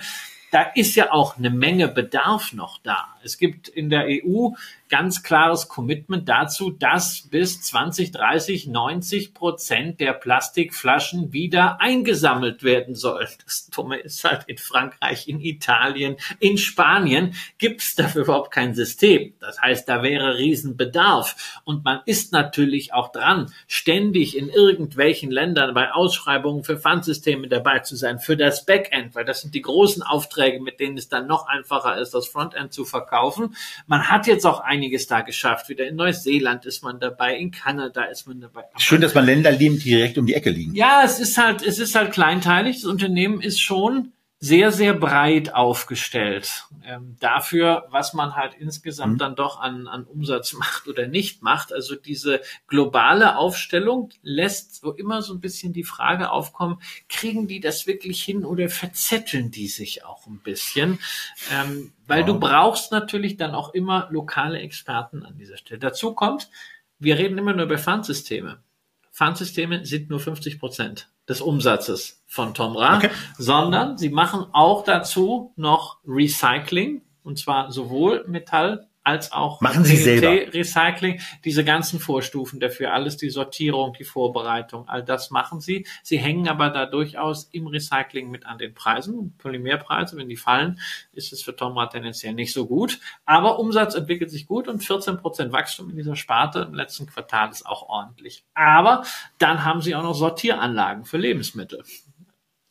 Da 0.52 0.64
ist 0.76 0.96
ja 0.96 1.12
auch 1.12 1.38
eine 1.38 1.50
Menge 1.50 1.88
Bedarf 1.88 2.54
noch 2.54 2.80
da. 2.80 3.16
Es 3.24 3.38
gibt 3.38 3.68
in 3.68 3.90
der 3.90 4.06
EU 4.08 4.50
ganz 4.90 5.22
klares 5.24 5.68
Commitment 5.68 6.28
dazu, 6.28 6.72
dass 6.72 7.28
bis 7.30 7.62
2030 7.62 8.68
90 8.68 9.34
Prozent 9.34 10.00
der 10.00 10.14
Plastikflaschen 10.14 11.32
wieder 11.32 11.80
eingesammelt 11.80 12.64
werden 12.64 12.96
sollen. 12.96 13.28
Das 13.46 13.70
Dumme 13.70 13.98
ist 13.98 14.24
halt 14.24 14.44
in 14.48 14.58
Frankreich, 14.58 15.28
in 15.28 15.40
Italien, 15.40 16.18
in 16.40 16.58
Spanien 16.58 17.36
gibt 17.60 17.82
es 17.82 17.96
dafür 17.96 18.24
überhaupt 18.24 18.52
kein 18.52 18.74
System. 18.74 19.34
Das 19.40 19.62
heißt, 19.62 19.88
da 19.88 20.02
wäre 20.02 20.38
Riesenbedarf. 20.38 21.62
Und 21.64 21.86
man 21.86 22.02
ist 22.06 22.32
natürlich 22.32 22.94
auch 22.94 23.12
dran, 23.12 23.54
ständig 23.68 24.36
in 24.36 24.50
irgendwelchen 24.50 25.30
Ländern 25.30 25.74
bei 25.74 25.92
Ausschreibungen 25.92 26.64
für 26.64 26.78
Pfandsysteme 26.78 27.48
dabei 27.48 27.80
zu 27.80 27.96
sein, 27.96 28.20
für 28.20 28.36
das 28.36 28.66
Backend, 28.66 29.14
weil 29.14 29.26
das 29.26 29.42
sind 29.42 29.54
die 29.54 29.62
großen 29.62 30.02
Aufträge, 30.02 30.60
mit 30.60 30.80
denen 30.80 30.98
es 30.98 31.10
dann 31.10 31.28
noch 31.28 31.48
einfacher 31.48 31.98
ist, 31.98 32.14
das 32.14 32.28
Frontend 32.28 32.74
zu 32.74 32.86
verkaufen. 32.86 33.56
Man 33.86 34.10
hat 34.10 34.26
jetzt 34.26 34.46
auch 34.46 34.62
einiges 34.80 35.08
da 35.08 35.22
geschafft. 35.22 35.70
Wieder 35.70 35.88
in 35.88 35.96
Neuseeland 35.96 36.66
ist 36.66 36.84
man 36.84 37.00
dabei, 37.00 37.38
in 37.38 37.52
Kanada 37.52 38.04
ist 38.04 38.28
man 38.28 38.40
dabei. 38.40 38.64
Schön, 38.78 39.02
dass 39.02 39.14
man 39.14 39.26
Länder 39.26 39.52
lebt, 39.52 39.84
die 39.84 39.90
direkt 39.90 40.18
um 40.18 40.26
die 40.26 40.34
Ecke 40.34 40.50
liegen. 40.50 40.74
Ja, 40.74 41.04
es 41.04 41.20
ist 41.20 41.38
halt, 41.38 41.62
es 41.62 41.80
ist 41.80 41.96
halt 41.96 42.12
kleinteilig. 42.12 42.78
Das 42.78 42.86
Unternehmen 42.86 43.42
ist 43.42 43.62
schon 43.62 44.14
sehr, 44.42 44.72
sehr 44.72 44.94
breit 44.94 45.54
aufgestellt. 45.54 46.64
Ähm, 46.86 47.18
dafür, 47.20 47.88
was 47.90 48.14
man 48.14 48.36
halt 48.36 48.54
insgesamt 48.58 49.16
mhm. 49.16 49.18
dann 49.18 49.36
doch 49.36 49.60
an, 49.60 49.88
an 49.88 50.06
Umsatz 50.06 50.54
macht 50.54 50.88
oder 50.88 51.08
nicht 51.08 51.44
macht. 51.44 51.74
Also 51.74 51.96
diese 51.96 52.42
globale 52.68 53.36
Aufstellung 53.36 54.12
lässt 54.22 54.76
so 54.76 54.94
immer 54.94 55.22
so 55.22 55.34
ein 55.34 55.42
bisschen 55.42 55.74
die 55.74 55.84
Frage 55.84 56.32
aufkommen, 56.32 56.82
kriegen 57.10 57.48
die 57.48 57.60
das 57.60 57.86
wirklich 57.86 58.24
hin 58.24 58.46
oder 58.46 58.70
verzetteln 58.70 59.52
die 59.52 59.68
sich 59.68 60.06
auch 60.06 60.26
ein 60.26 60.40
bisschen? 60.40 61.00
Ähm, 61.52 61.92
weil 62.08 62.22
ja. 62.22 62.26
du 62.28 62.40
brauchst 62.40 62.94
natürlich 62.94 63.36
dann 63.36 63.54
auch 63.54 63.74
immer 63.74 64.08
lokale 64.10 64.60
Experten 64.60 65.26
an 65.26 65.38
dieser 65.38 65.58
Stelle. 65.58 65.80
Dazu 65.80 66.14
kommt, 66.14 66.50
wir 66.98 67.18
reden 67.18 67.38
immer 67.38 67.54
nur 67.54 67.66
über 67.66 67.78
Pfandsysteme. 67.78 68.64
Pfandsysteme 69.20 69.86
sind 69.86 70.10
nur 70.10 70.22
50 70.22 70.60
Prozent 70.62 71.10
des 71.28 71.42
Umsatzes 71.42 72.24
von 72.26 72.54
Tomra, 72.54 72.96
okay. 72.96 73.10
sondern 73.38 73.98
sie 73.98 74.08
machen 74.08 74.46
auch 74.54 74.86
dazu 74.86 75.52
noch 75.58 75.98
Recycling 76.08 77.02
und 77.22 77.38
zwar 77.38 77.70
sowohl 77.70 78.24
Metall 78.30 78.88
als 79.04 79.32
auch 79.32 79.62
Machen 79.62 79.86
Sie 79.86 79.96
selber. 79.96 80.54
Recycling, 80.54 81.20
diese 81.46 81.64
ganzen 81.64 82.00
Vorstufen 82.00 82.60
dafür, 82.60 82.94
alles 82.94 83.18
die 83.18 83.30
Sortierung, 83.30 83.94
die 83.94 84.04
Vorbereitung, 84.04 84.88
all 84.88 85.04
das 85.04 85.32
machen 85.32 85.62
sie. 85.62 85.86
Sie 86.04 86.18
hängen 86.18 86.48
aber 86.48 86.70
da 86.70 86.86
durchaus 86.86 87.46
im 87.52 87.68
Recycling 87.68 88.30
mit 88.30 88.46
an 88.46 88.58
den 88.58 88.74
Preisen. 88.74 89.36
Polymerpreise, 89.38 90.18
wenn 90.18 90.30
die 90.30 90.38
fallen, 90.38 90.80
ist 91.14 91.34
es 91.34 91.42
für 91.42 91.56
Tomrad 91.56 91.92
tendenziell 91.92 92.34
nicht 92.34 92.54
so 92.54 92.68
gut. 92.68 93.00
Aber 93.26 93.60
Umsatz 93.60 93.96
entwickelt 93.96 94.32
sich 94.32 94.48
gut 94.48 94.68
und 94.68 94.84
14 94.84 95.18
Prozent 95.18 95.54
Wachstum 95.54 95.90
in 95.90 95.96
dieser 95.96 96.16
Sparte 96.16 96.60
im 96.60 96.74
letzten 96.74 97.06
Quartal 97.06 97.50
ist 97.50 97.66
auch 97.66 97.90
ordentlich. 97.90 98.44
Aber 98.54 99.04
dann 99.38 99.64
haben 99.66 99.82
sie 99.82 99.96
auch 99.96 100.04
noch 100.04 100.16
Sortieranlagen 100.16 101.06
für 101.06 101.18
Lebensmittel. 101.18 101.84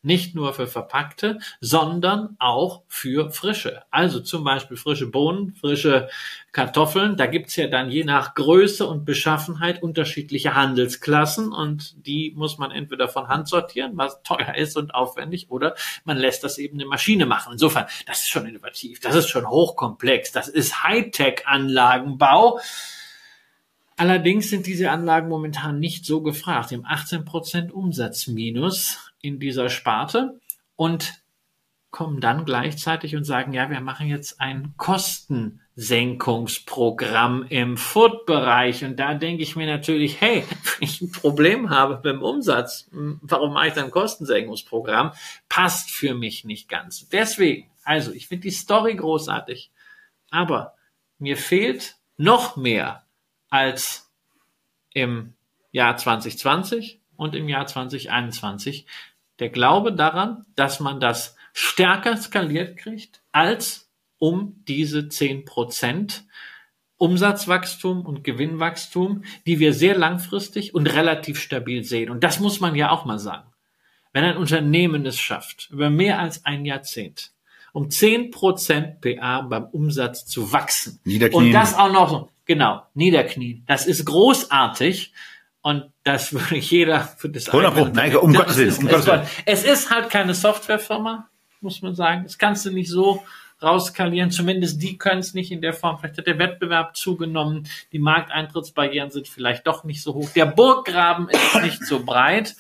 Nicht 0.03 0.37
nur 0.37 0.55
für 0.55 0.69
verpackte, 0.69 1.41
sondern 1.61 2.37
auch 2.39 2.83
für 2.87 3.31
frische. 3.31 3.83
Also 3.91 4.21
zum 4.21 4.45
Beispiel 4.45 4.77
frische 4.77 5.11
Bohnen, 5.11 5.55
frische 5.55 6.09
Kartoffeln. 6.53 7.17
Da 7.17 7.27
gibt's 7.27 7.57
ja 7.57 7.67
dann 7.67 7.91
je 7.91 8.05
nach 8.05 8.35
Größe 8.35 8.87
und 8.87 9.05
Beschaffenheit 9.05 9.83
unterschiedliche 9.83 10.55
Handelsklassen 10.55 11.53
und 11.53 12.07
die 12.07 12.33
muss 12.37 12.59
man 12.59 12.71
entweder 12.71 13.09
von 13.09 13.27
Hand 13.27 13.49
sortieren, 13.49 13.93
was 13.97 14.23
teuer 14.23 14.55
ist 14.55 14.77
und 14.77 14.95
aufwendig, 14.95 15.51
oder 15.51 15.75
man 16.05 16.17
lässt 16.17 16.45
das 16.45 16.59
eben 16.59 16.79
eine 16.79 16.87
Maschine 16.87 17.27
machen. 17.27 17.53
Insofern, 17.55 17.87
das 18.07 18.21
ist 18.21 18.29
schon 18.29 18.47
innovativ, 18.47 19.01
das 19.01 19.17
ist 19.17 19.29
schon 19.29 19.49
hochkomplex, 19.49 20.31
das 20.31 20.47
ist 20.47 20.85
Hightech-Anlagenbau. 20.85 22.61
Allerdings 23.97 24.49
sind 24.49 24.69
diese 24.69 24.93
Anlagen 24.93 25.29
momentan 25.29 25.81
nicht 25.81 26.05
so 26.07 26.23
gefragt. 26.23 26.71
Im 26.71 26.85
18% 26.85 27.73
Umsatzminus 27.73 29.08
in 29.21 29.41
dieser 29.41 29.71
Sparte 29.71 30.39
und 30.77 31.15
kommen 31.91 32.21
dann 32.21 32.45
gleichzeitig 32.45 33.17
und 33.17 33.25
sagen, 33.25 33.55
ja, 33.55 33.71
wir 33.71 33.81
machen 33.81 34.09
jetzt 34.09 34.41
ein 34.41 34.75
Kostensenkungsprogramm 34.77 37.47
im 37.49 37.79
Food-Bereich. 37.79 38.85
Und 38.85 38.97
da 38.97 39.15
denke 39.15 39.43
ich 39.43 39.57
mir 39.57 39.67
natürlich, 39.67 40.21
hey, 40.21 40.45
wenn 40.49 40.89
ich 40.89 41.01
ein 41.01 41.11
Problem 41.11 41.71
habe 41.71 41.97
beim 41.97 42.23
Umsatz, 42.23 42.89
hm, 42.91 43.19
warum 43.23 43.55
mache 43.55 43.69
ich 43.69 43.75
dann 43.75 43.87
ein 43.87 43.91
Kostensenkungsprogramm? 43.91 45.13
Passt 45.49 45.91
für 45.91 46.15
mich 46.15 46.45
nicht 46.45 46.69
ganz. 46.69 47.09
Deswegen, 47.09 47.71
also 47.85 48.13
ich 48.13 48.29
finde 48.29 48.43
die 48.43 48.51
Story 48.51 48.95
großartig, 48.95 49.71
aber 50.31 50.75
mir 51.19 51.39
fehlt 51.39 51.97
noch 52.19 52.57
mehr 52.57 53.07
als 53.49 54.13
im 54.93 55.33
Jahr 55.73 55.97
2020 55.97 56.98
und 57.19 57.35
im 57.35 57.49
Jahr 57.49 57.67
2021 57.67 58.87
der 59.39 59.51
Glaube 59.51 59.93
daran, 59.93 60.47
dass 60.57 60.81
man 60.81 61.01
das 61.01 61.37
stärker 61.53 62.17
skaliert 62.17 62.79
kriegt 62.79 63.23
als 63.33 63.91
um 64.19 64.63
diese 64.67 65.09
zehn 65.09 65.45
Prozent 65.45 66.25
Umsatzwachstum 66.97 68.05
und 68.07 68.25
Gewinnwachstum, 68.25 69.23
die 69.47 69.61
wir 69.61 69.73
sehr 69.73 69.97
langfristig 69.97 70.75
und 70.75 70.87
relativ 70.87 71.41
stabil 71.41 71.85
sehen. 71.85 72.11
Und 72.11 72.25
das 72.25 72.41
muss 72.41 72.61
man 72.61 72.75
ja 72.75 72.91
auch 72.91 73.05
mal 73.05 73.19
sagen. 73.19 73.49
Wenn 74.13 74.25
ein 74.25 74.37
Unternehmen 74.37 75.07
es 75.07 75.19
schafft, 75.19 75.69
über 75.71 75.91
mehr 75.91 76.19
als 76.19 76.45
ein 76.45 76.65
Jahrzehnt 76.65 77.33
um 77.73 77.91
zehn 77.91 78.31
Prozent 78.31 79.01
PA 79.01 79.43
beim 79.43 79.67
Umsatz 79.67 80.27
zu 80.27 80.53
wachsen. 80.53 81.01
Niederknien. 81.05 81.47
Und 81.47 81.53
das 81.53 81.75
auch 81.75 81.93
noch 81.93 82.11
so, 82.11 82.29
genau, 82.45 82.83
niederknien. 82.95 83.63
Das 83.67 83.87
ist 83.87 84.05
großartig. 84.05 85.13
Und 85.69 85.93
das 86.05 86.33
würde 86.33 86.57
jeder 86.59 87.01
für 87.01 87.29
das 87.29 87.49
100 87.49 87.75
Pro. 87.75 87.85
Nein, 87.87 88.17
um 88.17 88.33
Gottes 88.35 88.57
Willen, 88.57 88.75
um 88.77 88.87
es, 88.87 88.91
Gottes 88.93 89.07
Willen. 89.07 89.27
es 89.45 89.65
ist 89.65 89.91
halt 89.91 90.09
keine 90.11 90.33
Softwarefirma, 90.35 91.29
muss 91.61 91.83
man 91.83 91.95
sagen. 91.95 92.23
Das 92.25 92.39
kannst 92.39 92.65
du 92.65 92.71
nicht 92.71 92.89
so 92.91 93.23
rauskalieren. 93.63 94.31
Zumindest 94.31 94.81
die 94.83 94.97
können 94.97 95.21
es 95.21 95.35
nicht 95.35 95.51
in 95.53 95.61
der 95.61 95.73
Form. 95.75 95.99
Vielleicht 95.99 96.17
hat 96.19 96.27
der 96.27 96.39
Wettbewerb 96.39 96.97
zugenommen. 96.97 97.69
Die 97.93 97.99
Markteintrittsbarrieren 97.99 99.11
sind 99.11 99.29
vielleicht 99.29 99.67
doch 99.67 99.85
nicht 99.85 100.03
so 100.03 100.15
hoch. 100.15 100.31
Der 100.35 100.47
Burggraben 100.47 101.29
ist 101.29 101.55
nicht 101.63 101.85
so 101.85 102.03
breit. 102.05 102.57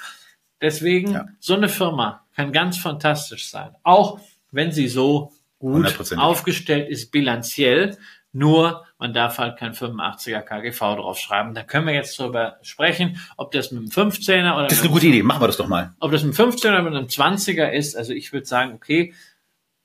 Deswegen, 0.60 1.12
Ja. 1.12 1.26
so 1.38 1.54
eine 1.54 1.68
Firma 1.68 2.26
kann 2.34 2.52
ganz 2.52 2.76
fantastisch 2.78 3.48
sein. 3.48 3.70
Auch 3.84 4.20
wenn 4.50 4.72
sie 4.72 4.88
so 4.88 5.32
gut 5.58 5.74
Hundertprozentig. 5.76 6.24
aufgestellt 6.24 6.88
ist 6.88 7.10
bilanziell. 7.10 7.96
Nur, 8.32 8.84
man 8.98 9.14
darf 9.14 9.38
halt 9.38 9.58
kein 9.58 9.72
85er 9.72 10.42
KGV 10.42 10.78
draufschreiben. 10.78 11.54
Da 11.54 11.62
können 11.62 11.86
wir 11.86 11.94
jetzt 11.94 12.18
drüber 12.18 12.58
sprechen, 12.62 13.18
ob 13.36 13.52
das 13.52 13.72
mit 13.72 13.80
einem 13.80 14.10
15er 14.10 14.54
oder 14.54 14.64
Das 14.64 14.74
ist 14.74 14.78
mit 14.82 14.90
eine 14.90 14.94
gute 14.94 15.06
Idee. 15.06 15.22
Machen 15.22 15.40
wir 15.42 15.46
das 15.46 15.56
doch 15.56 15.68
mal. 15.68 15.94
ob 16.00 16.12
das 16.12 16.22
ein 16.22 16.32
15er 16.32 16.68
oder 16.68 16.82
mit 16.82 16.94
einem 16.94 17.06
20er 17.06 17.70
ist, 17.70 17.96
also 17.96 18.12
ich 18.12 18.32
würde 18.32 18.46
sagen, 18.46 18.74
okay, 18.74 19.14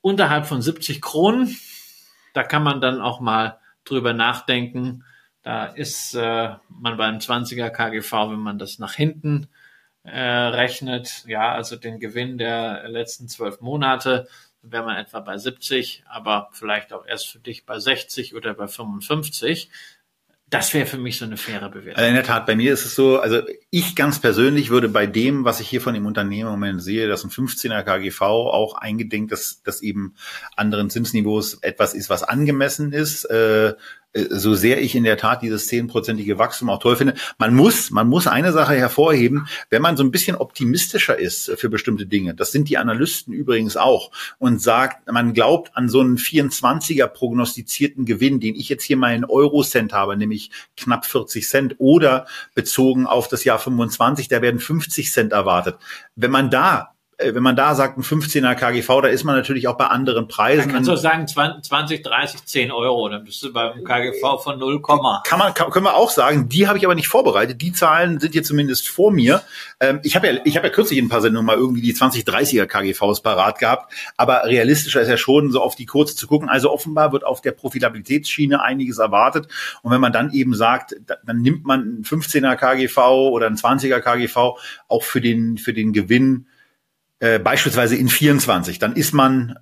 unterhalb 0.01 0.45
von 0.45 0.61
70 0.61 1.01
Kronen, 1.01 1.55
da 2.33 2.43
kann 2.43 2.63
man 2.63 2.81
dann 2.81 3.01
auch 3.01 3.21
mal 3.21 3.59
drüber 3.85 4.13
nachdenken. 4.13 5.05
Da 5.41 5.65
ist 5.65 6.13
äh, 6.15 6.55
man 6.69 6.97
beim 6.97 7.17
20er 7.17 7.69
KGV, 7.69 8.11
wenn 8.31 8.39
man 8.39 8.59
das 8.59 8.79
nach 8.79 8.93
hinten 8.93 9.47
äh, 10.03 10.19
rechnet, 10.19 11.23
ja, 11.27 11.53
also 11.53 11.75
den 11.75 11.99
Gewinn 11.99 12.37
der 12.37 12.89
letzten 12.89 13.29
zwölf 13.29 13.61
Monate, 13.61 14.27
wäre 14.63 14.83
man 14.83 14.97
etwa 14.97 15.19
bei 15.19 15.37
70, 15.37 16.03
aber 16.07 16.49
vielleicht 16.53 16.93
auch 16.93 17.05
erst 17.05 17.27
für 17.29 17.39
dich 17.39 17.65
bei 17.65 17.79
60 17.79 18.33
oder 18.33 18.53
bei 18.53 18.67
55. 18.67 19.69
Das 20.49 20.73
wäre 20.73 20.85
für 20.85 20.99
mich 20.99 21.17
so 21.17 21.25
eine 21.25 21.35
faire 21.35 21.69
Bewertung. 21.69 21.95
Also 21.95 22.07
in 22.07 22.13
der 22.13 22.23
Tat, 22.23 22.45
bei 22.45 22.55
mir 22.55 22.73
ist 22.73 22.85
es 22.85 22.95
so, 22.95 23.19
also 23.19 23.41
ich 23.71 23.95
ganz 23.95 24.19
persönlich 24.19 24.69
würde 24.69 24.87
bei 24.87 25.07
dem, 25.07 25.45
was 25.45 25.59
ich 25.59 25.67
hier 25.67 25.81
von 25.81 25.95
dem 25.95 26.05
Unternehmen 26.05 26.47
im 26.47 26.59
Moment 26.59 26.83
sehe, 26.83 27.07
dass 27.07 27.23
ein 27.23 27.31
15er 27.31 27.81
KGV 27.81 28.21
auch 28.21 28.75
eingedenk, 28.75 29.29
dass, 29.29 29.63
dass 29.63 29.81
eben 29.81 30.15
anderen 30.55 30.89
Zinsniveaus 30.91 31.55
etwas 31.55 31.95
ist, 31.95 32.09
was 32.09 32.23
angemessen 32.23 32.93
ist, 32.93 33.25
äh, 33.25 33.73
so 34.13 34.53
sehr 34.53 34.81
ich 34.81 34.95
in 34.95 35.03
der 35.03 35.17
Tat 35.17 35.41
dieses 35.41 35.67
zehnprozentige 35.67 36.37
Wachstum 36.37 36.69
auch 36.69 36.79
toll 36.79 36.95
finde. 36.95 37.15
Man 37.37 37.55
muss, 37.55 37.91
man 37.91 38.07
muss 38.07 38.27
eine 38.27 38.51
Sache 38.51 38.75
hervorheben, 38.75 39.47
wenn 39.69 39.81
man 39.81 39.97
so 39.97 40.03
ein 40.03 40.11
bisschen 40.11 40.35
optimistischer 40.35 41.17
ist 41.17 41.51
für 41.55 41.69
bestimmte 41.69 42.05
Dinge, 42.05 42.35
das 42.35 42.51
sind 42.51 42.69
die 42.69 42.77
Analysten 42.77 43.33
übrigens 43.33 43.77
auch, 43.77 44.11
und 44.37 44.61
sagt, 44.61 45.11
man 45.11 45.33
glaubt 45.33 45.75
an 45.75 45.89
so 45.89 45.99
einen 45.99 46.17
24er 46.17 47.07
prognostizierten 47.07 48.05
Gewinn, 48.05 48.39
den 48.39 48.55
ich 48.55 48.69
jetzt 48.69 48.83
hier 48.83 48.97
mal 48.97 49.15
in 49.15 49.25
Eurocent 49.25 49.93
habe, 49.93 50.15
nämlich 50.15 50.51
knapp 50.77 51.05
40 51.05 51.47
Cent 51.47 51.75
oder 51.79 52.27
bezogen 52.53 53.07
auf 53.07 53.27
das 53.27 53.43
Jahr 53.43 53.59
25, 53.59 54.27
da 54.27 54.41
werden 54.41 54.59
50 54.59 55.11
Cent 55.11 55.31
erwartet. 55.31 55.77
Wenn 56.15 56.31
man 56.31 56.49
da 56.49 56.92
wenn 57.19 57.43
man 57.43 57.55
da 57.55 57.75
sagt, 57.75 57.97
ein 57.97 58.03
15er 58.03 58.55
KGV, 58.55 59.01
da 59.01 59.07
ist 59.07 59.23
man 59.23 59.35
natürlich 59.35 59.67
auch 59.67 59.77
bei 59.77 59.85
anderen 59.87 60.23
Man 60.23 60.27
Preisen. 60.27 60.71
kann 60.71 60.83
so 60.83 60.95
sagen 60.95 61.27
20, 61.27 62.03
30, 62.03 62.45
10 62.45 62.71
Euro, 62.71 63.07
dann 63.09 63.23
bist 63.23 63.41
du 63.43 63.53
beim 63.53 63.83
KGV 63.83 64.41
von 64.43 64.57
0, 64.59 64.81
kann 64.81 64.99
man, 65.39 65.53
kann, 65.53 65.69
können 65.71 65.85
wir 65.85 65.95
auch 65.95 66.09
sagen. 66.09 66.49
Die 66.49 66.67
habe 66.67 66.77
ich 66.77 66.85
aber 66.85 66.95
nicht 66.95 67.07
vorbereitet. 67.07 67.61
Die 67.61 67.71
Zahlen 67.71 68.19
sind 68.19 68.31
hier 68.33 68.43
zumindest 68.43 68.89
vor 68.89 69.11
mir. 69.11 69.41
Ähm, 69.79 69.99
ich 70.03 70.15
habe 70.15 70.27
ja, 70.27 70.39
ich 70.43 70.57
habe 70.57 70.67
ja 70.67 70.73
kürzlich 70.73 70.99
in 70.99 71.05
ein 71.05 71.09
paar 71.09 71.21
Sendungen 71.21 71.45
mal 71.45 71.55
irgendwie 71.57 71.81
die 71.81 71.93
2030er 71.93 72.65
KGVs 72.65 73.21
parat 73.21 73.59
gehabt. 73.59 73.93
Aber 74.17 74.43
realistischer 74.45 75.01
ist 75.01 75.09
ja 75.09 75.17
schon, 75.17 75.51
so 75.51 75.61
auf 75.61 75.75
die 75.75 75.85
kurze 75.85 76.15
zu 76.15 76.27
gucken. 76.27 76.49
Also 76.49 76.71
offenbar 76.71 77.11
wird 77.13 77.25
auf 77.25 77.41
der 77.41 77.51
Profitabilitätsschiene 77.51 78.61
einiges 78.61 78.97
erwartet. 78.97 79.47
Und 79.81 79.91
wenn 79.91 80.01
man 80.01 80.11
dann 80.13 80.31
eben 80.33 80.53
sagt, 80.55 80.95
da- 81.05 81.15
dann 81.25 81.41
nimmt 81.41 81.65
man 81.65 81.99
ein 81.99 82.03
15er 82.03 82.55
KGV 82.55 82.97
oder 83.29 83.47
ein 83.47 83.55
20er 83.55 83.99
KGV 83.99 84.57
auch 84.87 85.03
für 85.03 85.21
den, 85.21 85.57
für 85.57 85.73
den 85.73 85.93
Gewinn, 85.93 86.47
äh, 87.23 87.39
beispielsweise 87.39 87.95
in 87.95 88.09
24, 88.09 88.79
dann 88.79 88.97
ist 88.97 89.13
man 89.13 89.55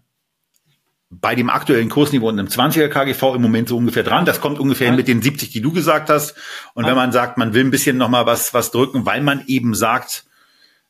bei 1.12 1.36
dem 1.36 1.52
aktuellen 1.52 1.90
Kursniveau 1.90 2.30
und 2.30 2.40
einem 2.40 2.48
20er 2.48 2.88
KGV 2.88 3.36
im 3.36 3.42
Moment 3.44 3.70
so 3.70 3.78
ungefähr 3.78 4.02
dran. 4.02 4.26
Das 4.26 4.42
kommt 4.42 4.60
ungefähr 4.60 4.92
mit 4.94 5.08
den 5.08 5.22
70, 5.22 5.52
die 5.52 5.62
du 5.62 5.72
gesagt 5.72 6.10
hast. 6.10 6.34
Und 6.74 6.88
wenn 6.88 6.96
man 6.96 7.12
sagt, 7.12 7.38
man 7.38 7.54
will 7.54 7.64
ein 7.64 7.70
bisschen 7.70 7.98
noch 7.98 8.10
mal 8.10 8.26
was, 8.26 8.56
was 8.56 8.72
drücken, 8.72 9.06
weil 9.06 9.22
man 9.22 9.44
eben 9.46 9.76
sagt, 9.76 10.26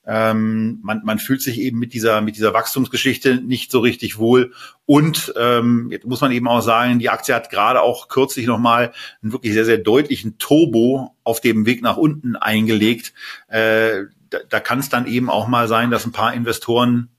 ähm, 0.06 0.80
man, 0.82 1.02
man 1.04 1.20
fühlt 1.20 1.42
sich 1.42 1.60
eben 1.60 1.78
mit 1.78 1.94
dieser, 1.94 2.22
mit 2.22 2.38
dieser 2.38 2.54
Wachstumsgeschichte 2.54 3.36
nicht 3.36 3.70
so 3.70 3.82
richtig 3.82 4.18
wohl. 4.18 4.54
Und 4.86 5.34
ähm, 5.38 5.90
jetzt 5.92 6.06
muss 6.06 6.22
man 6.22 6.32
eben 6.32 6.48
auch 6.48 6.62
sagen, 6.62 7.00
die 7.00 7.10
Aktie 7.10 7.36
hat 7.36 7.50
gerade 7.50 7.82
auch 7.82 8.08
kürzlich 8.08 8.46
nochmal 8.46 8.94
einen 9.22 9.34
wirklich 9.34 9.52
sehr, 9.52 9.66
sehr 9.66 9.78
deutlichen 9.80 10.38
Turbo 10.38 11.18
auf 11.26 11.42
dem 11.42 11.66
Weg 11.66 11.82
nach 11.82 11.98
unten 11.98 12.38
eingelegt. 12.38 13.14
Äh, 13.50 14.06
da, 14.32 14.40
da 14.50 14.60
kann 14.60 14.80
es 14.80 14.90
dann 14.90 15.06
eben 15.06 15.30
auch 15.30 15.48
mal 15.48 15.68
sein, 15.68 15.92
dass 15.92 16.06
ein 16.06 16.12
paar 16.12 16.34
Investoren 16.34 17.10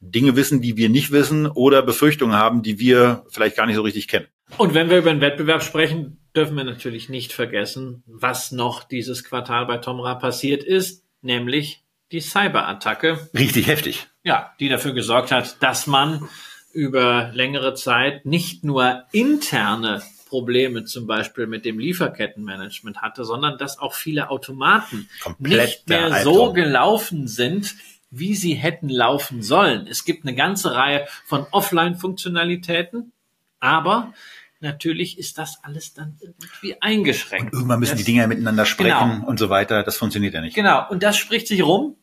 Dinge 0.00 0.36
wissen, 0.36 0.60
die 0.60 0.76
wir 0.76 0.88
nicht 0.88 1.10
wissen 1.10 1.46
oder 1.46 1.82
Befürchtungen 1.82 2.36
haben, 2.36 2.62
die 2.62 2.78
wir 2.78 3.24
vielleicht 3.30 3.56
gar 3.56 3.66
nicht 3.66 3.76
so 3.76 3.82
richtig 3.82 4.08
kennen. 4.08 4.26
Und 4.58 4.74
wenn 4.74 4.90
wir 4.90 4.98
über 4.98 5.12
den 5.12 5.20
Wettbewerb 5.20 5.62
sprechen, 5.62 6.18
dürfen 6.34 6.56
wir 6.56 6.64
natürlich 6.64 7.08
nicht 7.08 7.32
vergessen, 7.32 8.02
was 8.06 8.52
noch 8.52 8.84
dieses 8.84 9.24
Quartal 9.24 9.66
bei 9.66 9.78
Tomra 9.78 10.14
passiert 10.14 10.62
ist, 10.64 11.04
nämlich 11.22 11.82
die 12.12 12.20
Cyberattacke, 12.20 13.28
Richtig 13.34 13.68
heftig. 13.68 14.08
ja, 14.24 14.52
die 14.58 14.68
dafür 14.68 14.92
gesorgt 14.92 15.30
hat, 15.30 15.62
dass 15.62 15.86
man 15.86 16.28
über 16.72 17.30
längere 17.32 17.74
Zeit 17.74 18.26
nicht 18.26 18.64
nur 18.64 19.04
interne 19.12 20.02
Probleme 20.30 20.84
zum 20.84 21.08
Beispiel 21.08 21.48
mit 21.48 21.64
dem 21.64 21.80
Lieferkettenmanagement 21.80 23.02
hatte, 23.02 23.24
sondern 23.24 23.58
dass 23.58 23.80
auch 23.80 23.94
viele 23.94 24.30
Automaten 24.30 25.08
Komplett 25.20 25.68
nicht 25.68 25.88
mehr 25.88 26.22
so 26.22 26.52
gelaufen 26.52 27.26
sind, 27.26 27.74
wie 28.12 28.36
sie 28.36 28.54
hätten 28.54 28.88
laufen 28.88 29.42
sollen. 29.42 29.88
Es 29.88 30.04
gibt 30.04 30.24
eine 30.24 30.36
ganze 30.36 30.74
Reihe 30.74 31.06
von 31.26 31.46
Offline-Funktionalitäten, 31.50 33.12
aber 33.58 34.14
natürlich 34.60 35.18
ist 35.18 35.36
das 35.36 35.58
alles 35.64 35.94
dann 35.94 36.16
irgendwie 36.20 36.80
eingeschränkt. 36.80 37.52
Und 37.52 37.58
irgendwann 37.58 37.80
müssen 37.80 37.92
das, 37.92 37.98
die 37.98 38.12
Dinger 38.12 38.28
miteinander 38.28 38.66
sprechen 38.66 39.10
Genau. 39.16 39.26
und 39.26 39.38
so 39.38 39.50
weiter. 39.50 39.82
Das 39.82 39.96
funktioniert 39.96 40.34
ja 40.34 40.40
nicht. 40.40 40.54
Genau, 40.54 40.88
und 40.90 41.02
das 41.02 41.16
spricht 41.16 41.48
sich 41.48 41.62
rum, 41.64 41.96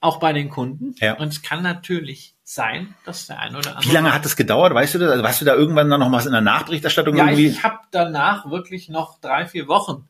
auch 0.00 0.18
bei 0.18 0.32
den 0.32 0.48
Kunden. 0.48 0.94
Ja. 0.98 1.14
Und 1.18 1.28
es 1.28 1.42
kann 1.42 1.62
natürlich 1.62 2.34
sein, 2.54 2.94
dass 3.04 3.26
der 3.28 3.38
ein 3.38 3.54
oder 3.54 3.76
andere. 3.76 3.88
Wie 3.88 3.94
lange 3.94 4.12
hat 4.12 4.24
das 4.24 4.34
gedauert? 4.34 4.74
Weißt 4.74 4.94
du 4.94 4.98
das? 4.98 5.10
Also 5.12 5.24
hast 5.24 5.40
du 5.40 5.44
da 5.44 5.54
irgendwann 5.54 5.88
dann 5.88 6.00
noch 6.00 6.10
was 6.10 6.26
in 6.26 6.32
der 6.32 6.40
Nachberichterstattung 6.40 7.16
Ja, 7.16 7.26
irgendwie? 7.26 7.46
ich, 7.46 7.58
ich 7.58 7.62
habe 7.62 7.78
danach 7.92 8.50
wirklich 8.50 8.88
noch 8.88 9.20
drei, 9.20 9.46
vier 9.46 9.68
Wochen 9.68 10.08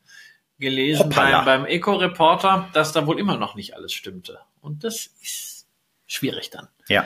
gelesen 0.59 1.05
Hoppala. 1.05 1.41
beim, 1.41 1.63
beim 1.63 1.65
Eco-Reporter, 1.65 2.67
dass 2.73 2.93
da 2.93 3.05
wohl 3.05 3.19
immer 3.19 3.37
noch 3.37 3.55
nicht 3.55 3.75
alles 3.75 3.93
stimmte. 3.93 4.39
Und 4.59 4.83
das 4.83 5.07
ist 5.21 5.67
schwierig 6.07 6.49
dann. 6.49 6.67
ja. 6.87 7.05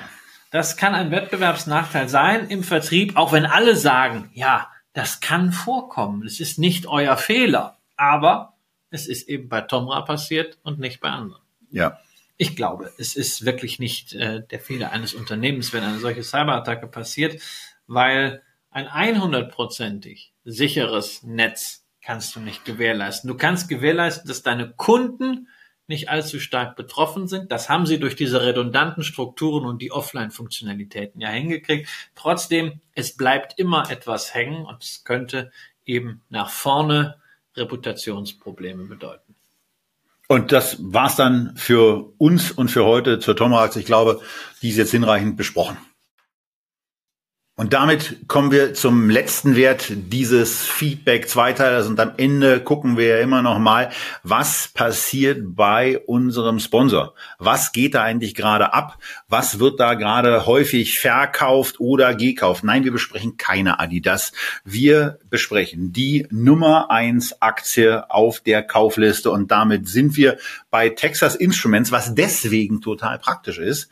Das 0.52 0.78
kann 0.78 0.96
ein 0.96 1.12
Wettbewerbsnachteil 1.12 2.08
sein 2.08 2.48
im 2.48 2.64
Vertrieb, 2.64 3.18
auch 3.18 3.34
wenn 3.34 3.46
alle 3.46 3.76
sagen, 3.76 4.30
ja, 4.34 4.70
das 4.94 5.20
kann 5.20 5.52
vorkommen. 5.52 6.24
Es 6.26 6.40
ist 6.40 6.60
nicht 6.60 6.88
euer 6.88 7.18
Fehler. 7.18 7.78
Aber 7.98 8.54
es 8.90 9.06
ist 9.08 9.28
eben 9.28 9.50
bei 9.50 9.60
Tomra 9.62 10.00
passiert 10.02 10.58
und 10.64 10.80
nicht 10.80 11.02
bei 11.02 11.10
anderen. 11.10 11.42
Ja. 11.72 11.98
Ich 12.38 12.56
glaube, 12.56 12.92
es 12.98 13.16
ist 13.16 13.46
wirklich 13.46 13.80
nicht 13.80 14.14
äh, 14.14 14.46
der 14.46 14.60
Fehler 14.60 14.92
eines 14.92 15.14
Unternehmens, 15.14 15.72
wenn 15.72 15.84
eine 15.84 16.00
solche 16.00 16.24
Cyberattacke 16.24 16.88
passiert, 16.88 17.42
weil 17.88 18.44
ein 18.72 18.88
100%ig 18.88 20.34
sicheres 20.44 21.24
Netz 21.24 21.86
kannst 22.02 22.36
du 22.36 22.40
nicht 22.40 22.66
gewährleisten. 22.66 23.30
Du 23.30 23.38
kannst 23.38 23.70
gewährleisten, 23.70 24.28
dass 24.28 24.44
deine 24.44 24.70
Kunden 24.72 25.48
nicht 25.88 26.10
allzu 26.10 26.40
stark 26.40 26.76
betroffen 26.76 27.28
sind. 27.28 27.52
Das 27.52 27.70
haben 27.70 27.86
sie 27.86 28.00
durch 28.00 28.16
diese 28.16 28.44
redundanten 28.44 29.04
Strukturen 29.04 29.66
und 29.66 29.82
die 29.82 29.92
Offline-Funktionalitäten 29.92 31.22
ja 31.22 31.30
hingekriegt. 31.30 31.88
Trotzdem, 32.16 32.82
es 32.94 33.16
bleibt 33.16 33.60
immer 33.60 33.90
etwas 33.90 34.34
hängen 34.34 34.66
und 34.66 34.84
es 34.84 35.04
könnte 35.04 35.52
eben 35.86 36.22
nach 36.30 36.50
vorne 36.50 37.22
Reputationsprobleme 37.56 38.86
bedeuten. 38.86 39.35
Und 40.28 40.52
das 40.52 40.78
war's 40.80 41.16
dann 41.16 41.54
für 41.56 42.14
uns 42.18 42.52
und 42.52 42.70
für 42.70 42.86
heute 42.86 43.20
zur 43.20 43.36
Tomrax. 43.36 43.76
Ich 43.76 43.86
glaube, 43.86 44.22
die 44.62 44.70
ist 44.70 44.78
jetzt 44.78 44.92
hinreichend 44.92 45.38
besprochen. 45.38 45.78
Und 47.58 47.72
damit 47.72 48.28
kommen 48.28 48.52
wir 48.52 48.74
zum 48.74 49.10
letzten 49.10 49.56
Wert 49.56 49.86
dieses 49.90 50.66
Feedback 50.66 51.30
Zweiteilers 51.30 51.88
und 51.88 51.98
am 52.02 52.12
Ende 52.18 52.60
gucken 52.60 52.98
wir 52.98 53.08
ja 53.08 53.20
immer 53.20 53.42
noch 53.42 53.60
mal, 53.60 53.92
was 54.24 54.68
passiert 54.68 55.56
bei 55.56 55.98
unserem 56.00 56.60
Sponsor? 56.60 57.14
Was 57.40 57.72
geht 57.72 57.96
da 57.96 58.04
eigentlich 58.04 58.36
gerade 58.36 58.74
ab? 58.74 58.98
Was 59.30 59.60
wird 59.60 59.80
da 59.80 59.94
gerade 59.94 60.46
häufig 60.46 61.00
verkauft 61.00 61.80
oder 61.80 62.14
gekauft? 62.14 62.66
Nein, 62.66 62.84
wir 62.84 62.92
besprechen 62.92 63.38
keine 63.38 63.80
Adidas. 63.80 64.34
Wir 64.66 65.20
besprechen 65.30 65.94
die 65.94 66.28
Nummer 66.32 66.92
eins 66.92 67.42
Aktie 67.42 68.12
auf 68.12 68.42
der 68.42 68.64
Kaufliste 68.64 69.32
und 69.32 69.50
damit 69.50 69.88
sind 69.88 70.18
wir 70.18 70.38
bei 70.72 70.90
Texas 70.90 71.36
Instruments, 71.36 71.94
was 71.94 72.16
deswegen 72.16 72.82
total 72.82 73.18
praktisch 73.18 73.60
ist, 73.60 73.90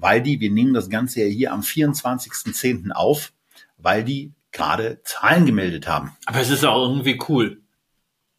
weil 0.00 0.22
die, 0.22 0.40
wir 0.40 0.50
nehmen 0.50 0.74
das 0.74 0.90
Ganze 0.90 1.22
ja 1.22 1.26
hier 1.26 1.52
am 1.52 1.60
24.10. 1.60 2.90
auf, 2.92 3.32
weil 3.76 4.04
die 4.04 4.32
gerade 4.52 5.00
Zahlen 5.04 5.46
gemeldet 5.46 5.86
haben. 5.86 6.16
Aber 6.26 6.40
es 6.40 6.50
ist 6.50 6.64
auch 6.64 6.88
irgendwie 6.88 7.18
cool. 7.28 7.62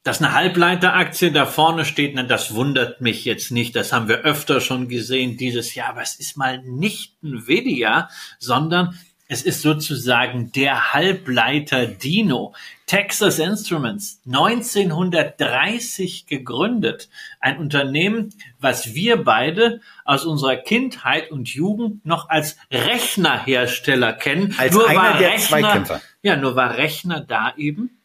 Dass 0.03 0.19
eine 0.19 0.33
Halbleiteraktie 0.33 1.31
da 1.31 1.45
vorne 1.45 1.85
steht, 1.85 2.15
na, 2.15 2.23
das 2.23 2.55
wundert 2.55 3.01
mich 3.01 3.23
jetzt 3.23 3.51
nicht. 3.51 3.75
Das 3.75 3.93
haben 3.93 4.07
wir 4.07 4.21
öfter 4.21 4.59
schon 4.59 4.87
gesehen 4.87 5.37
dieses 5.37 5.75
Jahr. 5.75 5.89
Aber 5.89 6.01
es 6.01 6.15
ist 6.15 6.37
mal 6.37 6.61
nicht 6.63 7.17
Nvidia, 7.23 8.09
sondern 8.39 8.99
es 9.31 9.41
ist 9.43 9.61
sozusagen 9.61 10.51
der 10.51 10.93
Halbleiter 10.93 11.87
Dino. 11.87 12.53
Texas 12.85 13.39
Instruments, 13.39 14.19
1930 14.25 16.27
gegründet. 16.27 17.07
Ein 17.39 17.59
Unternehmen, 17.59 18.35
was 18.59 18.93
wir 18.93 19.23
beide 19.23 19.79
aus 20.03 20.25
unserer 20.25 20.57
Kindheit 20.57 21.31
und 21.31 21.47
Jugend 21.47 22.05
noch 22.05 22.27
als 22.27 22.57
Rechnerhersteller 22.69 24.11
kennen. 24.11 24.53
Als 24.57 24.73
Nur 24.73 24.89
einer 24.89 24.99
war 24.99 25.17
der 25.17 25.29
Rechner, 25.29 25.47
Zweikämpfer. 25.47 26.01
Ja, 26.23 26.35
nur 26.35 26.57
war 26.57 26.75
Rechner 26.75 27.21
da 27.21 27.53
eben 27.55 28.01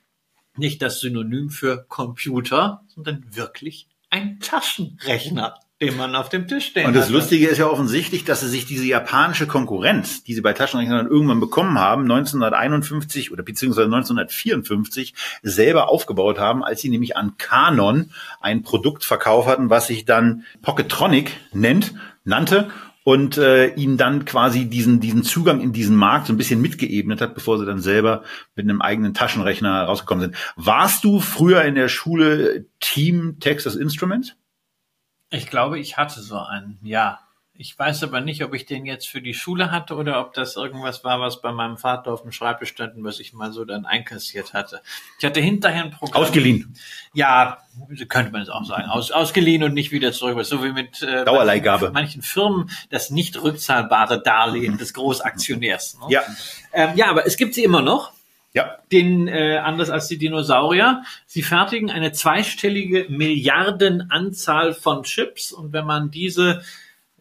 nicht 0.56 0.80
das 0.80 1.00
Synonym 1.00 1.50
für 1.50 1.84
Computer, 1.88 2.84
sondern 2.86 3.34
wirklich 3.34 3.88
ein 4.10 4.38
Taschenrechner, 4.38 5.58
den 5.82 5.96
man 5.98 6.14
auf 6.14 6.30
dem 6.30 6.48
Tisch 6.48 6.68
stehen 6.68 6.86
Und 6.86 6.96
das 6.96 7.04
hatte. 7.04 7.14
Lustige 7.14 7.48
ist 7.48 7.58
ja 7.58 7.66
offensichtlich, 7.66 8.24
dass 8.24 8.40
sie 8.40 8.48
sich 8.48 8.64
diese 8.64 8.86
japanische 8.86 9.46
Konkurrenz, 9.46 10.24
die 10.24 10.32
sie 10.32 10.40
bei 10.40 10.54
Taschenrechnern 10.54 11.06
irgendwann 11.06 11.38
bekommen 11.38 11.78
haben, 11.78 12.02
1951 12.02 13.30
oder 13.30 13.42
beziehungsweise 13.42 13.86
1954 13.86 15.14
selber 15.42 15.90
aufgebaut 15.90 16.38
haben, 16.38 16.64
als 16.64 16.80
sie 16.80 16.88
nämlich 16.88 17.16
an 17.16 17.36
Canon 17.36 18.10
ein 18.40 18.62
Produkt 18.62 19.04
verkauft 19.04 19.48
hatten, 19.48 19.68
was 19.68 19.88
sich 19.88 20.06
dann 20.06 20.44
Pocketronic 20.62 21.32
nennt, 21.52 21.92
nannte 22.24 22.70
und 23.04 23.36
äh, 23.36 23.68
ihnen 23.74 23.98
dann 23.98 24.24
quasi 24.24 24.64
diesen 24.64 24.98
diesen 24.98 25.24
Zugang 25.24 25.60
in 25.60 25.72
diesen 25.72 25.94
Markt 25.94 26.26
so 26.26 26.32
ein 26.32 26.38
bisschen 26.38 26.62
mitgeebnet 26.62 27.20
hat, 27.20 27.34
bevor 27.34 27.58
sie 27.58 27.66
dann 27.66 27.80
selber 27.80 28.24
mit 28.56 28.64
einem 28.64 28.80
eigenen 28.80 29.12
Taschenrechner 29.12 29.84
rausgekommen 29.84 30.22
sind. 30.22 30.36
Warst 30.56 31.04
du 31.04 31.20
früher 31.20 31.62
in 31.62 31.74
der 31.74 31.88
Schule 31.88 32.64
Team 32.80 33.36
Texas 33.40 33.76
Instruments? 33.76 34.34
Ich 35.30 35.48
glaube, 35.48 35.78
ich 35.78 35.96
hatte 35.96 36.20
so 36.20 36.38
einen, 36.38 36.78
ja. 36.82 37.20
Ich 37.58 37.78
weiß 37.78 38.02
aber 38.02 38.20
nicht, 38.20 38.44
ob 38.44 38.52
ich 38.52 38.66
den 38.66 38.84
jetzt 38.84 39.08
für 39.08 39.22
die 39.22 39.32
Schule 39.32 39.70
hatte 39.70 39.94
oder 39.94 40.20
ob 40.20 40.34
das 40.34 40.56
irgendwas 40.56 41.04
war, 41.04 41.20
was 41.20 41.40
bei 41.40 41.52
meinem 41.52 41.78
Vater 41.78 42.12
auf 42.12 42.20
dem 42.20 42.30
Schreibtisch 42.30 42.68
stand 42.68 42.96
und 42.96 43.04
was 43.04 43.18
ich 43.18 43.32
mal 43.32 43.50
so 43.50 43.64
dann 43.64 43.86
einkassiert 43.86 44.52
hatte. 44.52 44.82
Ich 45.18 45.24
hatte 45.24 45.40
hinterher 45.40 45.84
ein 45.84 45.90
Programm. 45.90 46.22
Ausgeliehen. 46.22 46.76
Ja, 47.14 47.56
könnte 48.08 48.30
man 48.30 48.42
es 48.42 48.50
auch 48.50 48.66
sagen. 48.66 48.90
Aus, 48.90 49.10
ausgeliehen 49.10 49.62
und 49.62 49.72
nicht 49.72 49.90
wieder 49.90 50.12
zurück. 50.12 50.44
So 50.44 50.62
wie 50.62 50.72
mit 50.72 51.02
äh, 51.02 51.24
Dauerleihgabe. 51.24 51.92
manchen 51.92 52.20
Firmen 52.20 52.70
das 52.90 53.08
nicht 53.08 53.42
rückzahlbare 53.42 54.22
Darlehen 54.22 54.76
des 54.76 54.92
Großaktionärs. 54.92 55.98
Ne? 56.00 56.06
Ja, 56.10 56.22
Ähm, 56.74 56.90
ja, 56.94 57.08
aber 57.08 57.26
es 57.26 57.38
gibt 57.38 57.54
sie 57.54 57.64
immer 57.64 57.80
noch. 57.80 58.12
Ja. 58.56 58.78
Den, 58.90 59.28
äh, 59.28 59.58
anders 59.58 59.90
als 59.90 60.08
die 60.08 60.16
Dinosaurier. 60.16 61.02
Sie 61.26 61.42
fertigen 61.42 61.90
eine 61.90 62.12
zweistellige 62.12 63.06
Milliardenanzahl 63.10 64.72
von 64.72 65.02
Chips 65.02 65.52
und 65.52 65.74
wenn 65.74 65.84
man 65.84 66.10
diese 66.10 66.62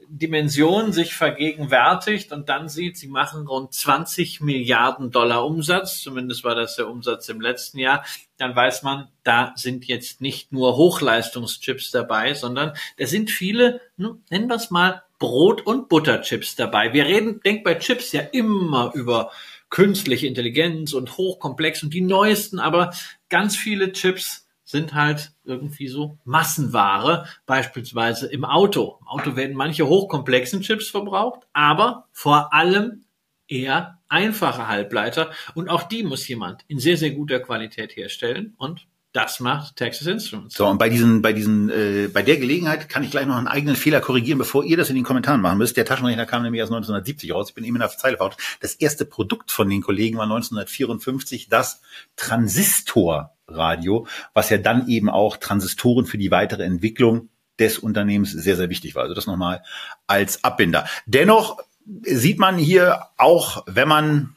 Dimension 0.07 0.93
sich 0.93 1.13
vergegenwärtigt 1.13 2.31
und 2.31 2.47
dann 2.47 2.69
sieht, 2.69 2.97
sie 2.97 3.09
machen 3.09 3.47
rund 3.47 3.73
20 3.73 4.39
Milliarden 4.39 5.11
Dollar 5.11 5.45
Umsatz, 5.45 5.99
zumindest 5.99 6.45
war 6.45 6.55
das 6.55 6.77
der 6.77 6.87
Umsatz 6.87 7.27
im 7.27 7.41
letzten 7.41 7.79
Jahr, 7.79 8.05
dann 8.37 8.55
weiß 8.55 8.83
man, 8.83 9.09
da 9.23 9.51
sind 9.57 9.85
jetzt 9.87 10.21
nicht 10.21 10.53
nur 10.53 10.77
Hochleistungschips 10.77 11.91
dabei, 11.91 12.33
sondern 12.33 12.73
da 12.97 13.07
sind 13.07 13.29
viele, 13.29 13.81
nennen 13.97 14.47
wir 14.47 14.55
es 14.55 14.71
mal, 14.71 15.03
Brot- 15.19 15.65
und 15.65 15.89
Butterchips 15.89 16.55
dabei. 16.55 16.93
Wir 16.93 17.05
reden, 17.05 17.41
denk 17.43 17.63
bei 17.63 17.75
Chips 17.75 18.11
ja 18.11 18.21
immer 18.21 18.91
über 18.93 19.31
künstliche 19.75 20.25
Intelligenz 20.25 20.93
und 20.93 21.17
hochkomplex 21.17 21.83
und 21.83 21.93
die 21.93 21.99
neuesten, 21.99 22.59
aber 22.59 22.93
ganz 23.27 23.57
viele 23.57 23.91
Chips 23.91 24.47
sind 24.63 24.93
halt 24.93 25.33
irgendwie 25.43 25.89
so 25.89 26.17
Massenware, 26.23 27.27
beispielsweise 27.45 28.27
im 28.27 28.45
Auto. 28.45 28.99
Im 29.01 29.07
Auto 29.09 29.35
werden 29.35 29.53
manche 29.53 29.85
hochkomplexen 29.85 30.61
Chips 30.61 30.87
verbraucht, 30.87 31.41
aber 31.51 32.07
vor 32.13 32.53
allem 32.53 33.03
eher 33.49 33.99
einfache 34.07 34.69
Halbleiter 34.69 35.31
und 35.55 35.67
auch 35.67 35.83
die 35.83 36.03
muss 36.03 36.25
jemand 36.25 36.63
in 36.69 36.79
sehr, 36.79 36.95
sehr 36.95 37.11
guter 37.11 37.41
Qualität 37.41 37.97
herstellen 37.97 38.53
und 38.55 38.87
das 39.15 39.39
macht 39.39 39.77
Texas 39.77 40.07
Instruments. 40.07 40.55
So, 40.55 40.67
und 40.67 40.77
bei 40.77 40.89
diesen, 40.89 41.21
bei 41.21 41.31
diesen, 41.31 41.69
äh, 41.69 42.09
bei 42.11 42.21
der 42.21 42.35
Gelegenheit 42.35 42.89
kann 42.89 43.01
ich 43.01 43.11
gleich 43.11 43.25
noch 43.25 43.37
einen 43.37 43.47
eigenen 43.47 43.77
Fehler 43.77 44.01
korrigieren, 44.01 44.37
bevor 44.37 44.65
ihr 44.65 44.75
das 44.75 44.89
in 44.89 44.95
den 44.95 45.05
Kommentaren 45.05 45.39
machen 45.39 45.57
müsst. 45.57 45.77
Der 45.77 45.85
Taschenrechner 45.85 46.25
kam 46.25 46.43
nämlich 46.43 46.59
erst 46.59 46.73
1970 46.73 47.33
raus. 47.33 47.47
Ich 47.49 47.55
bin 47.55 47.63
eben 47.63 47.77
in 47.77 47.79
der 47.79 47.89
Zeile 47.89 48.17
fort. 48.17 48.35
Das 48.59 48.75
erste 48.75 49.05
Produkt 49.05 49.51
von 49.51 49.69
den 49.69 49.81
Kollegen 49.81 50.17
war 50.17 50.25
1954 50.25 51.47
das 51.47 51.81
Transistorradio, 52.17 54.05
was 54.33 54.49
ja 54.49 54.57
dann 54.57 54.89
eben 54.89 55.09
auch 55.09 55.37
Transistoren 55.37 56.05
für 56.05 56.17
die 56.17 56.31
weitere 56.31 56.63
Entwicklung 56.63 57.29
des 57.57 57.79
Unternehmens 57.79 58.33
sehr, 58.33 58.57
sehr 58.57 58.69
wichtig 58.69 58.95
war. 58.95 59.03
Also 59.03 59.15
das 59.15 59.27
nochmal 59.27 59.63
als 60.07 60.43
Abbinder. 60.43 60.89
Dennoch 61.05 61.59
sieht 62.03 62.37
man 62.37 62.57
hier 62.57 63.03
auch, 63.15 63.63
wenn 63.65 63.87
man 63.87 64.35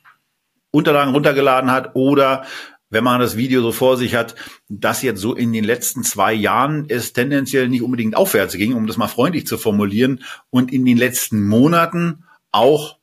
Unterlagen 0.70 1.14
runtergeladen 1.14 1.72
hat 1.72 1.96
oder 1.96 2.44
wenn 2.90 3.04
man 3.04 3.20
das 3.20 3.36
Video 3.36 3.60
so 3.62 3.72
vor 3.72 3.96
sich 3.96 4.14
hat, 4.14 4.34
dass 4.68 5.02
jetzt 5.02 5.20
so 5.20 5.34
in 5.34 5.52
den 5.52 5.64
letzten 5.64 6.02
zwei 6.04 6.32
Jahren 6.32 6.86
es 6.88 7.12
tendenziell 7.12 7.68
nicht 7.68 7.82
unbedingt 7.82 8.16
aufwärts 8.16 8.54
ging, 8.54 8.74
um 8.74 8.86
das 8.86 8.96
mal 8.96 9.08
freundlich 9.08 9.46
zu 9.46 9.58
formulieren, 9.58 10.24
und 10.50 10.72
in 10.72 10.84
den 10.84 10.96
letzten 10.96 11.46
Monaten 11.46 12.24
auch 12.50 12.98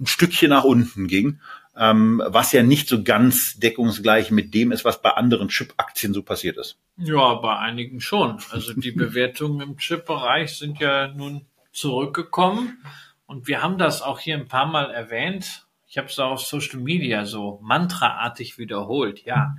ein 0.00 0.06
Stückchen 0.06 0.50
nach 0.50 0.64
unten 0.64 1.06
ging, 1.06 1.40
ähm, 1.76 2.22
was 2.26 2.52
ja 2.52 2.62
nicht 2.62 2.88
so 2.88 3.02
ganz 3.02 3.58
deckungsgleich 3.58 4.30
mit 4.30 4.54
dem 4.54 4.72
ist, 4.72 4.84
was 4.84 5.00
bei 5.00 5.10
anderen 5.10 5.48
Chip-Aktien 5.48 6.12
so 6.12 6.22
passiert 6.22 6.58
ist. 6.58 6.78
Ja, 6.96 7.34
bei 7.34 7.56
einigen 7.56 8.00
schon. 8.00 8.38
Also 8.50 8.74
die 8.74 8.92
Bewertungen 8.92 9.60
im 9.60 9.76
Chip-Bereich 9.78 10.58
sind 10.58 10.78
ja 10.80 11.08
nun 11.08 11.46
zurückgekommen 11.72 12.84
und 13.26 13.46
wir 13.46 13.62
haben 13.62 13.78
das 13.78 14.02
auch 14.02 14.18
hier 14.18 14.36
ein 14.36 14.48
paar 14.48 14.66
Mal 14.66 14.90
erwähnt. 14.90 15.66
Ich 15.90 15.98
habe 15.98 16.06
es 16.06 16.18
auch 16.20 16.30
auf 16.30 16.40
Social 16.40 16.78
Media 16.78 17.24
so 17.24 17.58
mantraartig 17.62 18.58
wiederholt, 18.58 19.24
ja, 19.24 19.56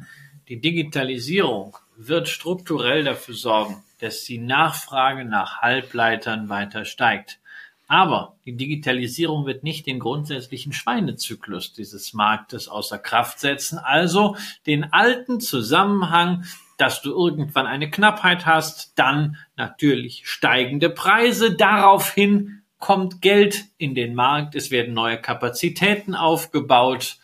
die 0.48 0.62
Digitalisierung 0.62 1.78
wird 1.98 2.30
strukturell 2.30 3.04
dafür 3.04 3.36
sorgen, 3.36 3.84
dass 4.00 4.24
die 4.24 4.38
Nachfrage 4.38 5.26
nach 5.26 5.62
Halbleitern 5.62 6.48
weiter 6.48 6.86
steigt. 6.86 7.40
Aber 7.88 8.38
die 8.46 8.56
Digitalisierung 8.56 9.46
wird 9.46 9.64
nicht 9.64 9.86
den 9.86 10.00
grundsätzlichen 10.00 10.72
Schweinezyklus 10.72 11.74
dieses 11.74 12.14
Marktes 12.14 12.70
außer 12.70 12.98
Kraft 12.98 13.40
setzen, 13.40 13.78
also 13.78 14.38
den 14.66 14.94
alten 14.94 15.42
Zusammenhang, 15.42 16.46
dass 16.78 17.02
du 17.02 17.12
irgendwann 17.12 17.68
eine 17.68 17.90
Knappheit 17.90 18.46
hast, 18.46 18.98
dann 18.98 19.36
natürlich 19.58 20.22
steigende 20.26 20.90
Preise, 20.90 21.56
daraufhin 21.58 22.61
kommt 22.82 23.22
Geld 23.22 23.68
in 23.78 23.96
den 23.96 24.16
Markt, 24.16 24.56
es 24.56 24.72
werden 24.72 24.94
neue 24.94 25.22
Kapazitäten 25.22 26.16
aufgebaut, 26.16 27.20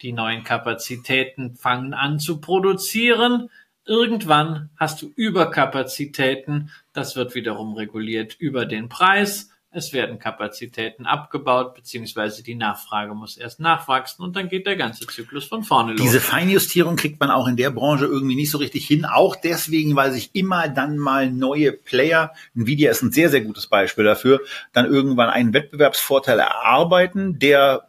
die 0.00 0.12
neuen 0.12 0.42
Kapazitäten 0.42 1.54
fangen 1.54 1.94
an 1.94 2.18
zu 2.18 2.40
produzieren, 2.40 3.50
irgendwann 3.84 4.70
hast 4.76 5.02
du 5.02 5.12
Überkapazitäten, 5.14 6.70
das 6.92 7.14
wird 7.14 7.34
wiederum 7.36 7.74
reguliert 7.74 8.34
über 8.38 8.64
den 8.64 8.88
Preis, 8.88 9.51
es 9.74 9.94
werden 9.94 10.18
Kapazitäten 10.18 11.06
abgebaut, 11.06 11.74
beziehungsweise 11.74 12.42
die 12.42 12.54
Nachfrage 12.54 13.14
muss 13.14 13.38
erst 13.38 13.58
nachwachsen 13.58 14.22
und 14.22 14.36
dann 14.36 14.48
geht 14.50 14.66
der 14.66 14.76
ganze 14.76 15.06
Zyklus 15.06 15.46
von 15.46 15.64
vorne 15.64 15.92
los. 15.92 16.02
Diese 16.02 16.20
Feinjustierung 16.20 16.96
kriegt 16.96 17.18
man 17.18 17.30
auch 17.30 17.48
in 17.48 17.56
der 17.56 17.70
Branche 17.70 18.04
irgendwie 18.04 18.34
nicht 18.34 18.50
so 18.50 18.58
richtig 18.58 18.86
hin. 18.86 19.06
Auch 19.06 19.34
deswegen, 19.34 19.96
weil 19.96 20.12
sich 20.12 20.34
immer 20.34 20.68
dann 20.68 20.98
mal 20.98 21.30
neue 21.30 21.72
Player, 21.72 22.34
Nvidia 22.54 22.90
ist 22.90 23.02
ein 23.02 23.12
sehr, 23.12 23.30
sehr 23.30 23.40
gutes 23.40 23.66
Beispiel 23.66 24.04
dafür, 24.04 24.40
dann 24.74 24.84
irgendwann 24.84 25.30
einen 25.30 25.54
Wettbewerbsvorteil 25.54 26.38
erarbeiten, 26.38 27.38
der 27.38 27.88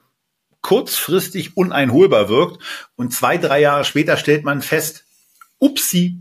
kurzfristig 0.62 1.58
uneinholbar 1.58 2.30
wirkt. 2.30 2.64
Und 2.96 3.12
zwei, 3.12 3.38
drei 3.38 3.60
Jahre 3.60 3.84
später 3.84 4.16
stellt 4.16 4.46
man 4.46 4.62
fest, 4.62 5.04
upsi, 5.60 6.18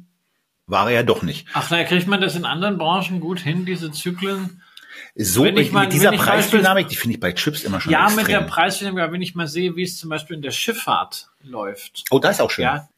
war 0.67 0.89
er 0.89 0.97
ja 0.97 1.03
doch 1.05 1.23
nicht. 1.23 1.47
Ach, 1.53 1.69
da 1.69 1.85
kriegt 1.85 2.09
man 2.09 2.21
das 2.21 2.35
in 2.35 2.45
anderen 2.45 2.79
Branchen 2.79 3.21
gut 3.21 3.39
hin, 3.39 3.65
diese 3.65 3.93
Zyklen 3.93 4.61
so 5.15 5.45
wenn 5.45 5.57
ich 5.57 5.73
mal, 5.73 5.85
mit 5.85 5.93
dieser 5.93 6.13
Preisdynamik, 6.13 6.89
die 6.89 6.97
finde 6.97 7.15
ich 7.17 7.21
bei 7.21 7.33
Chips 7.33 7.65
immer 7.65 7.81
schon 7.81 7.93
Ja, 7.93 8.05
extrem. 8.07 8.23
mit 8.25 8.33
der 8.33 8.41
Preisdynamik, 8.43 9.13
wenn 9.13 9.23
ich 9.23 9.35
mal 9.35 9.47
sehe, 9.47 9.77
wie 9.77 9.83
es 9.83 9.99
zum 9.99 10.11
Beispiel 10.11 10.37
in 10.37 10.43
der 10.43 10.51
Schifffahrt 10.53 11.29
läuft. 11.43 12.05
Oh, 12.11 12.19
das 12.19 12.37
ist 12.37 12.41
auch 12.41 12.51
schön. 12.51 12.65
Ja, 12.65 12.89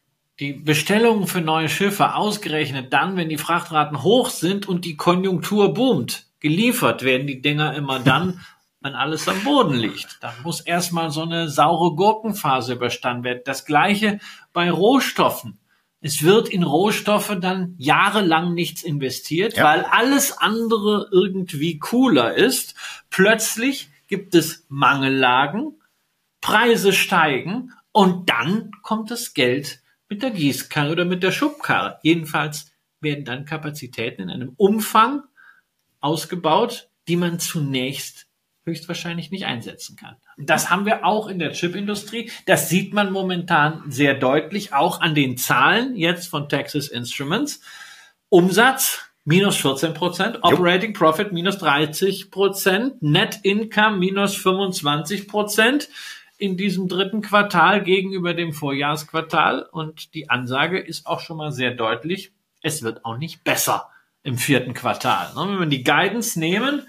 die 0.40 0.52
Bestellungen 0.52 1.26
für 1.28 1.40
neue 1.40 1.68
Schiffe 1.68 2.14
ausgerechnet 2.14 2.92
dann, 2.92 3.16
wenn 3.16 3.28
die 3.28 3.38
Frachtraten 3.38 4.02
hoch 4.02 4.30
sind 4.30 4.66
und 4.68 4.84
die 4.84 4.96
Konjunktur 4.96 5.72
boomt. 5.74 6.26
Geliefert 6.40 7.02
werden 7.02 7.26
die 7.26 7.40
Dinger 7.40 7.74
immer 7.74 8.00
dann, 8.00 8.40
wenn 8.80 8.94
alles 8.94 9.28
am 9.28 9.42
Boden 9.44 9.74
liegt. 9.74 10.18
Dann 10.20 10.34
muss 10.42 10.60
erstmal 10.60 11.10
so 11.10 11.22
eine 11.22 11.48
saure 11.48 11.94
Gurkenphase 11.94 12.74
überstanden 12.74 13.24
werden. 13.24 13.42
Das 13.44 13.64
gleiche 13.64 14.18
bei 14.52 14.70
Rohstoffen. 14.70 15.58
Es 16.04 16.22
wird 16.22 16.50
in 16.50 16.64
Rohstoffe 16.64 17.34
dann 17.40 17.76
jahrelang 17.78 18.52
nichts 18.52 18.82
investiert, 18.82 19.56
ja. 19.56 19.64
weil 19.64 19.86
alles 19.86 20.36
andere 20.36 21.08
irgendwie 21.10 21.78
cooler 21.78 22.34
ist. 22.34 22.74
Plötzlich 23.08 23.88
gibt 24.06 24.34
es 24.34 24.66
Mangellagen, 24.68 25.80
Preise 26.42 26.92
steigen 26.92 27.72
und 27.90 28.28
dann 28.28 28.70
kommt 28.82 29.10
das 29.10 29.32
Geld 29.32 29.80
mit 30.10 30.22
der 30.22 30.32
Gießkanne 30.32 30.92
oder 30.92 31.06
mit 31.06 31.22
der 31.22 31.32
Schubkarre. 31.32 31.98
Jedenfalls 32.02 32.70
werden 33.00 33.24
dann 33.24 33.46
Kapazitäten 33.46 34.24
in 34.24 34.30
einem 34.30 34.52
Umfang 34.58 35.22
ausgebaut, 36.00 36.90
die 37.08 37.16
man 37.16 37.38
zunächst 37.38 38.23
höchstwahrscheinlich 38.64 39.30
nicht 39.30 39.46
einsetzen 39.46 39.96
kann. 39.96 40.16
Das 40.38 40.70
haben 40.70 40.86
wir 40.86 41.04
auch 41.04 41.28
in 41.28 41.38
der 41.38 41.52
Chipindustrie. 41.52 42.30
Das 42.46 42.68
sieht 42.68 42.94
man 42.94 43.12
momentan 43.12 43.82
sehr 43.88 44.14
deutlich, 44.14 44.72
auch 44.72 45.00
an 45.00 45.14
den 45.14 45.36
Zahlen 45.36 45.96
jetzt 45.96 46.28
von 46.28 46.48
Texas 46.48 46.88
Instruments. 46.88 47.60
Umsatz 48.28 49.10
minus 49.24 49.56
14 49.56 49.94
Prozent, 49.94 50.38
Operating 50.42 50.92
Profit 50.92 51.32
minus 51.32 51.58
30 51.58 52.30
Prozent, 52.30 53.02
Net 53.02 53.40
Income 53.42 53.98
minus 53.98 54.36
25 54.36 55.28
Prozent 55.28 55.88
in 56.36 56.56
diesem 56.56 56.88
dritten 56.88 57.22
Quartal 57.22 57.82
gegenüber 57.82 58.34
dem 58.34 58.52
Vorjahresquartal. 58.52 59.66
Und 59.70 60.14
die 60.14 60.30
Ansage 60.30 60.78
ist 60.78 61.06
auch 61.06 61.20
schon 61.20 61.36
mal 61.36 61.52
sehr 61.52 61.72
deutlich. 61.72 62.32
Es 62.62 62.82
wird 62.82 63.04
auch 63.04 63.16
nicht 63.16 63.44
besser 63.44 63.90
im 64.22 64.38
vierten 64.38 64.74
Quartal. 64.74 65.30
Wenn 65.36 65.58
wir 65.58 65.66
die 65.66 65.84
Guidance 65.84 66.38
nehmen, 66.38 66.82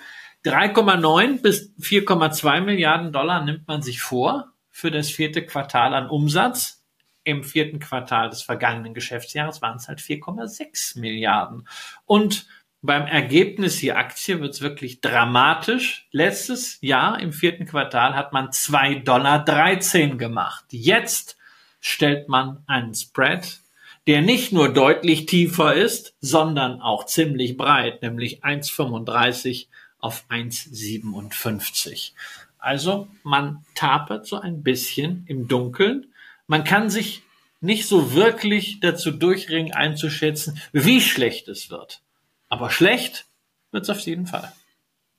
3,9 0.45 1.41
bis 1.41 1.73
4,2 1.79 2.61
Milliarden 2.61 3.11
Dollar 3.11 3.43
nimmt 3.43 3.67
man 3.67 3.81
sich 3.81 4.01
vor 4.01 4.53
für 4.69 4.91
das 4.91 5.09
vierte 5.09 5.45
Quartal 5.45 5.93
an 5.93 6.09
Umsatz. 6.09 6.83
Im 7.23 7.43
vierten 7.43 7.79
Quartal 7.79 8.29
des 8.29 8.43
vergangenen 8.43 8.93
Geschäftsjahres 8.93 9.61
waren 9.63 9.77
es 9.77 9.87
halt 9.87 9.99
4,6 9.99 10.99
Milliarden. 10.99 11.67
Und 12.05 12.45
beim 12.83 13.07
Ergebnis 13.07 13.79
hier 13.79 13.97
Aktie 13.97 14.39
wird 14.41 14.53
es 14.53 14.61
wirklich 14.61 15.01
dramatisch. 15.01 16.07
Letztes 16.11 16.77
Jahr 16.81 17.19
im 17.19 17.33
vierten 17.33 17.65
Quartal 17.65 18.13
hat 18.13 18.31
man 18.31 18.49
2,13 18.49 19.03
Dollar 19.03 20.17
gemacht. 20.17 20.65
Jetzt 20.69 21.37
stellt 21.79 22.29
man 22.29 22.63
einen 22.67 22.93
Spread, 22.93 23.61
der 24.05 24.21
nicht 24.21 24.51
nur 24.51 24.71
deutlich 24.71 25.25
tiefer 25.25 25.73
ist, 25.73 26.15
sondern 26.21 26.79
auch 26.79 27.07
ziemlich 27.07 27.57
breit, 27.57 28.03
nämlich 28.03 28.43
1,35 28.43 29.65
auf 30.05 30.23
1,57. 30.29 32.11
Also 32.59 33.07
man 33.23 33.65
tapert 33.73 34.27
so 34.27 34.39
ein 34.39 34.61
bisschen 34.61 35.25
im 35.27 35.47
Dunkeln. 35.47 36.13
Man 36.45 36.63
kann 36.63 36.91
sich 36.91 37.23
nicht 37.59 37.87
so 37.87 38.13
wirklich 38.13 38.79
dazu 38.81 39.09
durchringen 39.09 39.73
einzuschätzen, 39.73 40.61
wie 40.71 41.01
schlecht 41.01 41.47
es 41.47 41.71
wird. 41.71 42.01
Aber 42.49 42.69
schlecht 42.69 43.25
wird 43.71 43.85
es 43.85 43.89
auf 43.89 43.99
jeden 44.01 44.27
Fall. 44.27 44.53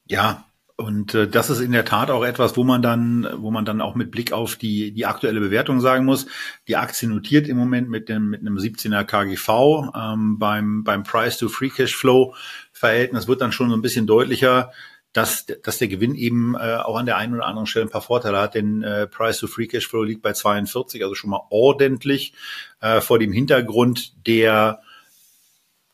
Ja, 0.06 0.44
und 0.76 1.14
äh, 1.14 1.26
das 1.26 1.48
ist 1.48 1.60
in 1.60 1.72
der 1.72 1.86
Tat 1.86 2.10
auch 2.10 2.22
etwas, 2.22 2.56
wo 2.58 2.62
man 2.62 2.82
dann, 2.82 3.26
wo 3.38 3.50
man 3.50 3.64
dann 3.64 3.80
auch 3.80 3.94
mit 3.94 4.10
Blick 4.10 4.32
auf 4.32 4.56
die 4.56 4.92
die 4.92 5.06
aktuelle 5.06 5.40
Bewertung 5.40 5.80
sagen 5.80 6.04
muss. 6.04 6.26
Die 6.68 6.76
Aktie 6.76 7.08
notiert 7.08 7.48
im 7.48 7.56
Moment 7.56 7.88
mit 7.88 8.10
dem 8.10 8.28
mit 8.28 8.42
einem 8.42 8.58
17er 8.58 9.04
KGV 9.04 9.92
ähm, 9.96 10.38
beim 10.38 10.84
beim 10.84 11.02
Price 11.02 11.38
to 11.38 11.48
Free 11.48 11.70
Cash 11.70 11.96
Flow 11.96 12.34
Verhältnis 12.76 13.26
wird 13.26 13.40
dann 13.40 13.52
schon 13.52 13.70
so 13.70 13.76
ein 13.76 13.80
bisschen 13.80 14.06
deutlicher, 14.06 14.70
dass 15.14 15.46
dass 15.46 15.78
der 15.78 15.88
Gewinn 15.88 16.14
eben 16.14 16.54
äh, 16.56 16.76
auch 16.76 16.96
an 16.96 17.06
der 17.06 17.16
einen 17.16 17.34
oder 17.34 17.46
anderen 17.46 17.66
Stelle 17.66 17.86
ein 17.86 17.90
paar 17.90 18.02
Vorteile 18.02 18.38
hat. 18.38 18.54
Denn 18.54 18.82
äh, 18.82 19.06
Price 19.06 19.38
to 19.38 19.46
Free 19.46 19.66
Cash 19.66 19.88
Flow 19.88 20.02
liegt 20.02 20.20
bei 20.20 20.34
42, 20.34 21.02
also 21.02 21.14
schon 21.14 21.30
mal 21.30 21.40
ordentlich 21.48 22.34
äh, 22.80 23.00
vor 23.00 23.18
dem 23.18 23.32
Hintergrund 23.32 24.12
der 24.26 24.82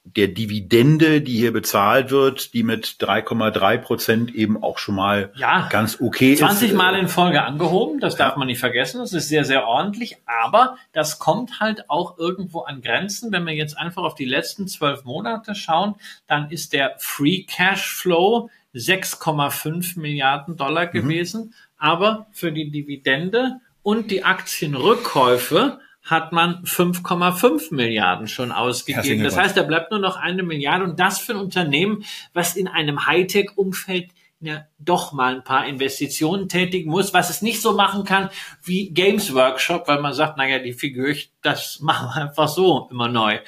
der 0.05 0.29
Dividende, 0.29 1.21
die 1.21 1.37
hier 1.37 1.53
bezahlt 1.53 2.11
wird, 2.11 2.55
die 2.55 2.65
mit 2.65 2.97
3,3 2.99 3.79
Prozent 3.79 4.35
eben 4.35 4.63
auch 4.63 4.79
schon 4.79 4.97
mal 4.97 5.33
ja, 5.37 5.69
ganz 5.71 6.01
okay 6.01 6.35
20 6.35 6.41
ist. 6.41 6.59
20 6.59 6.73
Mal 6.75 6.99
in 6.99 7.09
Folge 7.09 7.43
angehoben, 7.43 8.01
das 8.01 8.17
darf 8.17 8.33
ja. 8.33 8.39
man 8.39 8.49
nicht 8.49 8.59
vergessen. 8.59 8.99
Das 8.99 9.13
ist 9.13 9.29
sehr, 9.29 9.45
sehr 9.45 9.67
ordentlich. 9.67 10.17
Aber 10.27 10.77
das 10.93 11.21
kommt 11.21 11.61
halt 11.61 11.89
auch 11.89 12.19
irgendwo 12.19 12.61
an 12.61 12.83
Grenzen. 12.83 13.31
Wenn 13.31 13.47
wir 13.47 13.55
jetzt 13.55 13.79
einfach 13.79 14.03
auf 14.03 14.17
die 14.17 14.25
letzten 14.25 14.67
zwölf 14.67 15.05
Monate 15.05 15.55
schauen, 15.55 15.95
dann 16.27 16.51
ist 16.51 16.73
der 16.73 16.97
Free 16.99 17.45
Cash 17.45 17.95
Flow 17.95 18.51
6,5 18.75 20.01
Milliarden 20.01 20.57
Dollar 20.57 20.87
mhm. 20.87 20.93
gewesen. 20.93 21.43
Mhm. 21.45 21.53
Aber 21.79 22.27
für 22.33 22.51
die 22.51 22.71
Dividende 22.71 23.61
und 23.83 24.11
die 24.11 24.25
Aktienrückkäufe 24.25 25.79
hat 26.03 26.33
man 26.33 26.65
5,5 26.65 27.75
Milliarden 27.75 28.27
schon 28.27 28.53
ausgegeben. 28.53 29.23
Das 29.23 29.37
heißt, 29.37 29.57
da 29.57 29.63
bleibt 29.63 29.91
nur 29.91 30.01
noch 30.01 30.17
eine 30.17 30.43
Milliarde 30.43 30.85
und 30.85 30.99
das 30.99 31.19
für 31.21 31.33
ein 31.33 31.39
Unternehmen, 31.39 32.05
was 32.33 32.57
in 32.57 32.69
einem 32.69 33.07
Hightech-Umfeld 33.07 34.11
ja, 34.43 34.67
doch 34.81 35.13
mal 35.13 35.37
ein 35.37 35.45
paar 35.45 35.67
Investitionen 35.67 36.49
tätigen 36.49 36.91
muss, 36.91 37.15
was 37.15 37.31
es 37.31 37.43
nicht 37.43 37.63
so 37.63 37.75
machen 37.75 38.05
kann 38.05 38.29
wie 38.65 38.91
Games 38.91 39.33
Workshop, 39.35 39.87
weil 39.87 40.01
man 40.01 40.15
sagt, 40.15 40.37
naja, 40.37 40.59
die 40.59 40.73
Figur, 40.73 41.15
das 41.43 41.79
machen 41.81 42.09
wir 42.09 42.23
einfach 42.23 42.49
so 42.49 42.89
immer 42.91 43.09
neu. 43.09 43.39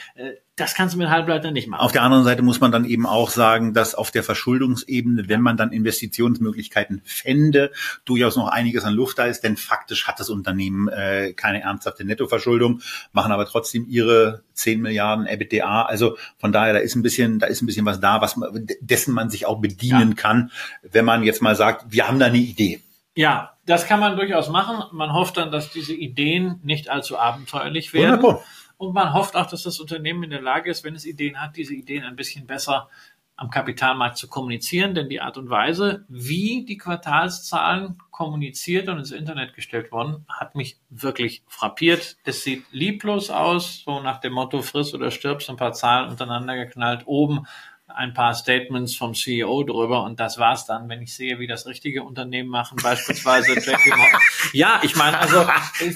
Das 0.57 0.75
kannst 0.75 0.95
du 0.95 0.99
mit 0.99 1.11
Halbleiter 1.11 1.51
nicht 1.51 1.67
machen. 1.67 1.81
Auf 1.81 1.91
der 1.91 2.03
anderen 2.03 2.23
Seite 2.23 2.43
muss 2.43 2.61
man 2.61 2.71
dann 2.71 2.85
eben 2.85 3.07
auch 3.07 3.31
sagen, 3.31 3.75
dass 3.75 3.97
auf 3.97 4.13
der 4.13 4.23
Verschuldungsebene, 4.23 5.29
wenn 5.29 5.41
man 5.41 5.57
dann 5.57 5.73
Investitionsmöglichkeiten 5.73 7.03
fände, 7.05 7.73
durchaus 8.05 8.37
noch 8.37 8.47
einiges 8.47 8.85
an 8.85 8.95
Luft 8.95 9.19
da 9.19 9.25
ist, 9.25 9.43
denn 9.43 9.57
faktisch 9.57 10.07
hat 10.07 10.21
das 10.21 10.31
Unternehmen 10.31 10.87
äh, 10.87 11.33
keine 11.33 11.63
ernsthafte 11.63 12.05
Nettoverschuldung, 12.05 12.83
machen 13.13 13.33
aber 13.33 13.47
trotzdem 13.47 13.87
ihre 13.89 14.43
10 14.53 14.81
Milliarden 14.81 15.27
EBITDA. 15.27 15.83
Also 15.83 16.17
von 16.39 16.53
daher, 16.53 16.75
da 16.75 16.79
ist 16.79 16.95
ein 16.95 17.03
bisschen, 17.03 17.41
da 17.41 17.49
ist 17.49 17.61
ein 17.61 17.67
bisschen 17.67 17.85
was 17.85 17.99
da, 17.99 18.21
was 18.21 18.37
man, 18.37 18.69
dessen 18.81 19.13
man 19.13 19.31
sich 19.31 19.47
auch 19.47 19.61
bedienen 19.61 20.11
ja. 20.11 20.15
kann, 20.15 20.53
wenn 20.83 21.05
man 21.05 21.25
jetzt 21.25 21.43
mal 21.43 21.57
sagt, 21.57 21.87
wir 21.89 22.07
haben 22.07 22.21
da 22.21 22.27
eine 22.27 22.39
Idee. 22.39 22.81
Ja, 23.17 23.55
das 23.67 23.87
kann 23.87 23.99
man 23.99 24.17
durchaus 24.17 24.49
machen. 24.49 24.85
Man 24.93 25.13
hofft 25.13 25.37
dann, 25.37 25.51
dass 25.51 25.71
diese 25.71 25.95
Ideen 25.95 26.61
nicht 26.63 26.91
allzu 26.91 27.19
abenteuerlich 27.19 27.93
werden. 27.93 28.23
Wunderbar. 28.23 28.45
Und 28.85 28.95
man 28.95 29.13
hofft 29.13 29.37
auch, 29.37 29.47
dass 29.47 29.63
das 29.63 29.81
Unternehmen 29.81 30.25
in 30.25 30.31
der 30.31 30.43
Lage 30.43 30.71
ist, 30.71 30.85
wenn 30.85 30.95
es 30.95 31.07
Ideen 31.07 31.41
hat, 31.41 31.57
diese 31.57 31.75
Ideen 31.75 32.05
ein 32.05 32.17
bisschen 32.17 32.47
besser 32.47 32.89
am 33.37 33.51
Kapitalmarkt 33.51 34.17
zu 34.17 34.29
kommunizieren, 34.29 34.95
denn 34.95 35.09
die 35.09 35.21
Art 35.21 35.37
und 35.37 35.51
Weise, 35.51 36.05
wie 36.09 36.65
die 36.65 36.77
Quartalszahlen 36.77 37.99
kommuniziert 38.13 38.89
und 38.89 38.99
ins 38.99 39.11
Internet 39.11 39.55
gestellt 39.55 39.91
wurden, 39.91 40.25
hat 40.29 40.55
mich 40.55 40.79
wirklich 40.89 41.43
frappiert. 41.49 42.17
Es 42.25 42.45
sieht 42.45 42.65
lieblos 42.71 43.31
aus, 43.31 43.83
so 43.85 44.01
nach 44.01 44.21
dem 44.21 44.35
Motto 44.35 44.63
friss 44.63 44.95
oder 44.95 45.11
stirb, 45.11 45.43
so 45.43 45.53
ein 45.53 45.57
paar 45.57 45.73
Zahlen 45.73 46.11
untereinander 46.11 46.55
geknallt, 46.55 47.03
oben 47.07 47.47
ein 47.95 48.13
paar 48.13 48.35
Statements 48.35 48.97
vom 48.97 49.15
CEO 49.15 49.63
drüber 49.65 50.03
und 50.05 50.19
das 50.21 50.39
war's 50.39 50.67
dann, 50.67 50.89
wenn 50.89 51.03
ich 51.03 51.15
sehe, 51.15 51.39
wie 51.39 51.47
das 51.47 51.67
richtige 51.67 52.03
Unternehmen 52.03 52.49
machen, 52.49 52.79
beispielsweise 52.83 53.53
JP 53.55 53.97
Morgan. 53.97 54.21
Ja, 54.53 54.81
ich 54.83 54.97
meine, 54.97 55.19
also 55.19 55.47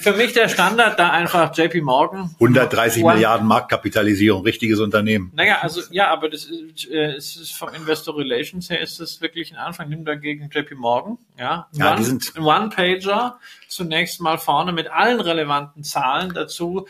für 0.01 0.13
mich 0.13 0.33
der 0.33 0.47
Standard 0.47 0.97
da 0.97 1.11
einfach 1.11 1.55
JP 1.55 1.81
Morgan. 1.81 2.35
130 2.35 3.03
One, 3.03 3.15
Milliarden 3.15 3.47
Marktkapitalisierung, 3.47 4.43
richtiges 4.43 4.79
Unternehmen. 4.79 5.31
Naja, 5.35 5.59
also 5.61 5.81
ja, 5.91 6.07
aber 6.07 6.29
das 6.29 6.45
ist, 6.45 6.89
äh, 6.89 7.17
ist 7.17 7.53
vom 7.53 7.69
Investor 7.73 8.17
Relations 8.17 8.69
her 8.69 8.79
ist 8.79 8.99
das 8.99 9.21
wirklich 9.21 9.51
ein 9.51 9.57
Anfang. 9.57 9.89
Nimm 9.89 10.05
dagegen 10.05 10.49
JP 10.51 10.75
Morgan, 10.75 11.17
ja, 11.37 11.67
ja 11.73 11.93
One, 11.93 12.03
sind 12.03 12.33
One-Pager 12.37 13.39
zunächst 13.67 14.21
mal 14.21 14.37
vorne 14.37 14.71
mit 14.71 14.89
allen 14.89 15.19
relevanten 15.19 15.83
Zahlen 15.83 16.33
dazu. 16.33 16.87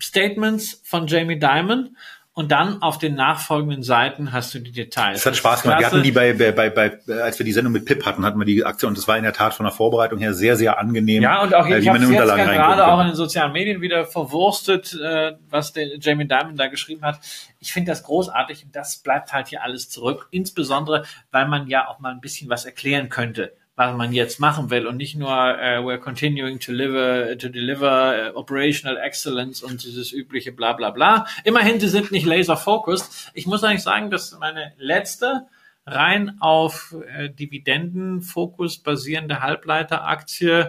Statements 0.00 0.80
von 0.84 1.06
Jamie 1.06 1.38
Dimon 1.38 1.96
und 2.34 2.50
dann 2.50 2.80
auf 2.80 2.96
den 2.96 3.14
nachfolgenden 3.14 3.82
Seiten 3.82 4.32
hast 4.32 4.54
du 4.54 4.58
die 4.58 4.72
Details. 4.72 5.18
Es 5.18 5.26
hat 5.26 5.36
Spaß 5.36 5.62
gemacht. 5.62 5.80
Wir 5.80 5.86
hatten 5.86 6.02
die 6.02 6.12
bei, 6.12 6.32
bei, 6.32 6.50
bei, 6.50 6.70
bei, 6.70 7.22
als 7.22 7.38
wir 7.38 7.44
die 7.44 7.52
Sendung 7.52 7.74
mit 7.74 7.84
Pip 7.84 8.06
hatten, 8.06 8.24
hatten 8.24 8.38
wir 8.38 8.46
die 8.46 8.64
Aktion 8.64 8.90
und 8.90 8.98
das 8.98 9.06
war 9.06 9.18
in 9.18 9.22
der 9.22 9.34
Tat 9.34 9.52
von 9.52 9.64
der 9.64 9.72
Vorbereitung 9.72 10.18
her 10.18 10.32
sehr, 10.32 10.56
sehr 10.56 10.78
angenehm. 10.78 11.22
Ja, 11.22 11.42
und 11.42 11.54
auch 11.54 11.66
äh, 11.66 11.78
ich 11.78 11.88
habe 11.88 11.98
jetzt 11.98 12.10
gerade 12.10 12.86
auch 12.86 13.00
in 13.00 13.08
den 13.08 13.16
sozialen 13.16 13.52
Medien 13.52 13.82
wieder 13.82 14.06
verwurstet, 14.06 14.94
äh, 14.94 15.32
was 15.50 15.74
der 15.74 15.98
Jamie 15.98 16.26
Dimon 16.26 16.56
da 16.56 16.68
geschrieben 16.68 17.02
hat. 17.02 17.20
Ich 17.58 17.72
finde 17.72 17.90
das 17.90 18.02
großartig 18.02 18.64
und 18.64 18.74
das 18.74 18.98
bleibt 18.98 19.34
halt 19.34 19.48
hier 19.48 19.62
alles 19.62 19.90
zurück. 19.90 20.28
Insbesondere, 20.30 21.04
weil 21.32 21.46
man 21.48 21.68
ja 21.68 21.86
auch 21.88 21.98
mal 21.98 22.12
ein 22.12 22.20
bisschen 22.20 22.48
was 22.48 22.64
erklären 22.64 23.10
könnte 23.10 23.52
was 23.88 23.96
man 23.96 24.12
jetzt 24.12 24.40
machen 24.40 24.70
will 24.70 24.86
und 24.86 24.96
nicht 24.96 25.16
nur 25.16 25.28
uh, 25.28 25.82
we're 25.84 25.98
continuing 25.98 26.58
to 26.58 26.72
deliver, 26.72 27.36
to 27.38 27.48
deliver 27.48 28.32
uh, 28.32 28.36
operational 28.36 28.96
excellence 28.96 29.62
und 29.62 29.82
dieses 29.82 30.12
übliche 30.12 30.52
bla 30.52 30.72
bla 30.72 30.90
bla. 30.90 31.26
Immerhin, 31.44 31.80
sie 31.80 31.88
sind 31.88 32.12
nicht 32.12 32.26
laser 32.26 32.56
focused. 32.56 33.30
Ich 33.34 33.46
muss 33.46 33.64
eigentlich 33.64 33.82
sagen, 33.82 34.10
dass 34.10 34.36
meine 34.38 34.72
letzte 34.78 35.46
rein 35.84 36.36
auf 36.40 36.94
äh, 37.08 37.28
Dividendenfokus 37.28 38.78
basierende 38.78 39.40
Halbleiteraktie 39.40 40.66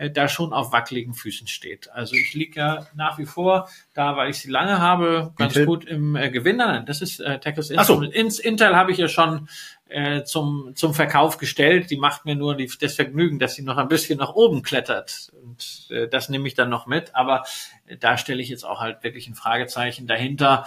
äh, 0.00 0.10
da 0.10 0.28
schon 0.28 0.52
auf 0.52 0.72
wackeligen 0.72 1.14
Füßen 1.14 1.46
steht. 1.46 1.90
Also 1.92 2.14
ich 2.14 2.34
liege 2.34 2.60
ja 2.60 2.86
nach 2.94 3.18
wie 3.18 3.26
vor 3.26 3.68
da, 3.94 4.16
weil 4.16 4.30
ich 4.30 4.38
sie 4.38 4.50
lange 4.50 4.78
habe, 4.78 5.32
ganz 5.36 5.56
Intel? 5.56 5.66
gut 5.66 5.84
im 5.84 6.16
äh, 6.16 6.30
Gewinn. 6.30 6.56
Nein, 6.56 6.86
das 6.86 7.00
ist 7.00 7.20
äh, 7.20 7.38
Texas 7.38 7.70
Instrument. 7.70 8.32
So. 8.32 8.42
Intel 8.42 8.76
habe 8.76 8.92
ich 8.92 8.98
ja 8.98 9.08
schon 9.08 9.48
äh, 9.90 10.24
zum, 10.24 10.72
zum 10.74 10.94
Verkauf 10.94 11.38
gestellt. 11.38 11.90
Die 11.90 11.96
macht 11.96 12.24
mir 12.24 12.36
nur 12.36 12.56
die, 12.56 12.70
das 12.80 12.94
Vergnügen, 12.94 13.38
dass 13.38 13.54
sie 13.54 13.62
noch 13.62 13.76
ein 13.76 13.88
bisschen 13.88 14.18
nach 14.18 14.34
oben 14.34 14.62
klettert. 14.62 15.32
Und 15.42 15.88
äh, 15.90 16.08
das 16.08 16.28
nehme 16.28 16.46
ich 16.48 16.54
dann 16.54 16.70
noch 16.70 16.86
mit. 16.86 17.14
Aber 17.14 17.44
äh, 17.86 17.96
da 17.96 18.16
stelle 18.16 18.40
ich 18.40 18.48
jetzt 18.48 18.64
auch 18.64 18.80
halt 18.80 19.02
wirklich 19.02 19.28
ein 19.28 19.34
Fragezeichen 19.34 20.06
dahinter. 20.06 20.66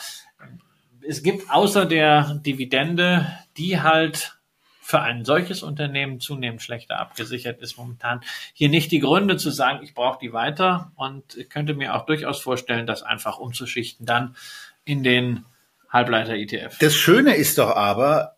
Es 1.07 1.24
gibt 1.24 1.49
außer 1.49 1.86
der 1.86 2.36
Dividende, 2.45 3.28
die 3.57 3.82
halt 3.82 4.38
für 4.82 4.99
ein 4.99 5.24
solches 5.24 5.63
Unternehmen 5.63 6.19
zunehmend 6.19 6.61
schlechter 6.61 6.99
abgesichert 6.99 7.61
ist 7.61 7.78
momentan, 7.78 8.19
hier 8.53 8.67
nicht 8.67 8.91
die 8.91 8.99
Gründe 8.99 9.38
zu 9.38 9.49
sagen, 9.49 9.80
ich 9.82 9.93
brauche 9.93 10.19
die 10.19 10.34
weiter 10.34 10.91
und 10.95 11.49
könnte 11.49 11.74
mir 11.74 11.95
auch 11.95 12.05
durchaus 12.05 12.41
vorstellen, 12.41 12.86
das 12.86 13.01
einfach 13.01 13.38
umzuschichten 13.38 14.05
dann 14.05 14.36
in 14.84 15.01
den 15.01 15.45
Halbleiter-ETF. 15.89 16.80
Das 16.80 16.95
Schöne 16.95 17.36
ist 17.36 17.59
doch 17.59 17.74
aber, 17.74 18.36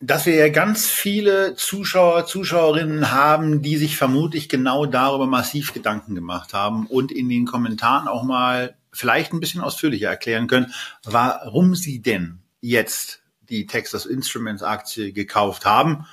dass 0.00 0.24
wir 0.24 0.34
ja 0.34 0.48
ganz 0.48 0.86
viele 0.86 1.54
Zuschauer, 1.54 2.26
Zuschauerinnen 2.26 3.12
haben, 3.12 3.60
die 3.60 3.76
sich 3.76 3.98
vermutlich 3.98 4.48
genau 4.48 4.86
darüber 4.86 5.26
massiv 5.26 5.74
Gedanken 5.74 6.14
gemacht 6.14 6.54
haben 6.54 6.86
und 6.86 7.12
in 7.12 7.28
den 7.28 7.44
Kommentaren 7.44 8.08
auch 8.08 8.22
mal 8.22 8.76
vielleicht 8.92 9.32
ein 9.32 9.40
bisschen 9.40 9.60
ausführlicher 9.60 10.08
erklären 10.08 10.46
können, 10.46 10.72
warum 11.04 11.74
sie 11.74 12.00
denn 12.00 12.40
jetzt 12.60 13.22
die 13.42 13.66
Texas 13.66 14.06
Instruments 14.06 14.62
Aktie 14.62 15.12
gekauft 15.12 15.66
haben, 15.66 16.06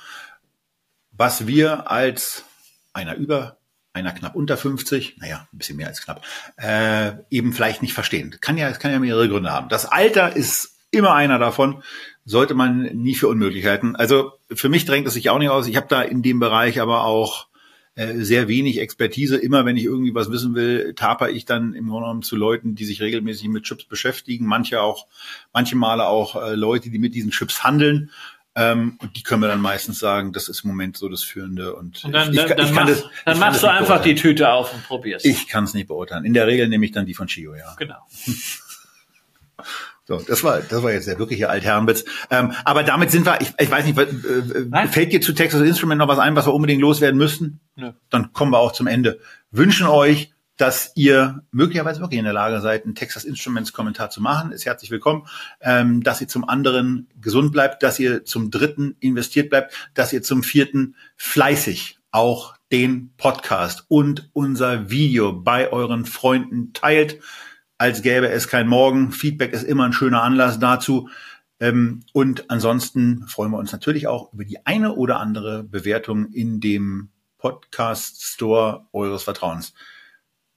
was 1.10 1.46
wir 1.46 1.90
als 1.90 2.44
einer 2.92 3.14
über, 3.14 3.56
einer 3.94 4.12
knapp 4.12 4.36
unter 4.36 4.58
50, 4.58 5.16
naja, 5.18 5.48
ein 5.50 5.58
bisschen 5.58 5.76
mehr 5.76 5.88
als 5.88 6.02
knapp, 6.02 6.24
äh, 6.58 7.12
eben 7.30 7.54
vielleicht 7.54 7.80
nicht 7.80 7.94
verstehen. 7.94 8.36
Kann 8.40 8.58
ja, 8.58 8.68
es 8.68 8.78
kann 8.78 8.92
ja 8.92 8.98
mehrere 8.98 9.28
Gründe 9.28 9.50
haben. 9.50 9.70
Das 9.70 9.86
Alter 9.86 10.36
ist 10.36 10.76
immer 10.90 11.14
einer 11.14 11.38
davon, 11.38 11.82
sollte 12.28 12.54
man 12.54 12.82
nie 12.82 13.14
für 13.14 13.28
unmöglich 13.28 13.64
halten. 13.66 13.96
Also 13.96 14.32
für 14.52 14.68
mich 14.68 14.84
drängt 14.84 15.06
es 15.06 15.14
sich 15.14 15.30
auch 15.30 15.38
nicht 15.38 15.48
aus. 15.48 15.66
Ich 15.66 15.76
habe 15.76 15.86
da 15.88 16.02
in 16.02 16.22
dem 16.22 16.40
Bereich 16.40 16.80
aber 16.80 17.04
auch 17.04 17.46
äh, 17.94 18.18
sehr 18.18 18.48
wenig 18.48 18.80
Expertise. 18.80 19.36
Immer 19.36 19.64
wenn 19.64 19.76
ich 19.76 19.84
irgendwie 19.84 20.14
was 20.14 20.30
wissen 20.30 20.54
will, 20.54 20.94
taper 20.94 21.30
ich 21.30 21.46
dann 21.46 21.72
im 21.72 21.88
Grunde 21.88 22.04
genommen 22.04 22.22
zu 22.22 22.36
Leuten, 22.36 22.74
die 22.74 22.84
sich 22.84 23.00
regelmäßig 23.00 23.48
mit 23.48 23.64
Chips 23.64 23.84
beschäftigen. 23.84 24.46
Manche 24.46 24.82
auch, 24.82 25.06
manche 25.54 25.74
Male 25.74 26.06
auch 26.06 26.36
äh, 26.36 26.54
Leute, 26.54 26.90
die 26.90 26.98
mit 26.98 27.14
diesen 27.14 27.30
Chips 27.30 27.64
handeln. 27.64 28.10
Ähm, 28.54 28.98
und 29.00 29.16
die 29.16 29.22
können 29.22 29.40
wir 29.40 29.48
dann 29.48 29.62
meistens 29.62 29.98
sagen, 29.98 30.32
das 30.32 30.48
ist 30.48 30.64
im 30.64 30.70
Moment 30.70 30.98
so 30.98 31.08
das 31.08 31.22
Führende. 31.22 31.74
Und, 31.76 32.04
und 32.04 32.12
dann, 32.12 32.30
ich, 32.30 32.36
dann, 32.36 32.50
ich 32.50 32.56
dann, 32.56 32.74
machst, 32.74 33.04
das, 33.04 33.10
dann 33.24 33.38
machst 33.38 33.62
du 33.62 33.70
einfach 33.70 34.02
die 34.02 34.14
Tüte 34.14 34.52
auf 34.52 34.74
und 34.74 34.84
probierst. 34.84 35.24
Ich 35.24 35.48
kann 35.48 35.64
es 35.64 35.72
nicht 35.72 35.88
beurteilen. 35.88 36.26
In 36.26 36.34
der 36.34 36.46
Regel 36.46 36.68
nehme 36.68 36.84
ich 36.84 36.92
dann 36.92 37.06
die 37.06 37.14
von 37.14 37.26
Chio, 37.26 37.54
ja. 37.54 37.74
Genau. 37.78 38.06
So, 40.08 40.16
das 40.26 40.42
war, 40.42 40.60
das 40.62 40.82
war 40.82 40.90
jetzt 40.90 41.06
der 41.06 41.18
wirkliche 41.18 41.50
Altherrenwitz. 41.50 42.02
Ähm, 42.30 42.52
aber 42.64 42.82
damit 42.82 43.10
sind 43.10 43.26
wir, 43.26 43.42
ich, 43.42 43.52
ich 43.58 43.70
weiß 43.70 43.84
nicht, 43.84 43.98
äh, 43.98 44.88
fällt 44.88 45.12
dir 45.12 45.20
zu 45.20 45.34
Texas 45.34 45.60
Instrument 45.60 45.98
noch 45.98 46.08
was 46.08 46.18
ein, 46.18 46.34
was 46.34 46.46
wir 46.46 46.54
unbedingt 46.54 46.80
loswerden 46.80 47.18
müssten? 47.18 47.60
Ja. 47.76 47.92
Dann 48.08 48.32
kommen 48.32 48.50
wir 48.50 48.58
auch 48.58 48.72
zum 48.72 48.86
Ende. 48.86 49.20
Wünschen 49.50 49.86
euch, 49.86 50.32
dass 50.56 50.92
ihr 50.94 51.42
möglicherweise 51.50 52.00
wirklich 52.00 52.18
in 52.18 52.24
der 52.24 52.32
Lage 52.32 52.62
seid, 52.62 52.86
einen 52.86 52.94
Texas 52.94 53.24
Instruments 53.24 53.74
Kommentar 53.74 54.08
zu 54.08 54.22
machen. 54.22 54.50
Ist 54.50 54.64
herzlich 54.64 54.90
willkommen. 54.90 55.26
Ähm, 55.60 56.02
dass 56.02 56.22
ihr 56.22 56.28
zum 56.28 56.48
anderen 56.48 57.10
gesund 57.20 57.52
bleibt, 57.52 57.82
dass 57.82 57.98
ihr 57.98 58.24
zum 58.24 58.50
dritten 58.50 58.96
investiert 59.00 59.50
bleibt, 59.50 59.74
dass 59.92 60.14
ihr 60.14 60.22
zum 60.22 60.42
vierten 60.42 60.96
fleißig 61.16 61.98
auch 62.12 62.54
den 62.72 63.12
Podcast 63.18 63.84
und 63.88 64.30
unser 64.32 64.88
Video 64.88 65.34
bei 65.34 65.70
euren 65.70 66.06
Freunden 66.06 66.72
teilt 66.72 67.20
als 67.78 68.02
gäbe 68.02 68.28
es 68.28 68.48
kein 68.48 68.68
Morgen. 68.68 69.12
Feedback 69.12 69.52
ist 69.52 69.62
immer 69.62 69.84
ein 69.84 69.92
schöner 69.92 70.22
Anlass 70.22 70.58
dazu. 70.58 71.08
Ähm, 71.60 72.04
und 72.12 72.50
ansonsten 72.50 73.26
freuen 73.26 73.50
wir 73.52 73.58
uns 73.58 73.72
natürlich 73.72 74.06
auch 74.06 74.32
über 74.32 74.44
die 74.44 74.66
eine 74.66 74.94
oder 74.94 75.20
andere 75.20 75.64
Bewertung 75.64 76.30
in 76.32 76.60
dem 76.60 77.08
Podcast 77.38 78.22
Store 78.22 78.86
eures 78.92 79.22
Vertrauens. 79.22 79.74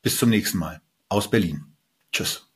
Bis 0.02 0.18
zum 0.18 0.30
nächsten 0.30 0.58
Mal. 0.58 0.82
Aus 1.10 1.30
Berlin. 1.30 1.66
Tschüss. 2.12 2.48